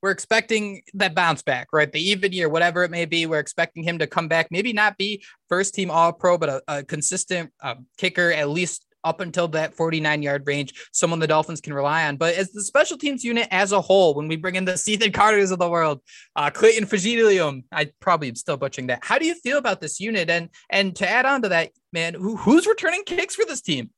we're 0.02 0.10
expecting 0.10 0.82
that 0.94 1.14
bounce 1.14 1.42
back, 1.42 1.68
right? 1.72 1.90
The 1.90 2.00
even 2.10 2.32
year, 2.32 2.48
whatever 2.48 2.84
it 2.84 2.90
may 2.90 3.04
be, 3.04 3.26
we're 3.26 3.40
expecting 3.40 3.82
him 3.82 3.98
to 3.98 4.06
come 4.06 4.28
back, 4.28 4.48
maybe 4.50 4.72
not 4.72 4.96
be 4.96 5.24
first 5.48 5.74
team 5.74 5.90
all 5.90 6.12
pro, 6.12 6.38
but 6.38 6.48
a, 6.48 6.62
a 6.68 6.84
consistent 6.84 7.52
uh, 7.62 7.74
kicker, 7.96 8.32
at 8.32 8.48
least 8.48 8.84
up 9.04 9.20
until 9.20 9.48
that 9.48 9.74
49 9.74 10.22
yard 10.22 10.42
range, 10.46 10.74
someone 10.92 11.18
the 11.18 11.26
Dolphins 11.26 11.60
can 11.60 11.72
rely 11.72 12.06
on. 12.06 12.16
But 12.16 12.34
as 12.34 12.50
the 12.52 12.62
special 12.62 12.98
teams 12.98 13.24
unit 13.24 13.48
as 13.50 13.72
a 13.72 13.80
whole, 13.80 14.14
when 14.14 14.28
we 14.28 14.36
bring 14.36 14.56
in 14.56 14.64
the 14.64 14.76
Cethan 14.76 15.12
Carters 15.12 15.50
of 15.50 15.58
the 15.58 15.68
world, 15.68 16.00
uh, 16.36 16.50
Clayton 16.50 16.86
Fagilium, 16.86 17.64
I 17.72 17.90
probably 18.00 18.28
am 18.28 18.36
still 18.36 18.56
butchering 18.56 18.88
that. 18.88 19.00
How 19.02 19.18
do 19.18 19.26
you 19.26 19.34
feel 19.34 19.58
about 19.58 19.80
this 19.80 20.00
unit? 20.00 20.30
And 20.30 20.50
and 20.70 20.94
to 20.96 21.08
add 21.08 21.26
on 21.26 21.42
to 21.42 21.48
that, 21.50 21.70
man, 21.92 22.14
who, 22.14 22.36
who's 22.36 22.66
returning 22.66 23.02
kicks 23.04 23.34
for 23.34 23.44
this 23.44 23.60
team? 23.60 23.90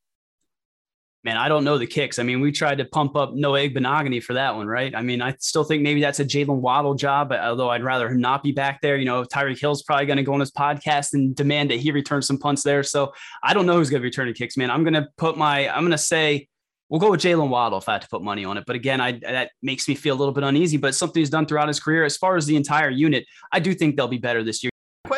Man, 1.23 1.37
I 1.37 1.49
don't 1.49 1.63
know 1.63 1.77
the 1.77 1.85
kicks. 1.85 2.17
I 2.17 2.23
mean, 2.23 2.41
we 2.41 2.51
tried 2.51 2.79
to 2.79 2.85
pump 2.85 3.15
up 3.15 3.35
no 3.35 3.53
egg 3.53 3.75
Igbinoghene 3.75 4.23
for 4.23 4.33
that 4.33 4.55
one, 4.55 4.65
right? 4.65 4.95
I 4.95 5.03
mean, 5.03 5.21
I 5.21 5.35
still 5.37 5.63
think 5.63 5.83
maybe 5.83 6.01
that's 6.01 6.19
a 6.19 6.25
Jaylen 6.25 6.61
Waddle 6.61 6.95
job, 6.95 7.31
although 7.31 7.69
I'd 7.69 7.83
rather 7.83 8.09
him 8.09 8.19
not 8.19 8.41
be 8.41 8.51
back 8.51 8.81
there. 8.81 8.97
You 8.97 9.05
know, 9.05 9.23
Tyreek 9.23 9.59
Hill's 9.59 9.83
probably 9.83 10.07
going 10.07 10.17
to 10.17 10.23
go 10.23 10.33
on 10.33 10.39
his 10.39 10.49
podcast 10.49 11.13
and 11.13 11.35
demand 11.35 11.69
that 11.69 11.79
he 11.79 11.91
return 11.91 12.23
some 12.23 12.39
punts 12.39 12.63
there. 12.63 12.81
So 12.81 13.13
I 13.43 13.53
don't 13.53 13.67
know 13.67 13.75
who's 13.75 13.91
going 13.91 14.01
to 14.01 14.05
return 14.05 14.27
the 14.27 14.33
kicks, 14.33 14.57
man. 14.57 14.71
I'm 14.71 14.83
going 14.83 14.95
to 14.95 15.07
put 15.17 15.37
my, 15.37 15.69
I'm 15.69 15.81
going 15.81 15.91
to 15.91 15.97
say, 15.99 16.47
we'll 16.89 16.99
go 16.99 17.11
with 17.11 17.21
Jaylen 17.21 17.49
Waddle 17.49 17.77
if 17.77 17.87
I 17.87 17.93
had 17.93 18.01
to 18.01 18.09
put 18.09 18.23
money 18.23 18.43
on 18.43 18.57
it. 18.57 18.63
But 18.65 18.75
again, 18.75 18.99
I 18.99 19.19
that 19.19 19.51
makes 19.61 19.87
me 19.87 19.93
feel 19.93 20.15
a 20.15 20.19
little 20.19 20.33
bit 20.33 20.43
uneasy. 20.43 20.77
But 20.77 20.95
something 20.95 21.21
he's 21.21 21.29
done 21.29 21.45
throughout 21.45 21.67
his 21.67 21.79
career, 21.79 22.03
as 22.03 22.17
far 22.17 22.35
as 22.35 22.47
the 22.47 22.55
entire 22.55 22.89
unit, 22.89 23.25
I 23.51 23.59
do 23.59 23.75
think 23.75 23.95
they'll 23.95 24.07
be 24.07 24.17
better 24.17 24.43
this 24.43 24.63
year 24.63 24.70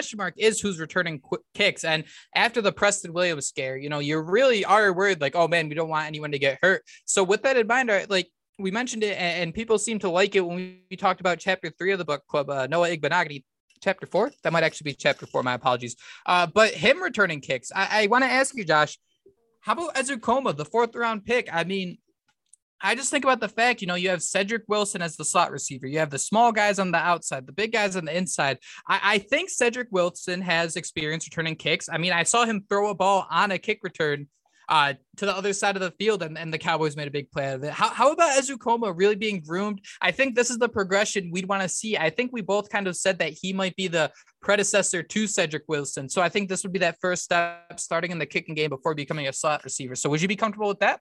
question 0.03 0.17
mark 0.17 0.33
is 0.37 0.59
who's 0.59 0.79
returning 0.79 1.21
kicks. 1.53 1.85
And 1.85 2.03
after 2.35 2.61
the 2.61 2.73
Preston 2.73 3.13
Williams 3.13 3.47
scare, 3.47 3.77
you 3.77 3.87
know, 3.87 3.99
you 3.99 4.19
really 4.19 4.65
are 4.65 4.91
worried, 4.91 5.21
like, 5.21 5.35
oh 5.35 5.47
man, 5.47 5.69
we 5.69 5.75
don't 5.75 5.87
want 5.87 6.07
anyone 6.07 6.31
to 6.31 6.39
get 6.39 6.59
hurt. 6.61 6.83
So 7.05 7.23
with 7.23 7.43
that 7.43 7.55
in 7.55 7.67
mind, 7.67 7.89
like 8.09 8.29
we 8.59 8.69
mentioned 8.69 9.03
it, 9.03 9.17
and 9.17 9.53
people 9.53 9.77
seem 9.79 9.99
to 9.99 10.09
like 10.09 10.35
it 10.35 10.41
when 10.41 10.77
we 10.91 10.97
talked 10.97 11.21
about 11.21 11.39
chapter 11.39 11.71
three 11.77 11.93
of 11.93 11.99
the 11.99 12.05
book 12.05 12.27
club. 12.27 12.49
Uh, 12.49 12.67
Noah 12.67 12.89
Igbinoghene, 12.89 13.45
chapter 13.81 14.05
four. 14.05 14.31
That 14.43 14.51
might 14.51 14.63
actually 14.63 14.91
be 14.91 14.95
chapter 14.95 15.25
four. 15.25 15.41
My 15.41 15.53
apologies. 15.53 15.95
Uh, 16.25 16.47
but 16.47 16.73
him 16.73 17.01
returning 17.01 17.39
kicks. 17.39 17.71
I, 17.73 18.03
I 18.03 18.07
want 18.07 18.25
to 18.25 18.29
ask 18.29 18.53
you, 18.55 18.65
Josh. 18.65 18.99
How 19.61 19.73
about 19.73 19.95
Ezukanma, 19.95 20.57
the 20.57 20.65
fourth 20.65 20.93
round 20.93 21.23
pick? 21.23 21.47
I 21.51 21.63
mean, 21.63 21.97
I 22.83 22.95
just 22.95 23.09
think 23.09 23.23
about 23.23 23.39
the 23.39 23.47
fact, 23.47 23.81
you 23.81 23.87
know, 23.87 23.95
you 23.95 24.09
have 24.09 24.21
Cedric 24.21 24.63
Wilson 24.67 25.01
as 25.01 25.15
the 25.15 25.23
slot 25.23 25.51
receiver. 25.51 25.87
You 25.87 25.99
have 25.99 26.09
the 26.09 26.19
small 26.19 26.51
guys 26.51 26.79
on 26.79 26.91
the 26.91 26.97
outside, 26.97 27.47
the 27.47 27.53
big 27.53 27.71
guys 27.71 27.95
on 27.95 28.03
the 28.03 28.15
inside. 28.15 28.59
I, 28.87 28.99
I, 29.03 29.17
think 29.19 29.49
Cedric 29.49 29.87
Wilson 29.89 30.41
has 30.41 30.75
experience 30.75 31.25
returning 31.25 31.55
kicks. 31.55 31.87
I 31.89 31.97
mean, 31.97 32.11
I 32.11 32.23
saw 32.23 32.45
him 32.45 32.65
throw 32.67 32.89
a 32.89 32.95
ball 32.95 33.25
on 33.31 33.51
a 33.51 33.57
kick 33.57 33.79
return 33.83 34.27
uh, 34.67 34.93
to 35.17 35.25
the 35.25 35.35
other 35.35 35.53
side 35.53 35.75
of 35.75 35.81
the 35.81 35.91
field, 35.91 36.23
and, 36.23 36.37
and 36.37 36.53
the 36.53 36.57
Cowboys 36.57 36.95
made 36.95 37.07
a 37.07 37.11
big 37.11 37.31
play 37.31 37.47
out 37.47 37.55
of 37.55 37.63
it. 37.63 37.71
How, 37.71 37.89
how 37.89 38.11
about 38.11 38.37
Ezukanma 38.41 38.93
really 38.95 39.15
being 39.15 39.41
groomed? 39.41 39.81
I 40.01 40.11
think 40.11 40.35
this 40.35 40.49
is 40.49 40.57
the 40.57 40.69
progression 40.69 41.31
we'd 41.31 41.47
want 41.47 41.61
to 41.61 41.69
see. 41.69 41.97
I 41.97 42.09
think 42.09 42.31
we 42.33 42.41
both 42.41 42.69
kind 42.69 42.87
of 42.87 42.95
said 42.95 43.19
that 43.19 43.33
he 43.33 43.53
might 43.53 43.75
be 43.75 43.87
the 43.87 44.11
predecessor 44.41 45.03
to 45.03 45.27
Cedric 45.27 45.63
Wilson. 45.67 46.09
So 46.09 46.21
I 46.21 46.29
think 46.29 46.49
this 46.49 46.63
would 46.63 46.73
be 46.73 46.79
that 46.79 46.97
first 47.01 47.23
step 47.23 47.79
starting 47.79 48.11
in 48.11 48.19
the 48.19 48.25
kicking 48.25 48.55
game 48.55 48.69
before 48.69 48.93
becoming 48.95 49.27
a 49.27 49.33
slot 49.33 49.63
receiver. 49.63 49.95
So 49.95 50.09
would 50.09 50.21
you 50.21 50.27
be 50.27 50.35
comfortable 50.35 50.67
with 50.67 50.79
that? 50.79 50.99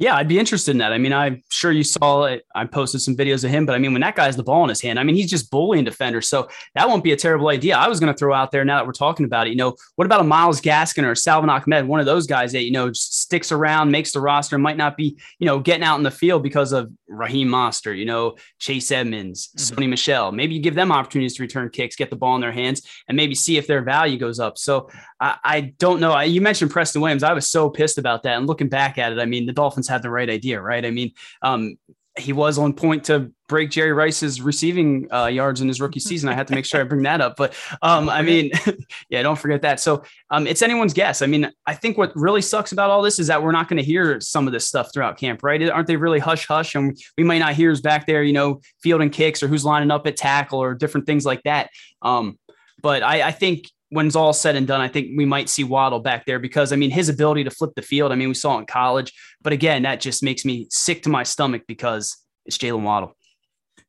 Yeah, 0.00 0.14
I'd 0.14 0.28
be 0.28 0.38
interested 0.38 0.70
in 0.70 0.78
that. 0.78 0.92
I 0.92 0.98
mean, 0.98 1.12
I'm 1.12 1.42
sure 1.50 1.72
you 1.72 1.82
saw 1.82 2.24
it. 2.24 2.46
I 2.54 2.64
posted 2.66 3.00
some 3.00 3.16
videos 3.16 3.42
of 3.42 3.50
him, 3.50 3.66
but 3.66 3.74
I 3.74 3.78
mean, 3.78 3.92
when 3.92 4.02
that 4.02 4.14
guy 4.14 4.26
has 4.26 4.36
the 4.36 4.44
ball 4.44 4.62
in 4.62 4.68
his 4.68 4.80
hand, 4.80 4.96
I 4.96 5.02
mean, 5.02 5.16
he's 5.16 5.28
just 5.28 5.50
bullying 5.50 5.84
defenders. 5.84 6.28
So 6.28 6.48
that 6.76 6.88
won't 6.88 7.02
be 7.02 7.10
a 7.10 7.16
terrible 7.16 7.48
idea. 7.48 7.76
I 7.76 7.88
was 7.88 7.98
going 7.98 8.12
to 8.12 8.16
throw 8.16 8.32
out 8.32 8.52
there 8.52 8.64
now 8.64 8.76
that 8.76 8.86
we're 8.86 8.92
talking 8.92 9.26
about 9.26 9.48
it. 9.48 9.50
You 9.50 9.56
know, 9.56 9.74
what 9.96 10.04
about 10.04 10.20
a 10.20 10.24
Myles 10.24 10.60
Gaskin 10.60 11.04
or 11.04 11.16
Salvon 11.16 11.50
Ahmed, 11.50 11.88
one 11.88 11.98
of 11.98 12.06
those 12.06 12.28
guys 12.28 12.52
that, 12.52 12.62
you 12.62 12.70
know, 12.70 12.90
just 12.90 13.22
sticks 13.22 13.50
around, 13.50 13.90
makes 13.90 14.12
the 14.12 14.20
roster, 14.20 14.56
might 14.56 14.76
not 14.76 14.96
be, 14.96 15.18
you 15.40 15.46
know, 15.46 15.58
getting 15.58 15.82
out 15.82 15.96
in 15.96 16.04
the 16.04 16.12
field 16.12 16.44
because 16.44 16.70
of 16.70 16.92
Raheem 17.08 17.48
Mostert, 17.48 17.98
you 17.98 18.04
know, 18.04 18.36
Chase 18.60 18.92
Edmonds, 18.92 19.48
mm-hmm. 19.56 19.80
Sony 19.80 19.88
Michel. 19.88 20.30
Maybe 20.30 20.54
you 20.54 20.60
give 20.60 20.76
them 20.76 20.92
opportunities 20.92 21.34
to 21.38 21.42
return 21.42 21.70
kicks, 21.70 21.96
get 21.96 22.10
the 22.10 22.16
ball 22.16 22.36
in 22.36 22.40
their 22.40 22.52
hands, 22.52 22.82
and 23.08 23.16
maybe 23.16 23.34
see 23.34 23.56
if 23.56 23.66
their 23.66 23.82
value 23.82 24.16
goes 24.16 24.38
up. 24.38 24.58
So 24.58 24.90
I, 25.18 25.38
I 25.42 25.60
don't 25.78 25.98
know. 25.98 26.12
I, 26.12 26.24
you 26.24 26.40
mentioned 26.40 26.70
Preston 26.70 27.02
Williams. 27.02 27.24
I 27.24 27.32
was 27.32 27.50
so 27.50 27.68
pissed 27.68 27.98
about 27.98 28.22
that. 28.22 28.36
And 28.36 28.46
looking 28.46 28.68
back 28.68 28.96
at 28.98 29.12
it, 29.12 29.18
I 29.18 29.24
mean, 29.24 29.46
the 29.46 29.52
Dolphins 29.52 29.87
had 29.88 30.02
the 30.02 30.10
right 30.10 30.28
idea, 30.28 30.60
right? 30.60 30.84
I 30.84 30.90
mean, 30.90 31.12
um, 31.42 31.76
he 32.18 32.32
was 32.32 32.58
on 32.58 32.72
point 32.72 33.04
to 33.04 33.30
break 33.48 33.70
Jerry 33.70 33.92
Rice's 33.92 34.40
receiving 34.42 35.08
uh, 35.12 35.26
yards 35.26 35.60
in 35.60 35.68
his 35.68 35.80
rookie 35.80 36.00
season. 36.00 36.28
I 36.28 36.34
had 36.34 36.46
to 36.48 36.54
make 36.54 36.64
sure 36.64 36.80
I 36.80 36.84
bring 36.84 37.02
that 37.02 37.20
up. 37.20 37.36
But 37.36 37.54
um, 37.80 38.08
I 38.08 38.22
mean, 38.22 38.50
yeah, 39.08 39.22
don't 39.22 39.38
forget 39.38 39.62
that. 39.62 39.80
So 39.80 40.02
um, 40.30 40.46
it's 40.46 40.62
anyone's 40.62 40.92
guess. 40.92 41.22
I 41.22 41.26
mean, 41.26 41.50
I 41.66 41.74
think 41.74 41.96
what 41.96 42.12
really 42.14 42.42
sucks 42.42 42.72
about 42.72 42.90
all 42.90 43.02
this 43.02 43.18
is 43.18 43.28
that 43.28 43.42
we're 43.42 43.52
not 43.52 43.68
going 43.68 43.78
to 43.78 43.84
hear 43.84 44.20
some 44.20 44.46
of 44.46 44.52
this 44.52 44.66
stuff 44.66 44.92
throughout 44.92 45.18
camp, 45.18 45.42
right? 45.42 45.70
Aren't 45.70 45.86
they 45.86 45.96
really 45.96 46.18
hush 46.18 46.46
hush? 46.46 46.74
And 46.74 46.98
we 47.16 47.24
might 47.24 47.38
not 47.38 47.54
hear 47.54 47.70
who's 47.70 47.80
back 47.80 48.06
there, 48.06 48.22
you 48.22 48.32
know, 48.32 48.60
fielding 48.82 49.10
kicks 49.10 49.42
or 49.42 49.48
who's 49.48 49.64
lining 49.64 49.90
up 49.90 50.06
at 50.06 50.16
tackle 50.16 50.60
or 50.60 50.74
different 50.74 51.06
things 51.06 51.24
like 51.24 51.42
that. 51.44 51.70
Um, 52.02 52.38
but 52.82 53.02
I, 53.02 53.28
I 53.28 53.32
think 53.32 53.66
when 53.90 54.06
it's 54.06 54.16
all 54.16 54.32
said 54.32 54.54
and 54.56 54.66
done, 54.66 54.80
I 54.80 54.88
think 54.88 55.16
we 55.16 55.24
might 55.24 55.48
see 55.48 55.64
Waddle 55.64 56.00
back 56.00 56.26
there 56.26 56.38
because 56.38 56.72
I 56.72 56.76
mean 56.76 56.90
his 56.90 57.08
ability 57.08 57.44
to 57.44 57.50
flip 57.50 57.72
the 57.74 57.82
field. 57.82 58.12
I 58.12 58.16
mean, 58.16 58.28
we 58.28 58.34
saw 58.34 58.58
in 58.58 58.66
college, 58.66 59.12
but 59.42 59.52
again, 59.52 59.82
that 59.82 60.00
just 60.00 60.22
makes 60.22 60.44
me 60.44 60.66
sick 60.70 61.02
to 61.04 61.08
my 61.08 61.22
stomach 61.22 61.62
because 61.66 62.16
it's 62.44 62.58
Jaylen 62.58 62.82
Waddle. 62.82 63.16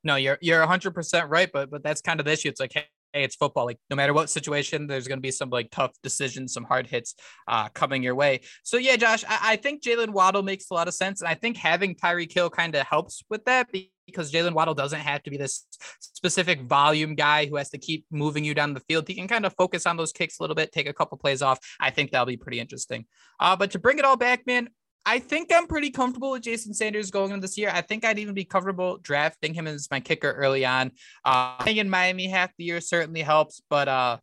No, 0.03 0.15
you're 0.15 0.37
you're 0.41 0.59
100 0.59 0.93
percent 0.93 1.29
right, 1.29 1.49
but 1.51 1.69
but 1.69 1.83
that's 1.83 2.01
kind 2.01 2.19
of 2.19 2.25
the 2.25 2.31
issue. 2.31 2.49
It's 2.49 2.59
like, 2.59 2.73
hey, 2.73 2.85
it's 3.13 3.35
football. 3.35 3.65
Like 3.65 3.79
no 3.89 3.95
matter 3.95 4.13
what 4.13 4.29
situation, 4.29 4.87
there's 4.87 5.07
going 5.07 5.17
to 5.17 5.21
be 5.21 5.31
some 5.31 5.49
like 5.49 5.69
tough 5.71 5.91
decisions, 6.03 6.53
some 6.53 6.63
hard 6.63 6.87
hits 6.87 7.15
uh, 7.47 7.69
coming 7.69 8.03
your 8.03 8.15
way. 8.15 8.41
So 8.63 8.77
yeah, 8.77 8.95
Josh, 8.95 9.23
I, 9.27 9.39
I 9.41 9.55
think 9.55 9.81
Jaylen 9.81 10.09
Waddle 10.09 10.43
makes 10.43 10.69
a 10.69 10.73
lot 10.73 10.87
of 10.87 10.93
sense, 10.93 11.21
and 11.21 11.27
I 11.27 11.35
think 11.35 11.57
having 11.57 11.95
Tyreek 11.95 12.31
Hill 12.31 12.49
kind 12.49 12.75
of 12.75 12.85
helps 12.85 13.23
with 13.29 13.43
that 13.45 13.69
because 14.05 14.31
Jaylen 14.31 14.53
Waddle 14.53 14.73
doesn't 14.73 14.99
have 14.99 15.23
to 15.23 15.29
be 15.29 15.37
this 15.37 15.65
specific 15.99 16.61
volume 16.63 17.15
guy 17.15 17.45
who 17.45 17.55
has 17.57 17.69
to 17.69 17.77
keep 17.77 18.05
moving 18.11 18.43
you 18.43 18.53
down 18.53 18.73
the 18.73 18.79
field. 18.81 19.07
He 19.07 19.15
can 19.15 19.27
kind 19.27 19.45
of 19.45 19.53
focus 19.57 19.85
on 19.85 19.97
those 19.97 20.11
kicks 20.11 20.39
a 20.39 20.43
little 20.43 20.55
bit, 20.55 20.71
take 20.71 20.87
a 20.87 20.93
couple 20.93 21.17
plays 21.17 21.41
off. 21.41 21.59
I 21.79 21.91
think 21.91 22.11
that'll 22.11 22.25
be 22.25 22.37
pretty 22.37 22.59
interesting. 22.59 23.05
Uh, 23.39 23.55
but 23.55 23.71
to 23.71 23.79
bring 23.79 23.99
it 23.99 24.05
all 24.05 24.17
back, 24.17 24.45
man, 24.47 24.69
I 25.05 25.19
think 25.19 25.51
I'm 25.53 25.67
pretty 25.67 25.89
comfortable 25.89 26.31
with 26.31 26.43
Jason 26.43 26.73
Sanders 26.73 27.09
going 27.09 27.31
into 27.31 27.41
this 27.41 27.57
year. 27.57 27.71
I 27.73 27.81
think 27.81 28.05
I'd 28.05 28.19
even 28.19 28.33
be 28.33 28.45
comfortable 28.45 28.97
drafting 28.97 29.53
him 29.53 29.65
as 29.65 29.87
my 29.89 29.99
kicker 29.99 30.31
early 30.31 30.65
on. 30.65 30.87
Uh, 31.25 31.55
I 31.59 31.63
think 31.63 31.79
in 31.79 31.89
Miami 31.89 32.27
half 32.27 32.51
the 32.57 32.65
year 32.65 32.81
certainly 32.81 33.21
helps, 33.21 33.61
but 33.69 33.87
uh, 33.87 34.17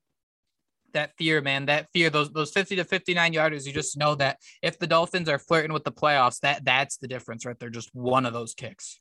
that 0.92 1.12
fear, 1.16 1.40
man, 1.40 1.66
that 1.66 1.88
fear, 1.92 2.10
those 2.10 2.30
those 2.32 2.52
50 2.52 2.76
to 2.76 2.84
59 2.84 3.32
yarders, 3.32 3.66
you 3.66 3.72
just 3.72 3.96
know 3.96 4.14
that 4.16 4.38
if 4.62 4.78
the 4.78 4.86
Dolphins 4.86 5.28
are 5.28 5.38
flirting 5.38 5.72
with 5.72 5.84
the 5.84 5.92
playoffs, 5.92 6.40
that 6.40 6.64
that's 6.64 6.98
the 6.98 7.08
difference, 7.08 7.46
right? 7.46 7.58
They're 7.58 7.70
just 7.70 7.90
one 7.94 8.26
of 8.26 8.32
those 8.32 8.54
kicks. 8.54 9.00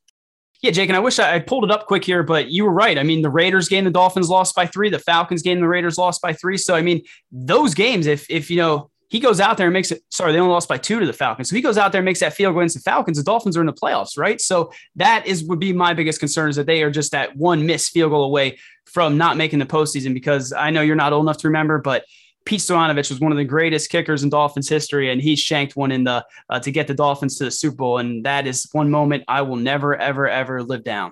Yeah, 0.61 0.71
Jake, 0.71 0.89
and 0.89 0.95
I 0.95 1.01
wish 1.01 1.19
I, 1.19 1.35
I, 1.35 1.39
pulled 1.39 1.65
it 1.65 1.71
up 1.71 1.85
quick 1.85 2.03
here, 2.03 2.23
but 2.23 2.49
you 2.49 2.63
were 2.63 2.71
right. 2.71 2.97
I 2.97 3.03
mean, 3.03 3.21
the 3.21 3.29
Raiders 3.29 3.67
game, 3.67 3.83
the 3.83 3.91
Dolphins 3.91 4.29
lost 4.29 4.55
by 4.55 4.65
three. 4.65 4.89
The 4.89 4.99
Falcons 4.99 5.41
game, 5.41 5.59
the 5.59 5.67
Raiders 5.67 5.97
lost 5.97 6.21
by 6.21 6.33
three. 6.33 6.57
So, 6.57 6.73
I 6.75 6.81
mean, 6.81 7.01
those 7.31 7.73
games, 7.73 8.07
if 8.07 8.25
if 8.29 8.49
you 8.49 8.57
know 8.57 8.89
he 9.09 9.19
goes 9.19 9.39
out 9.39 9.57
there 9.57 9.67
and 9.67 9.73
makes 9.73 9.91
it. 9.91 10.03
Sorry, 10.09 10.31
they 10.31 10.39
only 10.39 10.51
lost 10.51 10.67
by 10.67 10.77
two 10.77 10.99
to 10.99 11.05
the 11.05 11.13
Falcons. 11.13 11.49
So 11.49 11.55
he 11.55 11.61
goes 11.61 11.77
out 11.77 11.91
there 11.91 11.99
and 11.99 12.05
makes 12.05 12.19
that 12.19 12.33
field 12.33 12.53
goal 12.53 12.61
against 12.61 12.75
the 12.75 12.81
Falcons. 12.81 13.17
The 13.17 13.23
Dolphins 13.23 13.55
are 13.57 13.61
in 13.61 13.67
the 13.67 13.73
playoffs, 13.73 14.17
right? 14.17 14.41
So 14.41 14.71
that 14.95 15.25
is 15.25 15.43
would 15.43 15.59
be 15.59 15.73
my 15.73 15.93
biggest 15.93 16.19
concern 16.19 16.49
is 16.49 16.55
that 16.55 16.65
they 16.65 16.83
are 16.83 16.91
just 16.91 17.11
that 17.11 17.35
one 17.35 17.65
missed 17.65 17.91
field 17.91 18.11
goal 18.11 18.23
away 18.23 18.57
from 18.85 19.17
not 19.17 19.37
making 19.37 19.59
the 19.59 19.65
postseason. 19.65 20.13
Because 20.13 20.53
I 20.53 20.69
know 20.69 20.81
you're 20.81 20.95
not 20.95 21.13
old 21.13 21.25
enough 21.25 21.37
to 21.39 21.47
remember, 21.47 21.79
but 21.79 22.05
Pete 22.45 22.61
Stoyanovich 22.61 23.09
was 23.09 23.19
one 23.19 23.31
of 23.31 23.37
the 23.37 23.43
greatest 23.43 23.89
kickers 23.89 24.23
in 24.23 24.29
Dolphins 24.29 24.69
history, 24.69 25.11
and 25.11 25.21
he 25.21 25.35
shanked 25.35 25.75
one 25.75 25.91
in 25.91 26.03
the 26.03 26.25
uh, 26.49 26.59
to 26.59 26.71
get 26.71 26.87
the 26.87 26.93
Dolphins 26.93 27.37
to 27.37 27.45
the 27.45 27.51
Super 27.51 27.75
Bowl. 27.75 27.97
And 27.97 28.25
that 28.25 28.47
is 28.47 28.67
one 28.71 28.91
moment 28.91 29.23
I 29.27 29.41
will 29.41 29.55
never, 29.55 29.95
ever, 29.95 30.27
ever 30.27 30.63
live 30.63 30.83
down. 30.83 31.11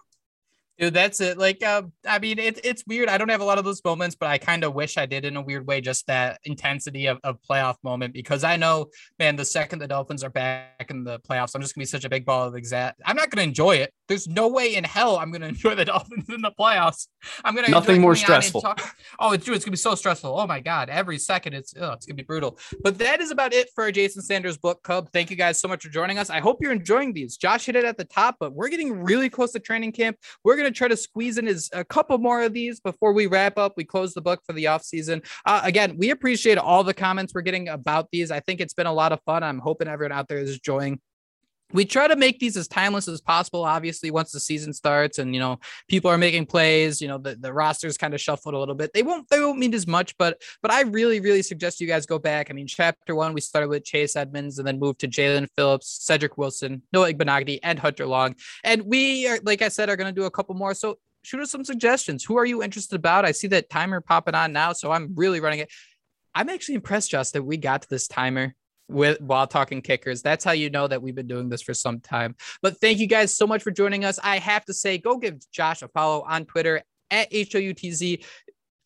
Dude, 0.80 0.96
that's 0.96 1.22
it. 1.22 1.38
Like, 1.38 1.62
uh, 1.62 1.84
I 2.08 2.18
mean, 2.18 2.40
it, 2.40 2.60
it's 2.64 2.84
weird. 2.88 3.08
I 3.08 3.20
don't 3.20 3.30
have 3.30 3.42
a 3.42 3.46
lot 3.46 3.60
of 3.60 3.64
those 3.64 3.84
moments, 3.86 4.16
but 4.16 4.30
I 4.30 4.40
kind 4.40 4.64
of 4.64 4.74
wish 4.74 4.98
I 4.98 5.06
did 5.06 5.24
in 5.24 5.38
a 5.38 5.42
weird 5.42 5.68
way, 5.68 5.82
just 5.82 6.08
that 6.08 6.40
intensity 6.46 7.06
of, 7.06 7.20
of 7.24 7.38
playoff 7.48 7.76
moment, 7.84 8.14
because 8.14 8.44
I 8.44 8.58
know, 8.58 8.88
man, 9.20 9.36
the 9.36 9.46
second 9.46 9.80
the 9.80 9.88
Dolphins 9.88 10.24
are 10.24 10.32
back 10.32 10.88
in 10.90 11.04
the 11.04 11.20
playoffs, 11.20 11.54
I'm 11.54 11.62
just 11.62 11.76
gonna 11.76 11.84
be 11.84 11.86
such 11.86 12.06
a 12.06 12.10
big 12.10 12.26
ball 12.26 12.48
of 12.48 12.56
exact. 12.56 13.02
I'm 13.06 13.16
not 13.16 13.30
gonna 13.30 13.44
enjoy 13.44 13.76
it. 13.76 13.94
There's 14.08 14.28
no 14.28 14.48
way 14.48 14.76
in 14.76 14.84
hell 14.84 15.18
I'm 15.18 15.32
going 15.32 15.42
to 15.44 15.48
enjoy 15.48 15.76
the 15.76 15.86
Dolphins 15.86 16.30
in 16.30 16.42
the 16.42 16.52
playoffs. 16.52 17.08
I'm 17.44 17.56
going 17.56 17.66
to 17.66 17.72
nothing 17.72 18.02
more 18.02 18.16
stressful. 18.16 18.62
Talk, 18.62 18.96
oh, 19.20 19.32
it's 19.32 19.46
true. 19.46 19.54
It's 19.54 19.66
going 19.66 19.72
to 19.72 19.78
be 19.78 19.78
so 19.78 19.96
stressful. 19.96 20.38
Oh 20.38 20.48
my 20.48 20.60
god, 20.60 20.90
every 20.90 21.18
second 21.18 21.54
it's 21.54 21.74
oh, 21.80 21.92
it's 21.94 22.06
going 22.06 22.18
to 22.18 22.24
be 22.24 22.26
brutal. 22.26 22.58
But 22.82 22.98
that 23.00 23.22
is 23.22 23.32
about 23.32 23.54
it 23.54 23.70
for 23.74 23.86
our 23.86 23.92
Jason 23.92 24.22
Sanders 24.22 24.58
book 24.58 24.84
club. 24.84 25.10
Thank 25.14 25.30
you 25.30 25.36
guys 25.36 25.60
so 25.60 25.68
much 25.68 25.84
for 25.84 25.90
joining 25.90 26.18
us. 26.20 26.30
I 26.30 26.40
hope 26.40 26.58
you're 26.62 26.72
enjoying 26.72 27.14
these. 27.14 27.38
Josh 27.38 27.66
hit 27.66 27.76
it 27.76 27.86
at 27.86 27.98
the 27.98 28.06
top, 28.06 28.38
but 28.40 28.54
we're 28.54 28.70
getting 28.70 29.04
really 29.04 29.30
close 29.30 29.52
to 29.54 29.60
training 29.60 29.92
camp. 29.92 30.18
We're 30.44 30.56
going 30.56 30.72
to 30.72 30.78
try 30.78 30.88
to 30.88 30.98
squeeze 30.98 31.38
in 31.38 31.46
his 31.46 31.70
a 31.74 31.84
couple 31.84 32.18
more 32.18 32.44
of 32.44 32.54
these 32.54 32.80
before 32.80 33.14
we 33.14 33.28
wrap 33.28 33.58
up. 33.58 33.74
We 33.78 33.86
close 33.86 34.14
the 34.14 34.22
book 34.22 34.42
for 34.46 34.54
the 34.54 34.68
off 34.68 34.84
season. 34.84 35.22
Uh, 35.46 35.62
again, 35.64 35.98
we 35.98 36.12
appreciate 36.12 36.58
all 36.58 36.84
the 36.84 36.94
comments 36.94 37.34
we're 37.34 37.42
getting 37.42 37.70
about 37.70 38.10
these. 38.12 38.32
I 38.32 38.40
think 38.40 38.62
it's 38.62 38.74
been 38.74 38.88
a 38.88 38.94
lot 38.94 39.12
of 39.12 39.22
fun. 39.26 39.44
I'm 39.44 39.60
hoping 39.60 39.88
everyone 39.88 40.12
out 40.12 40.28
there 40.28 40.40
is 40.40 40.54
enjoying 40.54 41.00
we 41.74 41.86
try 41.86 42.08
to 42.08 42.16
make 42.16 42.40
these 42.40 42.56
as 42.56 42.68
timeless 42.68 43.08
as 43.08 43.20
possible 43.20 43.64
obviously 43.66 44.12
once 44.12 44.32
the 44.32 44.40
season 44.40 44.72
starts 44.72 45.18
and 45.18 45.34
you 45.34 45.40
know 45.40 45.60
people 45.90 46.10
are 46.10 46.18
making 46.18 46.46
plays 46.46 47.02
you 47.02 47.08
know 47.08 47.18
the, 47.18 47.36
the 47.36 47.52
rosters 47.52 47.98
kind 47.98 48.14
of 48.14 48.22
shuffled 48.22 48.54
a 48.54 48.58
little 48.58 48.76
bit. 48.76 48.92
They 48.94 49.04
won't 49.04 49.28
they 49.30 49.40
won't 49.40 49.60
mean 49.60 49.74
as 49.74 49.88
much 49.88 50.16
but 50.18 50.42
but 50.62 50.72
i 50.72 50.82
really 50.82 51.20
really 51.20 51.42
suggest 51.42 51.82
you 51.82 51.88
guys 51.88 52.06
go 52.06 52.20
back. 52.20 52.50
I 52.50 52.54
mean 52.54 52.68
chapter 52.68 53.16
one 53.16 53.34
we 53.34 53.42
started 53.42 53.70
with 53.70 53.84
chase 53.84 54.16
edmonds 54.16 54.60
and 54.60 54.68
then 54.68 54.80
moved 54.80 55.00
to 55.00 55.08
jaelan 55.08 55.48
phillips 55.56 55.88
cedric 56.02 56.38
wilson 56.38 56.84
noah 56.94 57.12
igbinoghene 57.14 57.60
and 57.64 57.80
hunter 57.80 58.06
long. 58.06 58.36
And 58.64 58.84
we 58.84 59.28
are 59.28 59.40
like 59.44 59.62
i 59.62 59.70
said 59.70 59.90
are 59.90 59.96
going 59.96 60.14
to 60.14 60.20
do 60.20 60.26
a 60.26 60.32
couple 60.32 60.56
more. 60.56 60.74
So 60.74 61.00
shoot 61.24 61.42
us 61.42 61.52
some 61.52 61.64
suggestions. 61.64 62.24
Who 62.24 62.38
are 62.38 62.46
you 62.46 62.62
interested 62.62 62.96
about? 62.96 63.26
I 63.26 63.32
see 63.32 63.48
that 63.48 63.70
timer 63.70 64.02
popping 64.02 64.36
on 64.36 64.54
now 64.54 64.74
so 64.74 64.92
i'm 64.92 65.14
really 65.16 65.40
running 65.40 65.60
it. 65.60 65.72
I'm 66.36 66.50
actually 66.50 66.76
impressed 66.76 67.12
just 67.12 67.34
that 67.34 67.44
we 67.44 67.58
got 67.58 67.84
to 67.84 67.90
this 67.90 68.08
timer 68.08 68.56
with 68.94 69.20
while 69.22 69.48
talking 69.48 69.82
kickers. 69.82 70.22
That's 70.22 70.44
how 70.44 70.52
you 70.52 70.70
know 70.70 70.88
that 70.88 71.02
we've 71.02 71.16
been 71.16 71.28
doing 71.28 71.50
this 71.50 71.62
for 71.62 71.74
some 71.74 72.00
time. 72.00 72.36
But 72.62 72.80
thank 72.80 73.00
you 73.00 73.08
guys 73.08 73.36
so 73.36 73.48
much 73.48 73.64
for 73.64 73.72
joining 73.72 74.06
us. 74.06 74.20
I 74.24 74.38
have 74.38 74.66
to 74.66 74.74
say, 74.74 74.98
go 74.98 75.18
give 75.18 75.40
Josh 75.52 75.82
a 75.82 75.88
follow 75.88 76.24
on 76.28 76.46
Twitter 76.46 76.84
at 77.12 77.32
HOUTZ. 77.32 78.24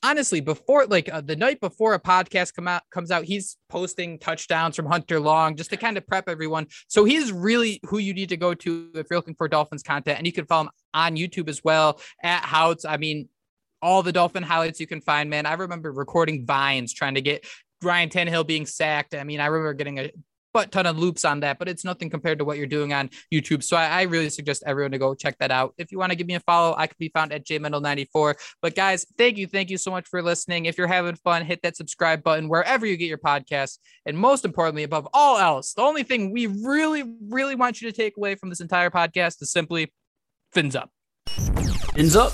Honestly, 0.03 0.41
before 0.41 0.85
like 0.85 1.11
uh, 1.11 1.21
the 1.21 1.35
night 1.35 1.59
before 1.59 1.95
a 1.95 1.99
podcast 1.99 2.53
come 2.53 2.67
out 2.67 2.83
comes 2.91 3.09
out, 3.09 3.23
he's 3.23 3.57
posting 3.67 4.19
touchdowns 4.19 4.75
from 4.75 4.85
Hunter 4.85 5.19
Long 5.19 5.55
just 5.55 5.71
to 5.71 5.77
kind 5.77 5.97
of 5.97 6.05
prep 6.05 6.29
everyone. 6.29 6.67
So 6.87 7.03
he's 7.03 7.31
really 7.31 7.79
who 7.83 7.97
you 7.97 8.13
need 8.13 8.29
to 8.29 8.37
go 8.37 8.53
to 8.53 8.91
if 8.93 9.07
you're 9.09 9.17
looking 9.17 9.35
for 9.35 9.47
Dolphins 9.47 9.81
content, 9.81 10.19
and 10.19 10.27
you 10.27 10.33
can 10.33 10.45
follow 10.45 10.65
him 10.65 10.69
on 10.93 11.15
YouTube 11.15 11.49
as 11.49 11.63
well 11.63 11.99
at 12.23 12.43
Houtz. 12.43 12.85
I 12.87 12.97
mean, 12.97 13.27
all 13.81 14.03
the 14.03 14.11
Dolphin 14.11 14.43
highlights 14.43 14.79
you 14.79 14.87
can 14.87 15.01
find, 15.01 15.29
man. 15.29 15.45
I 15.45 15.53
remember 15.53 15.91
recording 15.91 16.45
vines 16.45 16.93
trying 16.93 17.15
to 17.15 17.21
get 17.21 17.45
Ryan 17.83 18.09
Tannehill 18.09 18.47
being 18.47 18.65
sacked. 18.65 19.15
I 19.15 19.23
mean, 19.23 19.39
I 19.39 19.47
remember 19.47 19.73
getting 19.73 19.99
a 19.99 20.11
butt 20.57 20.71
ton 20.71 20.87
of 20.87 20.97
loops 20.97 21.23
on 21.23 21.41
that, 21.41 21.59
but 21.59 21.69
it's 21.69 21.83
nothing 21.83 22.09
compared 22.09 22.39
to 22.39 22.45
what 22.45 22.57
you're 22.57 22.65
doing 22.65 22.91
on 22.91 23.09
YouTube. 23.31 23.61
So 23.63 23.77
I, 23.77 23.87
I 23.87 24.01
really 24.03 24.29
suggest 24.29 24.63
everyone 24.65 24.91
to 24.91 24.97
go 24.97 25.13
check 25.13 25.37
that 25.37 25.51
out. 25.51 25.75
If 25.77 25.91
you 25.91 25.99
want 25.99 26.11
to 26.11 26.15
give 26.15 26.25
me 26.25 26.33
a 26.33 26.39
follow, 26.39 26.73
I 26.75 26.87
can 26.87 26.95
be 26.97 27.09
found 27.09 27.31
at 27.31 27.45
jmendel94. 27.45 28.33
But 28.61 28.75
guys, 28.75 29.05
thank 29.19 29.37
you. 29.37 29.45
Thank 29.45 29.69
you 29.69 29.77
so 29.77 29.91
much 29.91 30.07
for 30.07 30.21
listening. 30.23 30.65
If 30.65 30.77
you're 30.77 30.87
having 30.87 31.15
fun, 31.15 31.45
hit 31.45 31.61
that 31.61 31.77
subscribe 31.77 32.23
button 32.23 32.49
wherever 32.49 32.87
you 32.87 32.97
get 32.97 33.07
your 33.07 33.19
podcasts. 33.19 33.77
And 34.07 34.17
most 34.17 34.45
importantly, 34.45 34.83
above 34.83 35.07
all 35.13 35.37
else, 35.37 35.73
the 35.73 35.83
only 35.83 36.03
thing 36.03 36.31
we 36.31 36.47
really, 36.47 37.03
really 37.29 37.53
want 37.53 37.79
you 37.79 37.91
to 37.91 37.95
take 37.95 38.17
away 38.17 38.33
from 38.33 38.49
this 38.49 38.59
entire 38.59 38.89
podcast 38.89 39.41
is 39.41 39.51
simply 39.51 39.93
fins 40.53 40.75
up. 40.75 40.89
Fins 41.93 42.15
up. 42.15 42.33